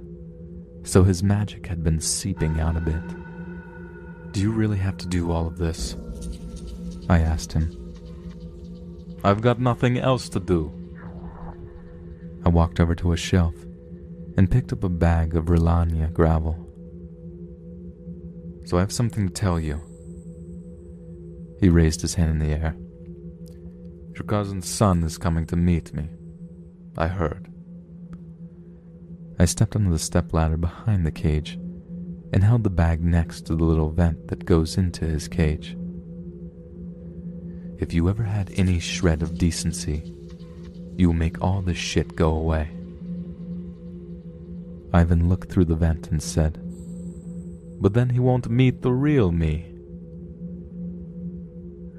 so 0.84 1.04
his 1.04 1.24
magic 1.24 1.66
had 1.68 1.84
been 1.84 2.00
seeping 2.00 2.60
out 2.60 2.78
a 2.78 2.82
bit. 2.82 3.02
Do 4.34 4.42
you 4.42 4.52
really 4.52 4.78
have 4.78 4.98
to 4.98 5.08
do 5.08 5.32
all 5.32 5.48
of 5.48 5.58
this? 5.58 5.96
I 7.10 7.20
asked 7.20 7.54
him. 7.54 7.76
I've 9.24 9.42
got 9.42 9.60
nothing 9.60 9.98
else 9.98 10.30
to 10.30 10.40
do. 10.40 10.72
I 12.46 12.50
walked 12.50 12.80
over 12.80 12.96
to 12.96 13.14
a 13.14 13.18
shelf 13.18 13.56
and 14.38 14.52
picked 14.52 14.72
up 14.72 14.84
a 14.84 14.90
bag 14.90 15.36
of 15.36 15.46
Rilania 15.46 16.14
gravel. 16.14 16.66
So 18.66 18.78
I 18.78 18.82
have 18.82 18.92
something 18.92 19.28
to 19.28 19.34
tell 19.34 19.60
you. 19.60 19.82
He 21.60 21.70
raised 21.70 22.02
his 22.02 22.14
hand 22.14 22.32
in 22.32 22.40
the 22.40 22.54
air. 22.54 22.76
Your 24.16 24.26
cousin's 24.26 24.68
son 24.68 25.04
is 25.04 25.18
coming 25.18 25.46
to 25.48 25.56
meet 25.56 25.94
me. 25.94 26.10
I 26.98 27.08
heard. 27.08 27.52
I 29.40 29.46
stepped 29.46 29.76
onto 29.76 29.92
the 29.92 30.00
stepladder 30.00 30.58
behind 30.58 31.06
the 31.06 31.12
cage 31.12 31.58
and 32.34 32.44
held 32.44 32.64
the 32.64 32.70
bag 32.70 33.02
next 33.02 33.46
to 33.46 33.56
the 33.56 33.64
little 33.64 33.90
vent 33.90 34.28
that 34.28 34.46
goes 34.46 34.78
into 34.78 35.06
his 35.06 35.28
cage. 35.28 35.78
If 37.80 37.94
you 37.94 38.10
ever 38.10 38.24
had 38.24 38.52
any 38.56 38.80
shred 38.80 39.22
of 39.22 39.38
decency, 39.38 40.14
you 40.98 41.08
will 41.08 41.16
make 41.16 41.42
all 41.42 41.62
this 41.62 41.78
shit 41.78 42.16
go 42.16 42.34
away. 42.34 42.70
Ivan 44.92 45.30
looked 45.30 45.50
through 45.50 45.66
the 45.66 45.76
vent 45.76 46.12
and 46.12 46.22
said, 46.22 46.60
But 47.80 47.94
then 47.94 48.10
he 48.10 48.20
won't 48.20 48.50
meet 48.50 48.82
the 48.82 48.92
real 48.92 49.32
me. 49.32 49.74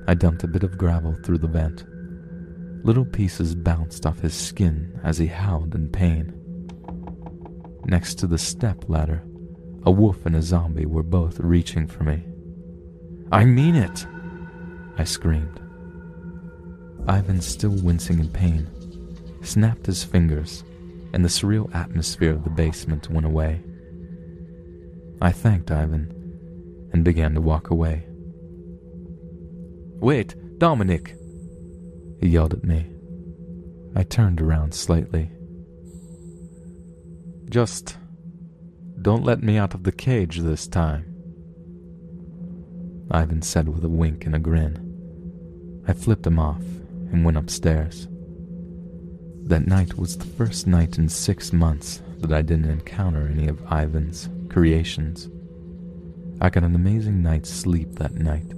I 0.07 0.15
dumped 0.15 0.45
a 0.45 0.49
bit 0.49 0.65
of 0.65 0.77
gravel 0.77 1.15
through 1.25 1.39
the 1.39 1.47
vent. 1.47 1.85
Little 2.83 3.05
pieces 3.05 3.55
bounced 3.55 4.07
off 4.07 4.21
his 4.21 4.35
skin 4.35 4.99
as 5.05 5.19
he 5.19 5.27
howled 5.27 5.75
in 5.75 5.89
pain. 5.89 6.35
Next 7.85 8.15
to 8.17 8.27
the 8.27 8.39
step 8.39 8.89
ladder, 8.89 9.23
a 9.85 9.91
wolf 9.91 10.25
and 10.27 10.37
a 10.37 10.43
zombie 10.43 10.87
were 10.87 11.03
both 11.03 11.41
reaching 11.41 11.87
for 11.87 12.05
me. 12.05 12.25
I 13.33 13.45
mean 13.45 13.75
it! 13.75 14.07
I 14.97 15.05
screamed. 15.05 15.61
Ivan, 17.07 17.41
still 17.41 17.77
wincing 17.83 18.19
in 18.19 18.29
pain, 18.29 18.67
snapped 19.43 19.87
his 19.87 20.05
fingers, 20.05 20.65
and 21.13 21.25
the 21.25 21.29
surreal 21.29 21.75
atmosphere 21.75 22.33
of 22.33 22.45
the 22.45 22.51
basement 22.51 23.11
went 23.11 23.27
away. 23.27 23.63
I 25.21 25.33
thanked 25.33 25.71
Ivan 25.71 26.89
and 26.93 27.05
began 27.05 27.35
to 27.35 27.41
walk 27.41 27.71
away. 27.71 28.07
Wait, 30.01 30.35
Dominic! 30.59 31.17
He 32.21 32.29
yelled 32.29 32.53
at 32.53 32.65
me. 32.65 32.87
I 33.97 34.03
turned 34.03 34.41
around 34.41 34.75
slightly. 34.75 35.31
Just 37.49 37.97
don't 39.03 39.25
let 39.25 39.43
me 39.43 39.57
out 39.57 39.75
of 39.75 39.85
the 39.85 39.93
cage 39.93 40.39
this 40.39 40.69
time. 40.69 41.07
Ivan 43.11 43.43
said 43.43 43.69
with 43.69 43.85
a 43.85 43.89
wink 43.89 44.27
and 44.27 44.37
a 44.37 44.39
grin. 44.39 44.87
I 45.89 45.95
flipped 45.95 46.27
him 46.27 46.39
off 46.39 46.63
and 47.11 47.25
went 47.25 47.39
upstairs. 47.39 48.07
That 49.45 49.67
night 49.67 49.97
was 49.99 50.17
the 50.17 50.27
first 50.27 50.67
night 50.67 50.99
in 50.99 51.09
six 51.09 51.53
months 51.53 52.03
that 52.19 52.33
I 52.33 52.43
didn't 52.43 52.71
encounter 52.71 53.27
any 53.27 53.49
of 53.49 53.61
Ivan's 53.73 54.29
creations. 54.49 55.29
I 56.41 56.51
got 56.51 56.63
an 56.63 56.75
amazing 56.75 57.23
night's 57.23 57.51
sleep 57.51 57.95
that 57.95 58.15
night. 58.15 58.49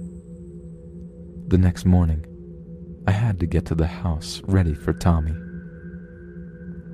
The 1.47 1.57
next 1.57 1.85
morning, 1.85 2.25
I 3.05 3.11
had 3.11 3.39
to 3.41 3.45
get 3.45 3.65
to 3.65 3.75
the 3.75 3.87
house 3.87 4.41
ready 4.45 4.73
for 4.73 4.93
Tommy. 4.93 5.35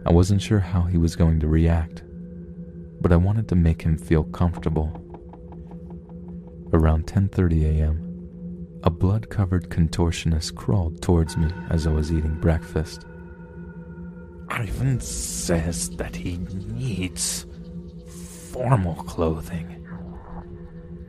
I 0.05 0.11
wasn't 0.11 0.41
sure 0.41 0.59
how 0.59 0.81
he 0.81 0.97
was 0.97 1.15
going 1.15 1.39
to 1.41 1.47
react, 1.47 2.03
but 2.99 3.11
I 3.11 3.17
wanted 3.17 3.47
to 3.49 3.55
make 3.55 3.81
him 3.81 3.97
feel 3.97 4.23
comfortable. 4.23 4.89
Around 6.73 7.05
10:30 7.05 7.65
a.m., 7.65 8.05
a 8.83 8.89
blood-covered 8.89 9.69
contortionist 9.69 10.55
crawled 10.55 11.01
towards 11.01 11.37
me 11.37 11.51
as 11.69 11.85
I 11.85 11.91
was 11.91 12.11
eating 12.11 12.39
breakfast. 12.39 13.05
Ivan 14.49 14.99
says 14.99 15.89
that 15.91 16.15
he 16.15 16.37
needs 16.37 17.45
formal 18.51 18.95
clothing, 18.95 19.85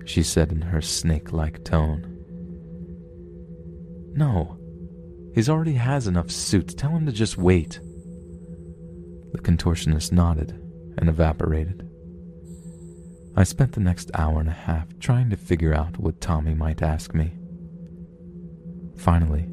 she 0.04 0.22
said 0.22 0.52
in 0.52 0.60
her 0.60 0.82
snake-like 0.82 1.64
tone. 1.64 2.06
No, 4.14 4.58
He's 5.34 5.48
already 5.48 5.74
has 5.74 6.06
enough 6.06 6.30
suits. 6.30 6.74
Tell 6.74 6.90
him 6.90 7.06
to 7.06 7.12
just 7.12 7.38
wait. 7.38 7.80
The 9.32 9.38
contortionist 9.38 10.12
nodded 10.12 10.50
and 10.98 11.08
evaporated. 11.08 11.88
I 13.36 13.44
spent 13.44 13.72
the 13.72 13.80
next 13.80 14.10
hour 14.14 14.40
and 14.40 14.48
a 14.48 14.52
half 14.52 14.98
trying 14.98 15.30
to 15.30 15.36
figure 15.36 15.72
out 15.72 15.98
what 15.98 16.20
Tommy 16.20 16.54
might 16.54 16.82
ask 16.82 17.14
me. 17.14 17.32
Finally, 18.96 19.48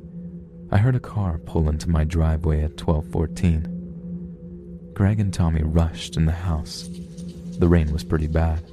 I 0.71 0.77
heard 0.77 0.95
a 0.95 0.99
car 0.99 1.37
pull 1.37 1.69
into 1.69 1.89
my 1.89 2.03
driveway 2.03 2.63
at 2.63 2.81
1214. 2.81 4.93
Greg 4.93 5.19
and 5.19 5.33
Tommy 5.33 5.61
rushed 5.63 6.17
in 6.17 6.25
the 6.25 6.31
house. 6.31 6.89
The 7.59 7.67
rain 7.67 7.93
was 7.93 8.03
pretty 8.03 8.27
bad. 8.27 8.63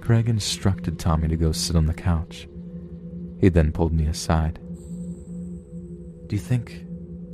Greg 0.00 0.28
instructed 0.28 0.98
Tommy 0.98 1.28
to 1.28 1.36
go 1.36 1.52
sit 1.52 1.76
on 1.76 1.86
the 1.86 1.94
couch. 1.94 2.48
He 3.40 3.48
then 3.48 3.72
pulled 3.72 3.92
me 3.92 4.06
aside. 4.06 4.58
Do 6.26 6.36
you 6.36 6.40
think 6.40 6.86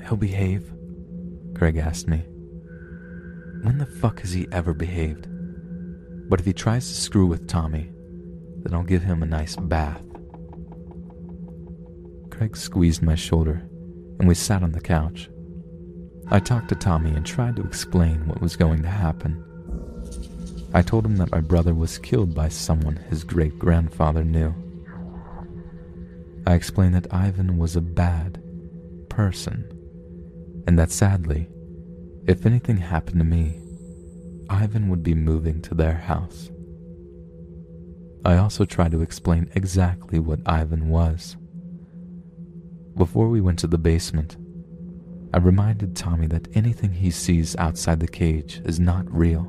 he'll 0.07 0.17
behave? 0.17 0.73
Greg 1.53 1.77
asked 1.77 2.09
me. 2.09 2.25
When 3.63 3.79
the 3.79 3.87
fuck 3.87 4.21
has 4.21 4.33
he 4.33 4.49
ever 4.51 4.75
behaved? 4.75 5.27
But 6.29 6.41
if 6.41 6.47
he 6.47 6.53
tries 6.53 6.89
to 6.89 6.95
screw 6.95 7.27
with 7.27 7.47
Tommy, 7.47 7.91
then 8.63 8.75
I'll 8.75 8.83
give 8.83 9.03
him 9.03 9.23
a 9.23 9.27
nice 9.27 9.57
bath. 9.57 10.05
Craig 12.31 12.57
squeezed 12.57 13.03
my 13.03 13.15
shoulder, 13.15 13.63
and 14.19 14.27
we 14.27 14.35
sat 14.35 14.63
on 14.63 14.73
the 14.73 14.81
couch. 14.81 15.29
I 16.29 16.41
talked 16.41 16.69
to 16.71 16.75
Tommy 16.75 17.11
and 17.11 17.27
tried 17.27 17.57
to 17.57 17.63
explain 17.63 18.27
what 18.27 18.41
was 18.41 18.57
going 18.57 18.83
to 18.83 18.89
happen. 18.89 19.45
I 20.73 20.83
told 20.83 21.05
him 21.05 21.17
that 21.17 21.33
my 21.33 21.41
brother 21.41 21.75
was 21.75 21.99
killed 21.99 22.35
by 22.35 22.49
someone 22.49 22.97
his 22.97 23.25
great 23.25 23.59
grandfather 23.59 24.25
knew. 24.25 24.55
I 26.47 26.55
explained 26.55 26.95
that 26.95 27.13
Ivan 27.13 27.59
was 27.59 27.77
a 27.77 27.81
bad, 27.81 28.40
person, 29.11 29.71
and 30.67 30.79
that 30.79 30.91
sadly, 30.91 31.49
if 32.27 32.47
anything 32.47 32.79
happened 32.79 33.19
to 33.19 33.25
me, 33.25 33.61
Ivan 34.49 34.89
would 34.89 35.03
be 35.03 35.15
moving 35.15 35.61
to 35.63 35.75
their 35.75 35.95
house. 35.95 36.51
I 38.25 38.37
also 38.37 38.65
tried 38.65 38.93
to 38.93 39.03
explain 39.03 39.51
exactly 39.55 40.19
what 40.19 40.41
Ivan 40.47 40.89
was. 40.89 41.37
Before 42.97 43.29
we 43.29 43.41
went 43.41 43.59
to 43.61 43.67
the 43.67 43.79
basement, 43.79 44.37
I 45.33 45.39
reminded 45.39 45.95
Tommy 45.95 46.27
that 46.29 46.49
anything 46.55 46.93
he 46.93 47.11
sees 47.11 47.55
outside 47.57 48.01
the 48.01 48.09
cage 48.09 48.61
is 48.65 48.81
not 48.81 49.11
real 49.13 49.45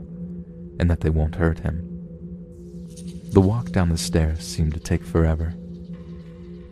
and 0.79 0.89
that 0.89 1.01
they 1.01 1.09
won't 1.09 1.35
hurt 1.35 1.59
him. 1.59 1.87
The 3.31 3.41
walk 3.41 3.71
down 3.71 3.89
the 3.89 3.97
stairs 3.97 4.45
seemed 4.45 4.73
to 4.73 4.79
take 4.79 5.03
forever. 5.03 5.53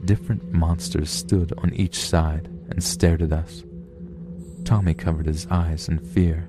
Different 0.05 0.51
monsters 0.51 1.09
stood 1.09 1.53
on 1.57 1.73
each 1.73 1.99
side 1.99 2.49
and 2.69 2.83
stared 2.83 3.21
at 3.21 3.33
us. 3.33 3.63
Tommy 4.63 4.93
covered 4.93 5.25
his 5.25 5.47
eyes 5.49 5.87
in 5.87 5.99
fear. 5.99 6.47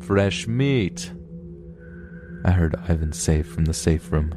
Fresh 0.00 0.46
meat, 0.46 1.12
I 2.44 2.50
heard 2.50 2.74
Ivan 2.88 3.12
say 3.12 3.42
from 3.42 3.64
the 3.66 3.74
safe 3.74 4.10
room. 4.10 4.34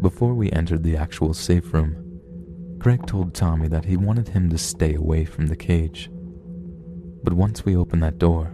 Before 0.00 0.34
we 0.34 0.52
entered 0.52 0.82
the 0.82 0.96
actual 0.96 1.32
safe 1.32 1.72
room, 1.72 2.76
Greg 2.78 3.06
told 3.06 3.34
Tommy 3.34 3.68
that 3.68 3.86
he 3.86 3.96
wanted 3.96 4.28
him 4.28 4.50
to 4.50 4.58
stay 4.58 4.94
away 4.94 5.24
from 5.24 5.46
the 5.46 5.56
cage. 5.56 6.10
But 7.24 7.32
once 7.32 7.64
we 7.64 7.76
opened 7.76 8.02
that 8.02 8.18
door, 8.18 8.52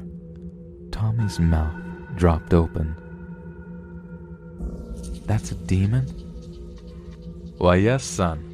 Tommy's 0.92 1.40
mouth 1.40 1.74
dropped 2.14 2.54
open. 2.54 2.94
That's 5.26 5.50
a 5.50 5.56
demon? 5.56 6.06
Why, 7.58 7.76
yes, 7.76 8.04
son. 8.04 8.48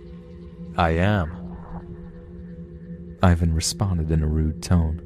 I 0.77 0.91
am. 0.91 1.38
Ivan 3.23 3.55
responded 3.55 4.11
in 4.11 4.23
a 4.23 4.29
rude 4.29 4.63
tone. 4.63 5.03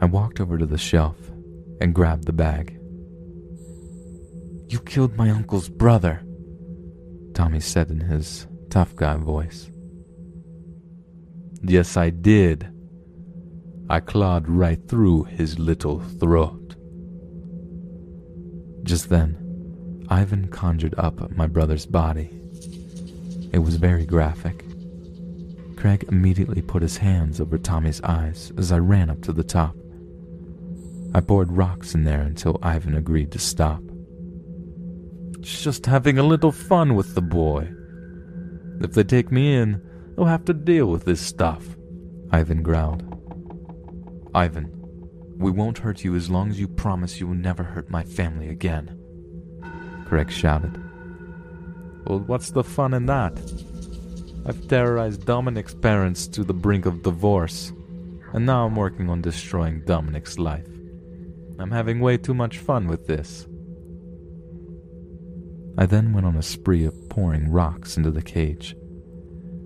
I 0.00 0.06
walked 0.06 0.40
over 0.40 0.58
to 0.58 0.66
the 0.66 0.78
shelf 0.78 1.16
and 1.80 1.94
grabbed 1.94 2.24
the 2.24 2.32
bag. 2.32 2.78
You 4.68 4.80
killed 4.80 5.16
my 5.16 5.30
uncle's 5.30 5.68
brother, 5.68 6.22
Tommy 7.34 7.60
said 7.60 7.90
in 7.90 8.00
his 8.00 8.46
tough 8.70 8.96
guy 8.96 9.16
voice. 9.16 9.70
Yes, 11.62 11.96
I 11.96 12.10
did. 12.10 12.68
I 13.88 14.00
clawed 14.00 14.48
right 14.48 14.80
through 14.88 15.24
his 15.24 15.58
little 15.58 16.00
throat. 16.00 16.74
Just 18.82 19.08
then, 19.08 20.04
Ivan 20.08 20.48
conjured 20.48 20.94
up 20.98 21.30
my 21.30 21.46
brother's 21.46 21.86
body. 21.86 22.30
It 23.52 23.60
was 23.60 23.76
very 23.76 24.04
graphic. 24.04 24.65
Craig 25.76 26.04
immediately 26.08 26.62
put 26.62 26.82
his 26.82 26.96
hands 26.96 27.40
over 27.40 27.58
Tommy's 27.58 28.00
eyes 28.02 28.52
as 28.56 28.72
I 28.72 28.78
ran 28.78 29.10
up 29.10 29.20
to 29.22 29.32
the 29.32 29.44
top. 29.44 29.76
I 31.14 31.20
poured 31.20 31.52
rocks 31.52 31.94
in 31.94 32.04
there 32.04 32.22
until 32.22 32.58
Ivan 32.62 32.94
agreed 32.94 33.30
to 33.32 33.38
stop. 33.38 33.82
Just 35.40 35.86
having 35.86 36.18
a 36.18 36.22
little 36.22 36.52
fun 36.52 36.94
with 36.94 37.14
the 37.14 37.22
boy. 37.22 37.68
If 38.80 38.92
they 38.92 39.04
take 39.04 39.30
me 39.30 39.54
in, 39.54 39.82
they'll 40.16 40.26
have 40.26 40.44
to 40.46 40.54
deal 40.54 40.86
with 40.86 41.04
this 41.04 41.20
stuff, 41.20 41.76
Ivan 42.32 42.62
growled. 42.62 43.04
Ivan, 44.34 44.72
we 45.38 45.50
won't 45.50 45.78
hurt 45.78 46.04
you 46.04 46.14
as 46.14 46.30
long 46.30 46.50
as 46.50 46.58
you 46.58 46.68
promise 46.68 47.20
you 47.20 47.26
will 47.28 47.34
never 47.34 47.62
hurt 47.62 47.90
my 47.90 48.02
family 48.02 48.48
again, 48.48 48.98
Craig 50.06 50.30
shouted. 50.30 50.82
Well, 52.06 52.20
what's 52.20 52.50
the 52.50 52.64
fun 52.64 52.94
in 52.94 53.06
that? 53.06 53.34
I've 54.48 54.68
terrorized 54.68 55.26
Dominic's 55.26 55.74
parents 55.74 56.28
to 56.28 56.44
the 56.44 56.54
brink 56.54 56.86
of 56.86 57.02
divorce, 57.02 57.72
and 58.32 58.46
now 58.46 58.64
I'm 58.64 58.76
working 58.76 59.10
on 59.10 59.20
destroying 59.20 59.80
Dominic's 59.80 60.38
life. 60.38 60.68
I'm 61.58 61.72
having 61.72 61.98
way 61.98 62.16
too 62.16 62.34
much 62.34 62.58
fun 62.58 62.86
with 62.86 63.08
this. 63.08 63.48
I 65.76 65.86
then 65.86 66.12
went 66.12 66.26
on 66.26 66.36
a 66.36 66.42
spree 66.42 66.84
of 66.84 67.08
pouring 67.08 67.50
rocks 67.50 67.96
into 67.96 68.12
the 68.12 68.22
cage. 68.22 68.76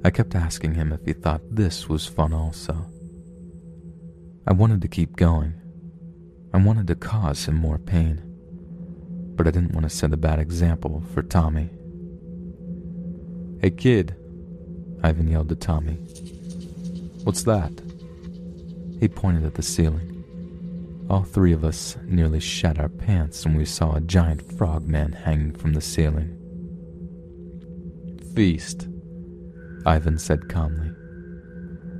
I 0.03 0.11
kept 0.11 0.35
asking 0.35 0.77
him 0.77 0.93
if 0.93 1.05
he 1.05 1.13
thought 1.13 1.43
this 1.51 1.87
was 1.87 2.07
fun 2.07 2.33
also. 2.33 2.87
I 4.47 4.55
wanted 4.55 4.81
to 4.81 4.89
keep 4.89 5.15
going. 5.15 5.53
I 6.55 6.57
wanted 6.57 6.87
to 6.87 6.95
cause 6.95 7.45
him 7.45 7.57
more 7.57 7.79
pain. 7.79 8.23
But 9.37 9.47
I 9.47 9.51
didn't 9.51 9.75
want 9.75 9.85
to 9.85 9.95
set 9.95 10.15
a 10.15 10.17
bad 10.17 10.39
example 10.39 11.05
for 11.13 11.23
Tommy. 11.23 11.69
Hey 13.61 13.71
kid, 13.71 14.17
Ivan 15.03 15.29
yelled 15.29 15.49
to 15.49 15.57
Tommy. 15.57 15.95
What's 17.25 17.43
that? 17.45 17.73
He 18.99 19.09
pointed 19.09 19.45
at 19.45 19.55
the 19.55 19.63
ceiling. 19.63 20.11
All 21.09 21.25
three 21.25 21.53
of 21.53 21.65
us 21.65 21.97
nearly 22.05 22.39
shat 22.39 22.79
our 22.79 22.89
pants 22.89 23.45
when 23.45 23.57
we 23.57 23.65
saw 23.65 23.95
a 23.95 24.01
giant 24.01 24.43
frogman 24.57 25.13
hanging 25.13 25.53
from 25.55 25.73
the 25.73 25.81
ceiling. 25.81 26.37
Feast, 28.35 28.89
Ivan 29.87 30.19
said 30.19 30.49
calmly. 30.49 30.93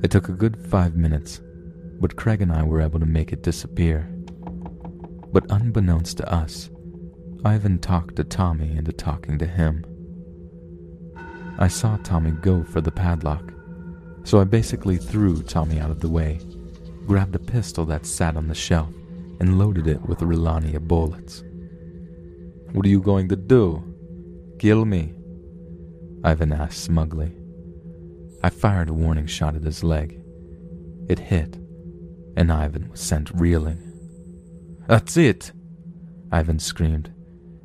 It 0.03 0.11
took 0.11 0.29
a 0.29 0.33
good 0.33 0.57
five 0.71 0.95
minutes, 0.95 1.41
but 2.01 2.17
Craig 2.17 2.41
and 2.41 2.53
I 2.53 2.63
were 2.63 2.81
able 2.81 3.01
to 3.01 3.07
make 3.07 3.33
it 3.33 3.43
disappear. 3.43 4.09
But 5.33 5.51
unbeknownst 5.51 6.19
to 6.19 6.33
us, 6.33 6.71
Ivan 7.45 7.79
talked 7.79 8.17
to 8.17 8.25
Tommy 8.25 8.77
into 8.77 8.93
talking 8.93 9.39
to 9.39 9.47
him. 9.47 9.85
I 11.61 11.69
saw 11.69 11.99
Tommy 11.99 12.31
go 12.31 12.65
for 12.65 12.81
the 12.81 12.91
padlock, 12.91 13.53
so 14.25 14.41
I 14.41 14.45
basically 14.45 14.97
threw 14.97 15.43
Tommy 15.43 15.79
out 15.79 15.91
of 15.91 16.01
the 16.01 16.09
way, 16.09 16.41
grabbed 17.07 17.35
a 17.35 17.39
pistol 17.39 17.85
that 17.85 18.07
sat 18.07 18.35
on 18.35 18.49
the 18.49 18.55
shelf, 18.55 18.89
and 19.41 19.59
loaded 19.59 19.87
it 19.87 20.01
with 20.03 20.21
Rilania 20.21 20.81
bullets. 20.81 21.45
What 22.73 22.87
are 22.87 22.89
you 22.89 23.03
going 23.03 23.29
to 23.29 23.37
do? 23.37 23.85
Kill 24.59 24.87
me? 24.87 25.13
Ivan 26.25 26.53
asked 26.53 26.83
smugly. 26.83 27.33
I 28.43 28.49
fired 28.49 28.89
a 28.89 28.95
warning 28.95 29.27
shot 29.27 29.55
at 29.55 29.63
his 29.63 29.85
leg. 29.85 30.19
It 31.11 31.19
hit, 31.19 31.57
and 32.37 32.51
Ivan 32.51 32.89
was 32.91 33.01
sent 33.01 33.31
reeling. 33.35 33.83
That's 34.87 35.19
it! 35.19 35.53
Ivan 36.33 36.59
screamed. 36.59 37.13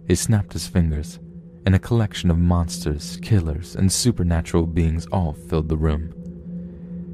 He 0.05 0.15
snapped 0.15 0.53
his 0.53 0.67
fingers, 0.67 1.19
and 1.65 1.73
a 1.73 1.79
collection 1.79 2.29
of 2.29 2.37
monsters, 2.37 3.17
killers, 3.21 3.75
and 3.75 3.91
supernatural 3.91 4.65
beings 4.67 5.07
all 5.11 5.33
filled 5.33 5.69
the 5.69 5.77
room. 5.77 6.13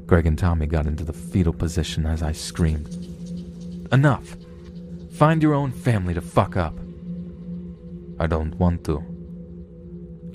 Greg 0.06 0.26
and 0.26 0.38
Tommy 0.38 0.66
got 0.66 0.86
into 0.86 1.04
the 1.04 1.12
fetal 1.12 1.52
position 1.52 2.04
as 2.04 2.22
I 2.22 2.32
screamed. 2.32 2.88
Enough! 3.92 4.36
Find 5.12 5.42
your 5.42 5.54
own 5.54 5.72
family 5.72 6.14
to 6.14 6.20
fuck 6.20 6.56
up. 6.56 6.78
I 8.18 8.26
don't 8.26 8.54
want 8.56 8.84
to. 8.84 9.02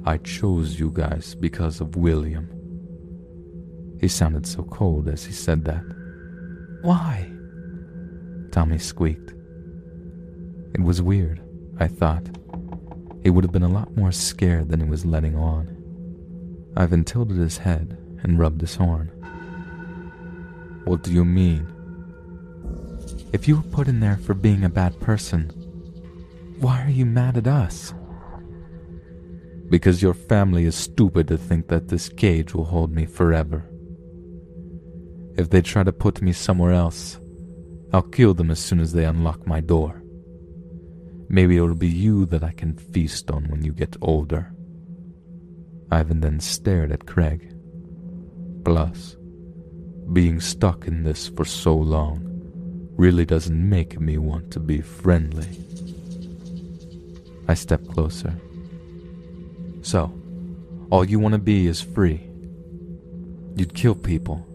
I 0.05 0.17
chose 0.17 0.79
you 0.79 0.89
guys 0.91 1.35
because 1.35 1.81
of 1.81 1.95
William. 1.95 2.49
He 3.99 4.07
sounded 4.07 4.45
so 4.47 4.63
cold 4.63 5.09
as 5.09 5.25
he 5.25 5.33
said 5.33 5.65
that. 5.65 5.83
Why? 6.81 7.29
Tommy 8.51 8.77
squeaked. 8.77 9.33
It 10.73 10.81
was 10.81 11.01
weird, 11.01 11.41
I 11.79 11.87
thought. 11.87 12.36
He 13.27 13.31
would 13.31 13.43
have 13.43 13.51
been 13.51 13.61
a 13.61 13.67
lot 13.67 13.97
more 13.97 14.13
scared 14.13 14.69
than 14.69 14.79
he 14.79 14.89
was 14.89 15.05
letting 15.05 15.35
on. 15.35 15.67
Ivan 16.77 17.03
tilted 17.03 17.35
his 17.35 17.57
head 17.57 17.97
and 18.23 18.39
rubbed 18.39 18.61
his 18.61 18.75
horn. 18.75 19.09
What 20.85 21.03
do 21.03 21.11
you 21.11 21.25
mean? 21.25 21.67
If 23.33 23.45
you 23.45 23.57
were 23.57 23.63
put 23.63 23.89
in 23.89 23.99
there 23.99 24.15
for 24.15 24.33
being 24.33 24.63
a 24.63 24.69
bad 24.69 24.97
person, 25.01 25.49
why 26.61 26.81
are 26.81 26.89
you 26.89 27.05
mad 27.05 27.35
at 27.35 27.47
us? 27.47 27.93
Because 29.69 30.01
your 30.01 30.13
family 30.13 30.63
is 30.63 30.75
stupid 30.75 31.27
to 31.27 31.37
think 31.37 31.67
that 31.67 31.89
this 31.89 32.07
cage 32.07 32.53
will 32.53 32.63
hold 32.63 32.93
me 32.93 33.05
forever. 33.05 33.65
If 35.35 35.49
they 35.49 35.61
try 35.61 35.83
to 35.83 35.91
put 35.91 36.21
me 36.21 36.31
somewhere 36.31 36.71
else, 36.71 37.19
I'll 37.91 38.03
kill 38.03 38.33
them 38.33 38.51
as 38.51 38.59
soon 38.59 38.79
as 38.79 38.93
they 38.93 39.03
unlock 39.03 39.45
my 39.45 39.59
door. 39.59 40.01
Maybe 41.29 41.57
it'll 41.57 41.75
be 41.75 41.87
you 41.87 42.25
that 42.27 42.43
I 42.43 42.51
can 42.51 42.73
feast 42.73 43.29
on 43.29 43.49
when 43.49 43.63
you 43.63 43.73
get 43.73 43.95
older. 44.01 44.53
Ivan 45.91 46.21
then 46.21 46.39
stared 46.39 46.91
at 46.91 47.05
Craig. 47.05 47.53
Plus, 48.63 49.15
being 50.13 50.39
stuck 50.39 50.87
in 50.87 51.03
this 51.03 51.27
for 51.27 51.45
so 51.45 51.75
long 51.75 52.23
really 52.95 53.25
doesn't 53.25 53.69
make 53.69 53.99
me 53.99 54.17
want 54.17 54.51
to 54.51 54.59
be 54.59 54.81
friendly. 54.81 55.47
I 57.47 57.53
stepped 57.53 57.89
closer. 57.89 58.33
So, 59.81 60.11
all 60.89 61.05
you 61.05 61.19
want 61.19 61.33
to 61.33 61.39
be 61.39 61.67
is 61.67 61.81
free. 61.81 62.29
You'd 63.55 63.73
kill 63.73 63.95
people. 63.95 64.45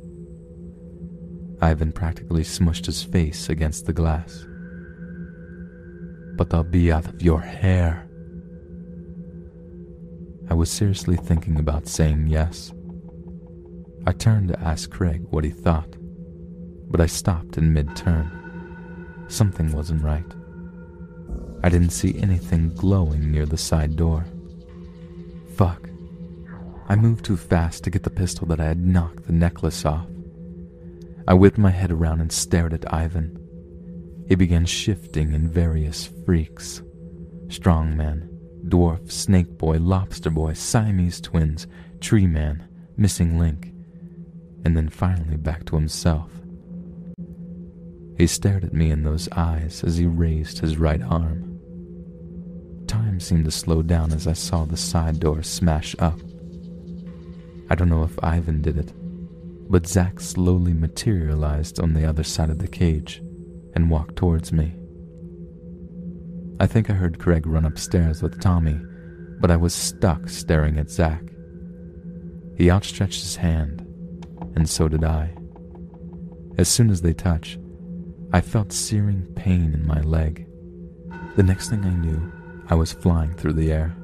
Ivan 1.61 1.93
practically 1.93 2.43
smushed 2.43 2.87
his 2.87 3.03
face 3.03 3.49
against 3.49 3.87
the 3.87 3.93
glass. 3.93 4.45
But 6.37 6.51
they'll 6.51 6.65
be 6.65 6.91
out 6.91 7.07
of 7.07 7.23
your 7.23 7.41
hair. 7.41 8.09
I 10.51 10.55
was 10.55 10.71
seriously 10.71 11.17
thinking 11.17 11.59
about 11.59 11.87
saying 11.87 12.27
yes. 12.29 12.73
I 14.07 14.13
turned 14.13 14.49
to 14.49 14.61
ask 14.61 14.91
Craig 14.91 15.25
what 15.31 15.45
he 15.45 15.51
thought 15.51 15.97
but 16.93 17.01
I 17.01 17.07
stopped 17.07 17.57
in 17.57 17.73
mid 17.73 17.97
turn. 17.97 19.25
Something 19.27 19.73
wasn't 19.73 20.05
right. 20.05 20.27
I 21.65 21.71
didn't 21.71 21.91
see 21.91 22.19
anything 22.19 22.75
glowing 22.75 23.33
near 23.33 23.47
the 23.47 23.57
side 23.57 23.97
door. 23.97 24.27
Fuck. 25.57 25.89
I 26.89 26.97
moved 26.97 27.25
too 27.25 27.39
fast 27.39 27.83
to 27.85 27.91
get 27.91 28.03
the 28.03 28.11
pistol 28.11 28.47
that 28.49 28.61
I 28.61 28.67
had 28.67 28.85
knocked 28.85 29.27
the 29.27 29.33
necklace 29.33 29.87
off. 29.87 30.07
I 31.27 31.33
whipped 31.33 31.57
my 31.57 31.71
head 31.71 31.91
around 31.91 32.21
and 32.21 32.31
stared 32.31 32.75
at 32.75 32.93
Ivan. 32.93 33.39
He 34.29 34.35
began 34.35 34.67
shifting 34.67 35.33
in 35.33 35.49
various 35.49 36.07
freaks 36.25 36.83
strongman, 37.49 38.29
dwarf, 38.69 39.13
snake 39.13 39.59
boy, 39.59 39.77
lobster 39.79 40.31
boy, 40.31 40.55
Siamese 40.55 41.21
twins, 41.21 41.67
tree 42.01 42.27
man, 42.27 42.67
missing 42.97 43.39
link, 43.39 43.73
and 44.65 44.75
then 44.75 44.89
finally 44.89 45.37
back 45.37 45.67
to 45.67 45.77
himself. 45.77 46.31
He 48.17 48.27
stared 48.27 48.65
at 48.65 48.73
me 48.73 48.91
in 48.91 49.03
those 49.03 49.29
eyes 49.33 49.85
as 49.85 49.99
he 49.99 50.07
raised 50.07 50.61
his 50.61 50.79
right 50.79 51.03
arm. 51.03 51.59
Time 52.87 53.21
seemed 53.21 53.45
to 53.45 53.51
slow 53.51 53.83
down 53.83 54.13
as 54.13 54.27
I 54.27 54.33
saw 54.33 54.65
the 54.65 54.77
side 54.77 55.21
door 55.21 55.43
smash 55.43 55.95
up. 55.99 56.19
I 57.69 57.75
don't 57.75 57.89
know 57.89 58.05
if 58.05 58.23
Ivan 58.23 58.63
did 58.63 58.79
it, 58.79 58.93
but 59.71 59.87
Zack 59.87 60.21
slowly 60.21 60.73
materialized 60.73 61.81
on 61.81 61.93
the 61.93 62.07
other 62.07 62.25
side 62.25 62.51
of 62.51 62.59
the 62.59 62.69
cage 62.69 63.23
and 63.75 63.91
walked 63.91 64.17
towards 64.17 64.53
me. 64.53 64.75
I 66.61 66.67
think 66.67 66.91
I 66.91 66.95
heard 66.95 67.19
Craig 67.19 67.47
run 67.47 67.65
upstairs 67.65 68.23
with 68.23 68.41
Tommy, 68.41 68.81
but 69.41 69.51
I 69.51 69.57
was 69.57 69.75
stuck 69.75 70.29
staring 70.29 70.79
at 70.79 70.91
Zack. 70.91 71.23
He 72.57 72.71
outstretched 72.71 73.23
his 73.23 73.37
hand, 73.37 73.81
and 74.55 74.69
so 74.69 74.89
did 74.89 75.05
I. 75.05 75.35
As 76.59 76.69
soon 76.69 76.91
as 76.91 77.01
they 77.01 77.15
touched, 77.15 77.59
I 78.33 78.41
felt 78.41 78.73
searing 78.73 79.27
pain 79.35 79.75
in 79.75 79.87
my 79.87 80.01
leg. 80.03 80.47
The 81.37 81.43
next 81.43 81.71
thing 81.71 81.85
I 81.85 81.91
knew, 81.91 82.33
I 82.69 82.75
was 82.75 82.93
flying 82.93 83.35
through 83.35 83.55
the 83.55 83.73
air. 83.73 83.97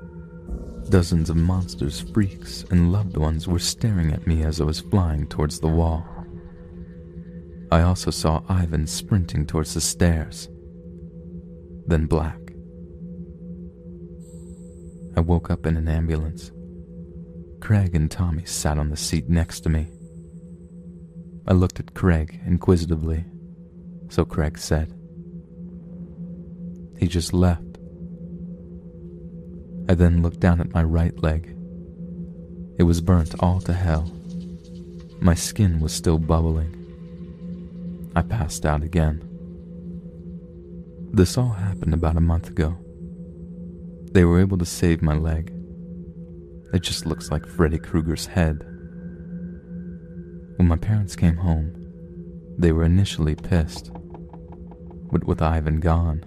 Dozens 0.88 1.30
of 1.30 1.36
monsters, 1.36 2.00
freaks, 2.00 2.64
and 2.70 2.90
loved 2.90 3.16
ones 3.16 3.46
were 3.46 3.58
staring 3.58 4.12
at 4.12 4.26
me 4.26 4.42
as 4.42 4.60
I 4.60 4.64
was 4.64 4.80
flying 4.80 5.26
towards 5.26 5.60
the 5.60 5.68
wall. 5.68 6.17
I 7.70 7.82
also 7.82 8.10
saw 8.10 8.42
Ivan 8.48 8.86
sprinting 8.86 9.46
towards 9.46 9.74
the 9.74 9.80
stairs. 9.80 10.48
Then 11.86 12.06
black. 12.06 12.38
I 15.16 15.20
woke 15.20 15.50
up 15.50 15.66
in 15.66 15.76
an 15.76 15.88
ambulance. 15.88 16.50
Craig 17.60 17.94
and 17.94 18.10
Tommy 18.10 18.44
sat 18.46 18.78
on 18.78 18.88
the 18.88 18.96
seat 18.96 19.28
next 19.28 19.60
to 19.60 19.68
me. 19.68 19.88
I 21.46 21.52
looked 21.52 21.80
at 21.80 21.94
Craig 21.94 22.40
inquisitively, 22.46 23.24
so 24.08 24.24
Craig 24.24 24.58
said, 24.58 24.94
He 26.98 27.06
just 27.06 27.34
left. 27.34 27.78
I 29.88 29.94
then 29.94 30.22
looked 30.22 30.40
down 30.40 30.60
at 30.60 30.72
my 30.72 30.84
right 30.84 31.18
leg. 31.22 31.54
It 32.78 32.84
was 32.84 33.00
burnt 33.00 33.34
all 33.40 33.60
to 33.62 33.72
hell. 33.72 34.12
My 35.20 35.34
skin 35.34 35.80
was 35.80 35.92
still 35.92 36.18
bubbling. 36.18 36.77
I 38.18 38.22
passed 38.22 38.66
out 38.66 38.82
again. 38.82 39.22
This 41.12 41.38
all 41.38 41.50
happened 41.50 41.94
about 41.94 42.16
a 42.16 42.20
month 42.20 42.48
ago. 42.48 42.76
They 44.10 44.24
were 44.24 44.40
able 44.40 44.58
to 44.58 44.64
save 44.64 45.02
my 45.02 45.14
leg. 45.14 45.52
It 46.72 46.80
just 46.80 47.06
looks 47.06 47.30
like 47.30 47.46
Freddy 47.46 47.78
Krueger's 47.78 48.26
head. 48.26 48.58
When 50.56 50.66
my 50.66 50.76
parents 50.76 51.14
came 51.14 51.36
home, 51.36 51.72
they 52.58 52.72
were 52.72 52.82
initially 52.82 53.36
pissed. 53.36 53.92
But 55.12 55.22
with 55.22 55.40
Ivan 55.40 55.78
gone, 55.78 56.24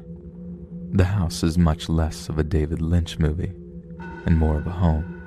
the 0.94 1.04
house 1.04 1.44
is 1.44 1.58
much 1.58 1.89
less 1.89 2.30
of 2.30 2.39
a 2.39 2.44
David 2.44 2.82
Lynch 2.82 3.20
movie 3.20 3.52
and 4.26 4.38
more 4.38 4.56
of 4.56 4.66
a 4.66 4.72
home. 4.72 5.18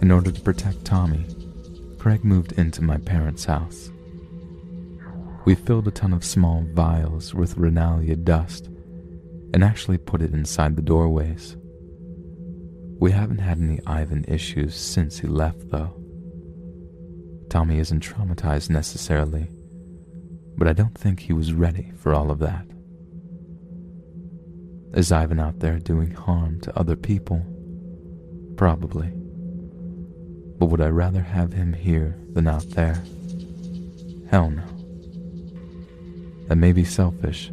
In 0.00 0.10
order 0.10 0.32
to 0.32 0.40
protect 0.40 0.86
Tommy, 0.86 1.26
Craig 1.98 2.24
moved 2.24 2.52
into 2.52 2.82
my 2.82 2.96
parents' 2.96 3.44
house. 3.44 3.91
We 5.44 5.54
filled 5.56 5.88
a 5.88 5.90
ton 5.90 6.12
of 6.12 6.24
small 6.24 6.64
vials 6.72 7.34
with 7.34 7.56
Renalia 7.56 8.22
dust 8.22 8.66
and 9.52 9.64
actually 9.64 9.98
put 9.98 10.22
it 10.22 10.32
inside 10.32 10.76
the 10.76 10.82
doorways. 10.82 11.56
We 13.00 13.10
haven't 13.10 13.38
had 13.38 13.58
any 13.58 13.80
Ivan 13.84 14.24
issues 14.28 14.76
since 14.76 15.18
he 15.18 15.26
left, 15.26 15.70
though. 15.70 15.94
Tommy 17.50 17.80
isn't 17.80 18.04
traumatized 18.04 18.70
necessarily, 18.70 19.48
but 20.56 20.68
I 20.68 20.72
don't 20.72 20.96
think 20.96 21.20
he 21.20 21.32
was 21.32 21.52
ready 21.52 21.92
for 21.96 22.14
all 22.14 22.30
of 22.30 22.38
that. 22.38 22.64
Is 24.94 25.10
Ivan 25.10 25.40
out 25.40 25.58
there 25.58 25.78
doing 25.78 26.12
harm 26.12 26.60
to 26.60 26.78
other 26.78 26.96
people? 26.96 27.44
Probably. 28.56 29.08
But 30.58 30.66
would 30.66 30.80
I 30.80 30.88
rather 30.88 31.22
have 31.22 31.52
him 31.52 31.72
here 31.72 32.16
than 32.32 32.46
out 32.46 32.70
there? 32.70 33.02
Hell 34.30 34.50
no. 34.50 34.71
That 36.52 36.56
may 36.56 36.72
be 36.72 36.84
selfish, 36.84 37.50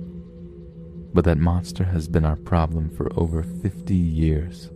but 1.13 1.23
that 1.23 1.37
monster 1.37 1.85
has 1.85 2.09
been 2.09 2.25
our 2.25 2.35
problem 2.35 2.89
for 2.89 3.07
over 3.15 3.43
50 3.43 3.95
years, 3.95 4.69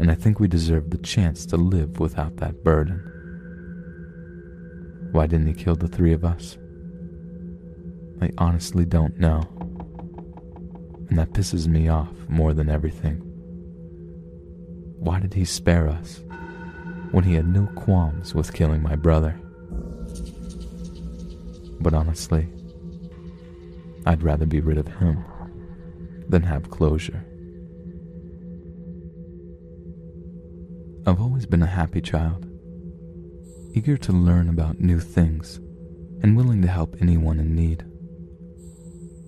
and 0.00 0.10
I 0.10 0.16
think 0.16 0.40
we 0.40 0.48
deserve 0.48 0.90
the 0.90 0.98
chance 0.98 1.46
to 1.46 1.56
live 1.56 2.00
without 2.00 2.38
that 2.38 2.64
burden. 2.64 2.98
Why 5.12 5.28
didn't 5.28 5.46
he 5.46 5.52
kill 5.54 5.76
the 5.76 5.86
three 5.86 6.12
of 6.12 6.24
us? 6.24 6.58
I 8.20 8.30
honestly 8.38 8.84
don't 8.84 9.16
know, 9.20 9.44
and 11.08 11.16
that 11.16 11.30
pisses 11.30 11.68
me 11.68 11.86
off 11.86 12.10
more 12.26 12.52
than 12.52 12.68
everything. 12.68 13.18
Why 14.98 15.20
did 15.20 15.34
he 15.34 15.44
spare 15.44 15.88
us 15.88 16.24
when 17.12 17.22
he 17.22 17.34
had 17.34 17.46
no 17.46 17.68
qualms 17.76 18.34
with 18.34 18.52
killing 18.52 18.82
my 18.82 18.96
brother? 18.96 19.38
But 21.80 21.94
honestly, 21.94 22.48
I'd 24.04 24.22
rather 24.22 24.46
be 24.46 24.60
rid 24.60 24.78
of 24.78 24.88
him 24.88 25.24
than 26.28 26.42
have 26.42 26.70
closure. 26.70 27.24
I've 31.06 31.20
always 31.20 31.46
been 31.46 31.62
a 31.62 31.66
happy 31.66 32.00
child, 32.00 32.46
eager 33.74 33.96
to 33.96 34.12
learn 34.12 34.48
about 34.48 34.80
new 34.80 35.00
things 35.00 35.56
and 36.22 36.36
willing 36.36 36.62
to 36.62 36.68
help 36.68 36.96
anyone 37.00 37.40
in 37.40 37.54
need. 37.54 37.84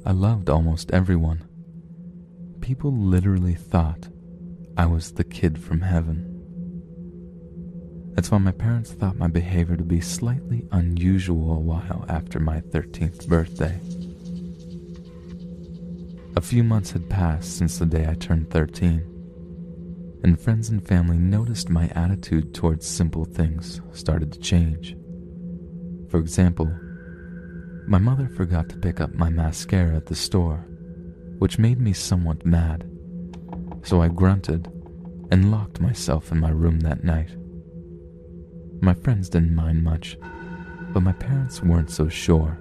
I 0.06 0.12
loved 0.12 0.48
almost 0.48 0.92
everyone. 0.92 1.48
People 2.60 2.92
literally 2.92 3.54
thought 3.54 4.08
I 4.76 4.86
was 4.86 5.12
the 5.12 5.24
kid 5.24 5.58
from 5.58 5.80
heaven. 5.80 6.30
That's 8.14 8.30
why 8.30 8.38
my 8.38 8.52
parents 8.52 8.92
thought 8.92 9.16
my 9.16 9.28
behavior 9.28 9.76
to 9.76 9.82
be 9.82 10.00
slightly 10.00 10.66
unusual 10.70 11.52
a 11.52 11.58
while 11.58 12.04
after 12.08 12.38
my 12.38 12.60
13th 12.60 13.26
birthday. 13.26 13.80
A 16.36 16.40
few 16.40 16.64
months 16.64 16.90
had 16.90 17.08
passed 17.08 17.56
since 17.56 17.78
the 17.78 17.86
day 17.86 18.08
I 18.08 18.14
turned 18.14 18.50
13, 18.50 20.20
and 20.24 20.40
friends 20.40 20.68
and 20.68 20.84
family 20.84 21.16
noticed 21.16 21.68
my 21.70 21.86
attitude 21.94 22.52
towards 22.52 22.84
simple 22.84 23.24
things 23.24 23.80
started 23.92 24.32
to 24.32 24.40
change. 24.40 24.96
For 26.08 26.18
example, 26.18 26.66
my 27.86 27.98
mother 27.98 28.28
forgot 28.28 28.68
to 28.70 28.78
pick 28.78 29.00
up 29.00 29.14
my 29.14 29.30
mascara 29.30 29.94
at 29.94 30.06
the 30.06 30.16
store, 30.16 30.66
which 31.38 31.60
made 31.60 31.80
me 31.80 31.92
somewhat 31.92 32.44
mad, 32.44 32.84
so 33.84 34.02
I 34.02 34.08
grunted 34.08 34.66
and 35.30 35.52
locked 35.52 35.80
myself 35.80 36.32
in 36.32 36.40
my 36.40 36.50
room 36.50 36.80
that 36.80 37.04
night. 37.04 37.30
My 38.80 38.94
friends 38.94 39.28
didn't 39.28 39.54
mind 39.54 39.84
much, 39.84 40.18
but 40.92 41.04
my 41.04 41.12
parents 41.12 41.62
weren't 41.62 41.90
so 41.90 42.08
sure. 42.08 42.58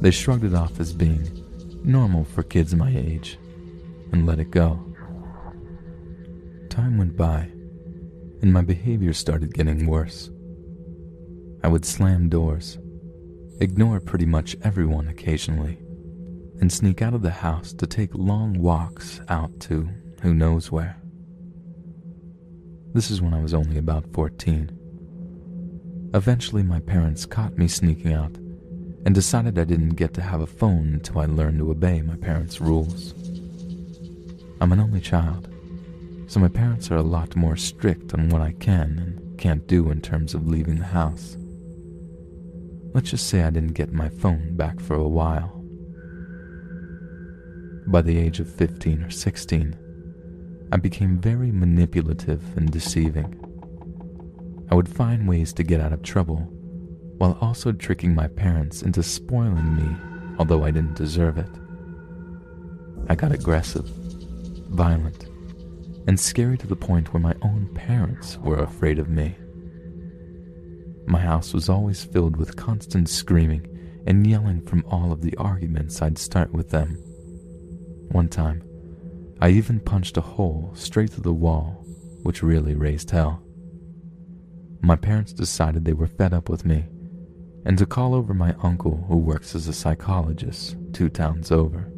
They 0.00 0.10
shrugged 0.10 0.44
it 0.44 0.54
off 0.54 0.80
as 0.80 0.94
being 0.94 1.44
normal 1.88 2.22
for 2.22 2.42
kids 2.42 2.74
my 2.74 2.94
age, 2.94 3.38
and 4.12 4.26
let 4.26 4.38
it 4.38 4.50
go. 4.50 4.78
Time 6.68 6.98
went 6.98 7.16
by, 7.16 7.48
and 8.42 8.52
my 8.52 8.60
behavior 8.60 9.12
started 9.12 9.54
getting 9.54 9.86
worse. 9.86 10.30
I 11.64 11.68
would 11.68 11.84
slam 11.84 12.28
doors, 12.28 12.78
ignore 13.60 14.00
pretty 14.00 14.26
much 14.26 14.56
everyone 14.62 15.08
occasionally, 15.08 15.78
and 16.60 16.70
sneak 16.70 17.00
out 17.00 17.14
of 17.14 17.22
the 17.22 17.30
house 17.30 17.72
to 17.72 17.86
take 17.86 18.14
long 18.14 18.58
walks 18.60 19.20
out 19.28 19.58
to 19.60 19.88
who 20.22 20.34
knows 20.34 20.70
where. 20.70 21.00
This 22.92 23.10
is 23.10 23.22
when 23.22 23.32
I 23.34 23.40
was 23.40 23.54
only 23.54 23.78
about 23.78 24.12
14. 24.12 24.70
Eventually, 26.14 26.62
my 26.62 26.80
parents 26.80 27.26
caught 27.26 27.56
me 27.56 27.66
sneaking 27.66 28.12
out 28.12 28.36
and 29.08 29.14
decided 29.14 29.58
I 29.58 29.64
didn't 29.64 29.94
get 29.94 30.12
to 30.12 30.20
have 30.20 30.42
a 30.42 30.46
phone 30.46 30.92
until 30.92 31.20
I 31.20 31.24
learned 31.24 31.60
to 31.60 31.70
obey 31.70 32.02
my 32.02 32.16
parents' 32.16 32.60
rules. 32.60 33.14
I'm 34.60 34.70
an 34.70 34.80
only 34.80 35.00
child, 35.00 35.48
so 36.26 36.38
my 36.40 36.48
parents 36.48 36.90
are 36.90 36.98
a 36.98 37.02
lot 37.02 37.34
more 37.34 37.56
strict 37.56 38.12
on 38.12 38.28
what 38.28 38.42
I 38.42 38.52
can 38.52 38.98
and 38.98 39.38
can't 39.38 39.66
do 39.66 39.90
in 39.90 40.02
terms 40.02 40.34
of 40.34 40.46
leaving 40.46 40.76
the 40.76 40.84
house. 40.84 41.38
Let's 42.92 43.08
just 43.08 43.28
say 43.28 43.44
I 43.44 43.48
didn't 43.48 43.72
get 43.72 43.94
my 43.94 44.10
phone 44.10 44.54
back 44.58 44.78
for 44.78 44.96
a 44.96 45.08
while. 45.08 45.54
By 47.86 48.02
the 48.02 48.18
age 48.18 48.40
of 48.40 48.52
15 48.52 49.04
or 49.04 49.10
16, 49.10 50.68
I 50.70 50.76
became 50.76 51.18
very 51.18 51.50
manipulative 51.50 52.42
and 52.58 52.70
deceiving. 52.70 53.40
I 54.70 54.74
would 54.74 54.86
find 54.86 55.26
ways 55.26 55.54
to 55.54 55.62
get 55.62 55.80
out 55.80 55.94
of 55.94 56.02
trouble 56.02 56.52
while 57.18 57.36
also 57.40 57.72
tricking 57.72 58.14
my 58.14 58.28
parents 58.28 58.82
into 58.82 59.02
spoiling 59.02 59.76
me, 59.76 59.96
although 60.38 60.64
I 60.64 60.70
didn't 60.70 60.94
deserve 60.94 61.36
it. 61.36 61.50
I 63.08 63.16
got 63.16 63.32
aggressive, 63.32 63.86
violent, 64.70 65.24
and 66.06 66.18
scary 66.18 66.56
to 66.58 66.66
the 66.66 66.76
point 66.76 67.12
where 67.12 67.20
my 67.20 67.34
own 67.42 67.68
parents 67.74 68.38
were 68.38 68.58
afraid 68.58 68.98
of 69.00 69.08
me. 69.08 69.36
My 71.06 71.18
house 71.18 71.52
was 71.52 71.68
always 71.68 72.04
filled 72.04 72.36
with 72.36 72.56
constant 72.56 73.08
screaming 73.08 73.66
and 74.06 74.26
yelling 74.26 74.60
from 74.60 74.84
all 74.86 75.10
of 75.10 75.20
the 75.20 75.36
arguments 75.36 76.00
I'd 76.00 76.18
start 76.18 76.52
with 76.52 76.70
them. 76.70 76.94
One 78.12 78.28
time, 78.28 78.62
I 79.40 79.50
even 79.50 79.80
punched 79.80 80.16
a 80.16 80.22
hole 80.22 80.70
straight 80.74 81.10
through 81.10 81.24
the 81.24 81.32
wall, 81.32 81.84
which 82.22 82.42
really 82.42 82.74
raised 82.74 83.10
hell. 83.10 83.42
My 84.82 84.96
parents 84.96 85.32
decided 85.32 85.84
they 85.84 85.92
were 85.92 86.06
fed 86.06 86.32
up 86.32 86.48
with 86.48 86.64
me 86.64 86.84
and 87.68 87.78
to 87.78 87.86
call 87.86 88.14
over 88.14 88.34
my 88.34 88.54
uncle 88.62 89.04
who 89.08 89.16
works 89.16 89.54
as 89.54 89.68
a 89.68 89.72
psychologist 89.72 90.74
two 90.92 91.08
towns 91.08 91.52
over. 91.52 91.92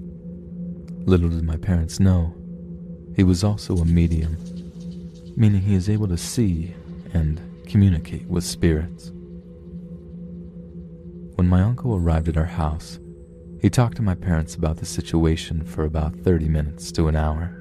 Little 1.06 1.30
did 1.30 1.44
my 1.44 1.56
parents 1.56 2.00
know, 2.00 2.34
he 3.16 3.22
was 3.22 3.44
also 3.44 3.76
a 3.76 3.84
medium, 3.84 4.36
meaning 5.36 5.62
he 5.62 5.76
is 5.76 5.88
able 5.88 6.08
to 6.08 6.16
see 6.18 6.74
and 7.14 7.40
communicate 7.66 8.26
with 8.26 8.44
spirits. 8.44 9.12
When 11.36 11.48
my 11.48 11.62
uncle 11.62 11.94
arrived 11.94 12.28
at 12.28 12.36
our 12.36 12.44
house, 12.44 12.98
He 13.60 13.68
talked 13.68 13.96
to 13.96 14.02
my 14.02 14.14
parents 14.14 14.54
about 14.54 14.78
the 14.78 14.86
situation 14.86 15.64
for 15.64 15.84
about 15.84 16.16
30 16.16 16.48
minutes 16.48 16.90
to 16.92 17.08
an 17.08 17.16
hour. 17.16 17.54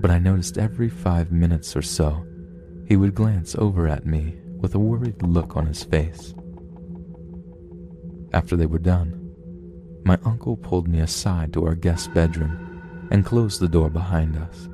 But 0.00 0.10
I 0.10 0.18
noticed 0.18 0.58
every 0.58 0.90
five 0.90 1.32
minutes 1.32 1.74
or 1.74 1.82
so, 1.82 2.26
he 2.86 2.96
would 2.96 3.14
glance 3.14 3.56
over 3.56 3.88
at 3.88 4.04
me 4.04 4.36
with 4.60 4.74
a 4.74 4.78
worried 4.78 5.22
look 5.22 5.56
on 5.56 5.66
his 5.66 5.82
face. 5.82 6.35
After 8.32 8.56
they 8.56 8.66
were 8.66 8.78
done, 8.78 9.26
my 10.04 10.18
uncle 10.24 10.56
pulled 10.56 10.88
me 10.88 11.00
aside 11.00 11.52
to 11.52 11.66
our 11.66 11.74
guest 11.74 12.12
bedroom 12.14 13.08
and 13.10 13.24
closed 13.24 13.60
the 13.60 13.68
door 13.68 13.90
behind 13.90 14.36
us. 14.36 14.68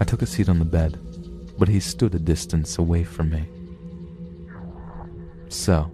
I 0.00 0.04
took 0.04 0.22
a 0.22 0.26
seat 0.26 0.48
on 0.48 0.58
the 0.58 0.64
bed, 0.64 0.98
but 1.58 1.68
he 1.68 1.80
stood 1.80 2.14
a 2.14 2.18
distance 2.18 2.78
away 2.78 3.04
from 3.04 3.30
me. 3.30 3.48
So, 5.48 5.90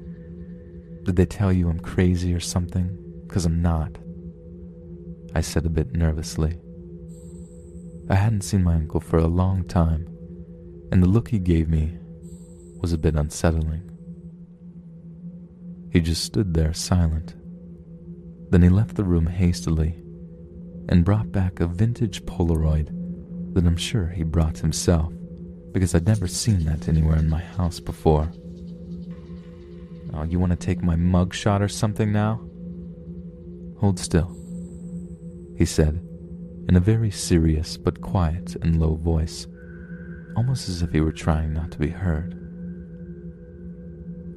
did 1.04 1.16
they 1.16 1.26
tell 1.26 1.52
you 1.52 1.68
I'm 1.68 1.80
crazy 1.80 2.34
or 2.34 2.40
something? 2.40 2.96
Because 3.26 3.44
I'm 3.44 3.60
not. 3.60 3.98
I 5.34 5.40
said 5.40 5.66
a 5.66 5.70
bit 5.70 5.92
nervously. 5.92 6.58
I 8.08 8.14
hadn't 8.14 8.42
seen 8.42 8.62
my 8.62 8.74
uncle 8.74 9.00
for 9.00 9.18
a 9.18 9.26
long 9.26 9.64
time, 9.64 10.06
and 10.90 11.02
the 11.02 11.08
look 11.08 11.28
he 11.28 11.38
gave 11.38 11.68
me 11.68 11.98
was 12.80 12.92
a 12.92 12.98
bit 12.98 13.14
unsettling. 13.14 13.82
He 15.90 16.00
just 16.00 16.24
stood 16.24 16.54
there 16.54 16.74
silent. 16.74 17.34
Then 18.50 18.62
he 18.62 18.68
left 18.68 18.96
the 18.96 19.04
room 19.04 19.26
hastily 19.26 20.02
and 20.88 21.04
brought 21.04 21.32
back 21.32 21.60
a 21.60 21.66
vintage 21.66 22.24
Polaroid 22.24 22.88
that 23.54 23.66
I'm 23.66 23.76
sure 23.76 24.08
he 24.08 24.22
brought 24.22 24.58
himself 24.58 25.12
because 25.72 25.94
I'd 25.94 26.06
never 26.06 26.26
seen 26.26 26.64
that 26.64 26.88
anywhere 26.88 27.16
in 27.16 27.28
my 27.28 27.40
house 27.40 27.80
before. 27.80 28.30
Oh, 30.14 30.22
you 30.24 30.38
want 30.38 30.50
to 30.50 30.56
take 30.56 30.82
my 30.82 30.96
mug 30.96 31.34
shot 31.34 31.60
or 31.60 31.68
something 31.68 32.12
now? 32.12 32.40
Hold 33.80 33.98
still, 33.98 34.34
he 35.56 35.64
said, 35.64 36.00
in 36.68 36.76
a 36.76 36.80
very 36.80 37.10
serious 37.10 37.76
but 37.76 38.00
quiet 38.00 38.56
and 38.62 38.80
low 38.80 38.96
voice, 38.96 39.46
almost 40.36 40.68
as 40.68 40.82
if 40.82 40.90
he 40.90 41.00
were 41.00 41.12
trying 41.12 41.52
not 41.52 41.70
to 41.72 41.78
be 41.78 41.88
heard. 41.88 42.37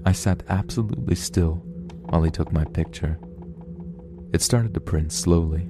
I 0.06 0.12
sat 0.14 0.44
absolutely 0.50 1.16
still 1.16 1.56
while 2.10 2.24
he 2.24 2.32
took 2.32 2.52
my 2.52 2.66
picture. 2.66 3.20
It 4.34 4.42
started 4.42 4.74
to 4.74 4.80
print 4.80 5.12
slowly, 5.12 5.70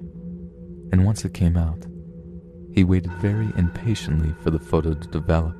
and 0.91 1.05
once 1.05 1.25
it 1.25 1.33
came 1.33 1.57
out, 1.57 1.85
he 2.73 2.83
waited 2.83 3.11
very 3.13 3.49
impatiently 3.57 4.33
for 4.41 4.51
the 4.51 4.59
photo 4.59 4.93
to 4.93 5.07
develop. 5.09 5.55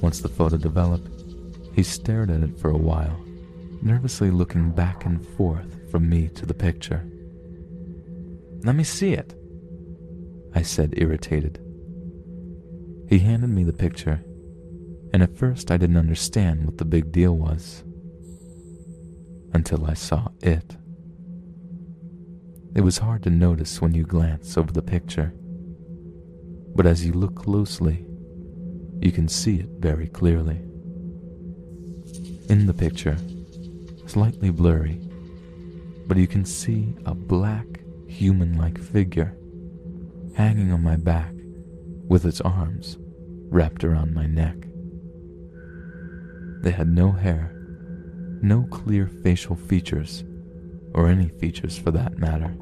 Once 0.00 0.20
the 0.20 0.28
photo 0.28 0.56
developed, 0.56 1.08
he 1.74 1.82
stared 1.82 2.30
at 2.30 2.42
it 2.42 2.58
for 2.58 2.70
a 2.70 2.76
while, 2.76 3.18
nervously 3.82 4.30
looking 4.30 4.70
back 4.70 5.04
and 5.04 5.26
forth 5.36 5.90
from 5.90 6.08
me 6.08 6.28
to 6.28 6.46
the 6.46 6.54
picture. 6.54 7.04
Let 8.62 8.76
me 8.76 8.84
see 8.84 9.12
it, 9.14 9.34
I 10.54 10.62
said, 10.62 10.94
irritated. 10.96 11.60
He 13.08 13.18
handed 13.20 13.50
me 13.50 13.64
the 13.64 13.72
picture, 13.72 14.20
and 15.18 15.28
at 15.28 15.36
first 15.36 15.72
I 15.72 15.76
didn't 15.76 15.96
understand 15.96 16.64
what 16.64 16.78
the 16.78 16.84
big 16.84 17.10
deal 17.10 17.36
was. 17.36 17.82
Until 19.52 19.84
I 19.84 19.94
saw 19.94 20.28
it. 20.42 20.76
It 22.76 22.82
was 22.82 22.98
hard 22.98 23.24
to 23.24 23.30
notice 23.30 23.82
when 23.82 23.94
you 23.94 24.04
glance 24.04 24.56
over 24.56 24.70
the 24.70 24.80
picture, 24.80 25.32
but 26.76 26.86
as 26.86 27.04
you 27.04 27.12
look 27.14 27.34
closely, 27.34 28.06
you 29.00 29.10
can 29.10 29.26
see 29.26 29.56
it 29.56 29.68
very 29.80 30.06
clearly. 30.06 30.60
In 32.48 32.66
the 32.66 32.74
picture, 32.74 33.16
slightly 34.06 34.50
blurry, 34.50 35.00
but 36.06 36.16
you 36.16 36.28
can 36.28 36.44
see 36.44 36.94
a 37.06 37.14
black 37.14 37.66
human 38.06 38.56
like 38.56 38.78
figure 38.78 39.36
hanging 40.36 40.70
on 40.70 40.84
my 40.84 40.94
back 40.94 41.32
with 42.06 42.24
its 42.24 42.40
arms 42.42 42.98
wrapped 43.50 43.82
around 43.82 44.14
my 44.14 44.24
neck. 44.24 44.67
They 46.62 46.70
had 46.72 46.88
no 46.88 47.12
hair, 47.12 47.52
no 48.42 48.64
clear 48.64 49.06
facial 49.06 49.56
features, 49.56 50.24
or 50.94 51.08
any 51.08 51.28
features 51.28 51.78
for 51.78 51.90
that 51.92 52.18
matter. 52.18 52.54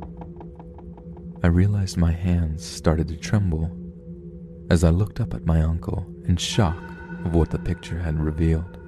I 1.43 1.49
realized 1.49 1.97
my 1.97 2.13
hands 2.13 2.65
started 2.65 3.09
to 3.09 3.17
tremble 3.17 3.71
as 4.71 4.85
I 4.85 4.91
looked 4.91 5.21
up 5.21 5.33
at 5.33 5.47
my 5.47 5.63
uncle 5.63 6.07
in 6.27 6.37
shock 6.37 6.77
of 7.25 7.35
what 7.35 7.51
the 7.51 7.59
picture 7.59 7.99
had 7.99 8.19
revealed. 8.19 8.79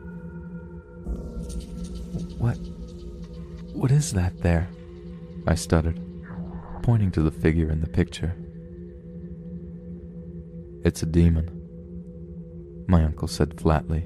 What? 2.38 2.58
What 3.72 3.90
is 3.90 4.12
that 4.12 4.42
there? 4.42 4.68
I 5.46 5.54
stuttered, 5.54 6.00
pointing 6.82 7.10
to 7.12 7.22
the 7.22 7.30
figure 7.30 7.70
in 7.70 7.80
the 7.80 7.88
picture. 7.88 8.34
It's 10.84 11.02
a 11.02 11.06
demon, 11.06 11.48
my 12.88 13.04
uncle 13.04 13.28
said 13.28 13.60
flatly. 13.60 14.04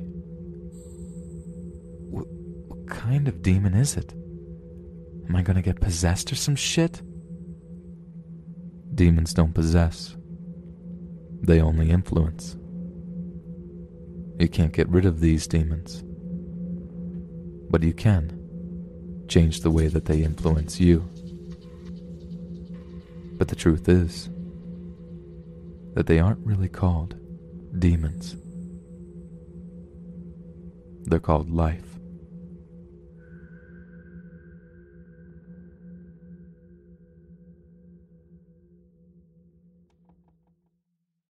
Kind 2.86 3.28
of 3.28 3.42
demon 3.42 3.74
is 3.74 3.96
it? 3.96 4.12
Am 5.28 5.36
I 5.36 5.42
gonna 5.42 5.62
get 5.62 5.80
possessed 5.80 6.32
or 6.32 6.36
some 6.36 6.56
shit? 6.56 7.02
Demons 8.94 9.32
don't 9.32 9.54
possess, 9.54 10.16
they 11.40 11.60
only 11.60 11.90
influence. 11.90 12.56
You 14.38 14.48
can't 14.48 14.72
get 14.72 14.88
rid 14.88 15.06
of 15.06 15.20
these 15.20 15.46
demons 15.46 16.04
but 17.72 17.82
you 17.82 17.94
can 17.94 18.38
change 19.28 19.62
the 19.62 19.70
way 19.70 19.88
that 19.88 20.04
they 20.04 20.22
influence 20.22 20.78
you. 20.78 21.00
But 23.38 23.48
the 23.48 23.56
truth 23.56 23.88
is 23.88 24.28
that 25.94 26.06
they 26.06 26.20
aren't 26.20 26.46
really 26.46 26.68
called 26.68 27.16
demons. 27.78 28.36
They're 31.04 31.18
called 31.18 31.50
life. 31.50 31.91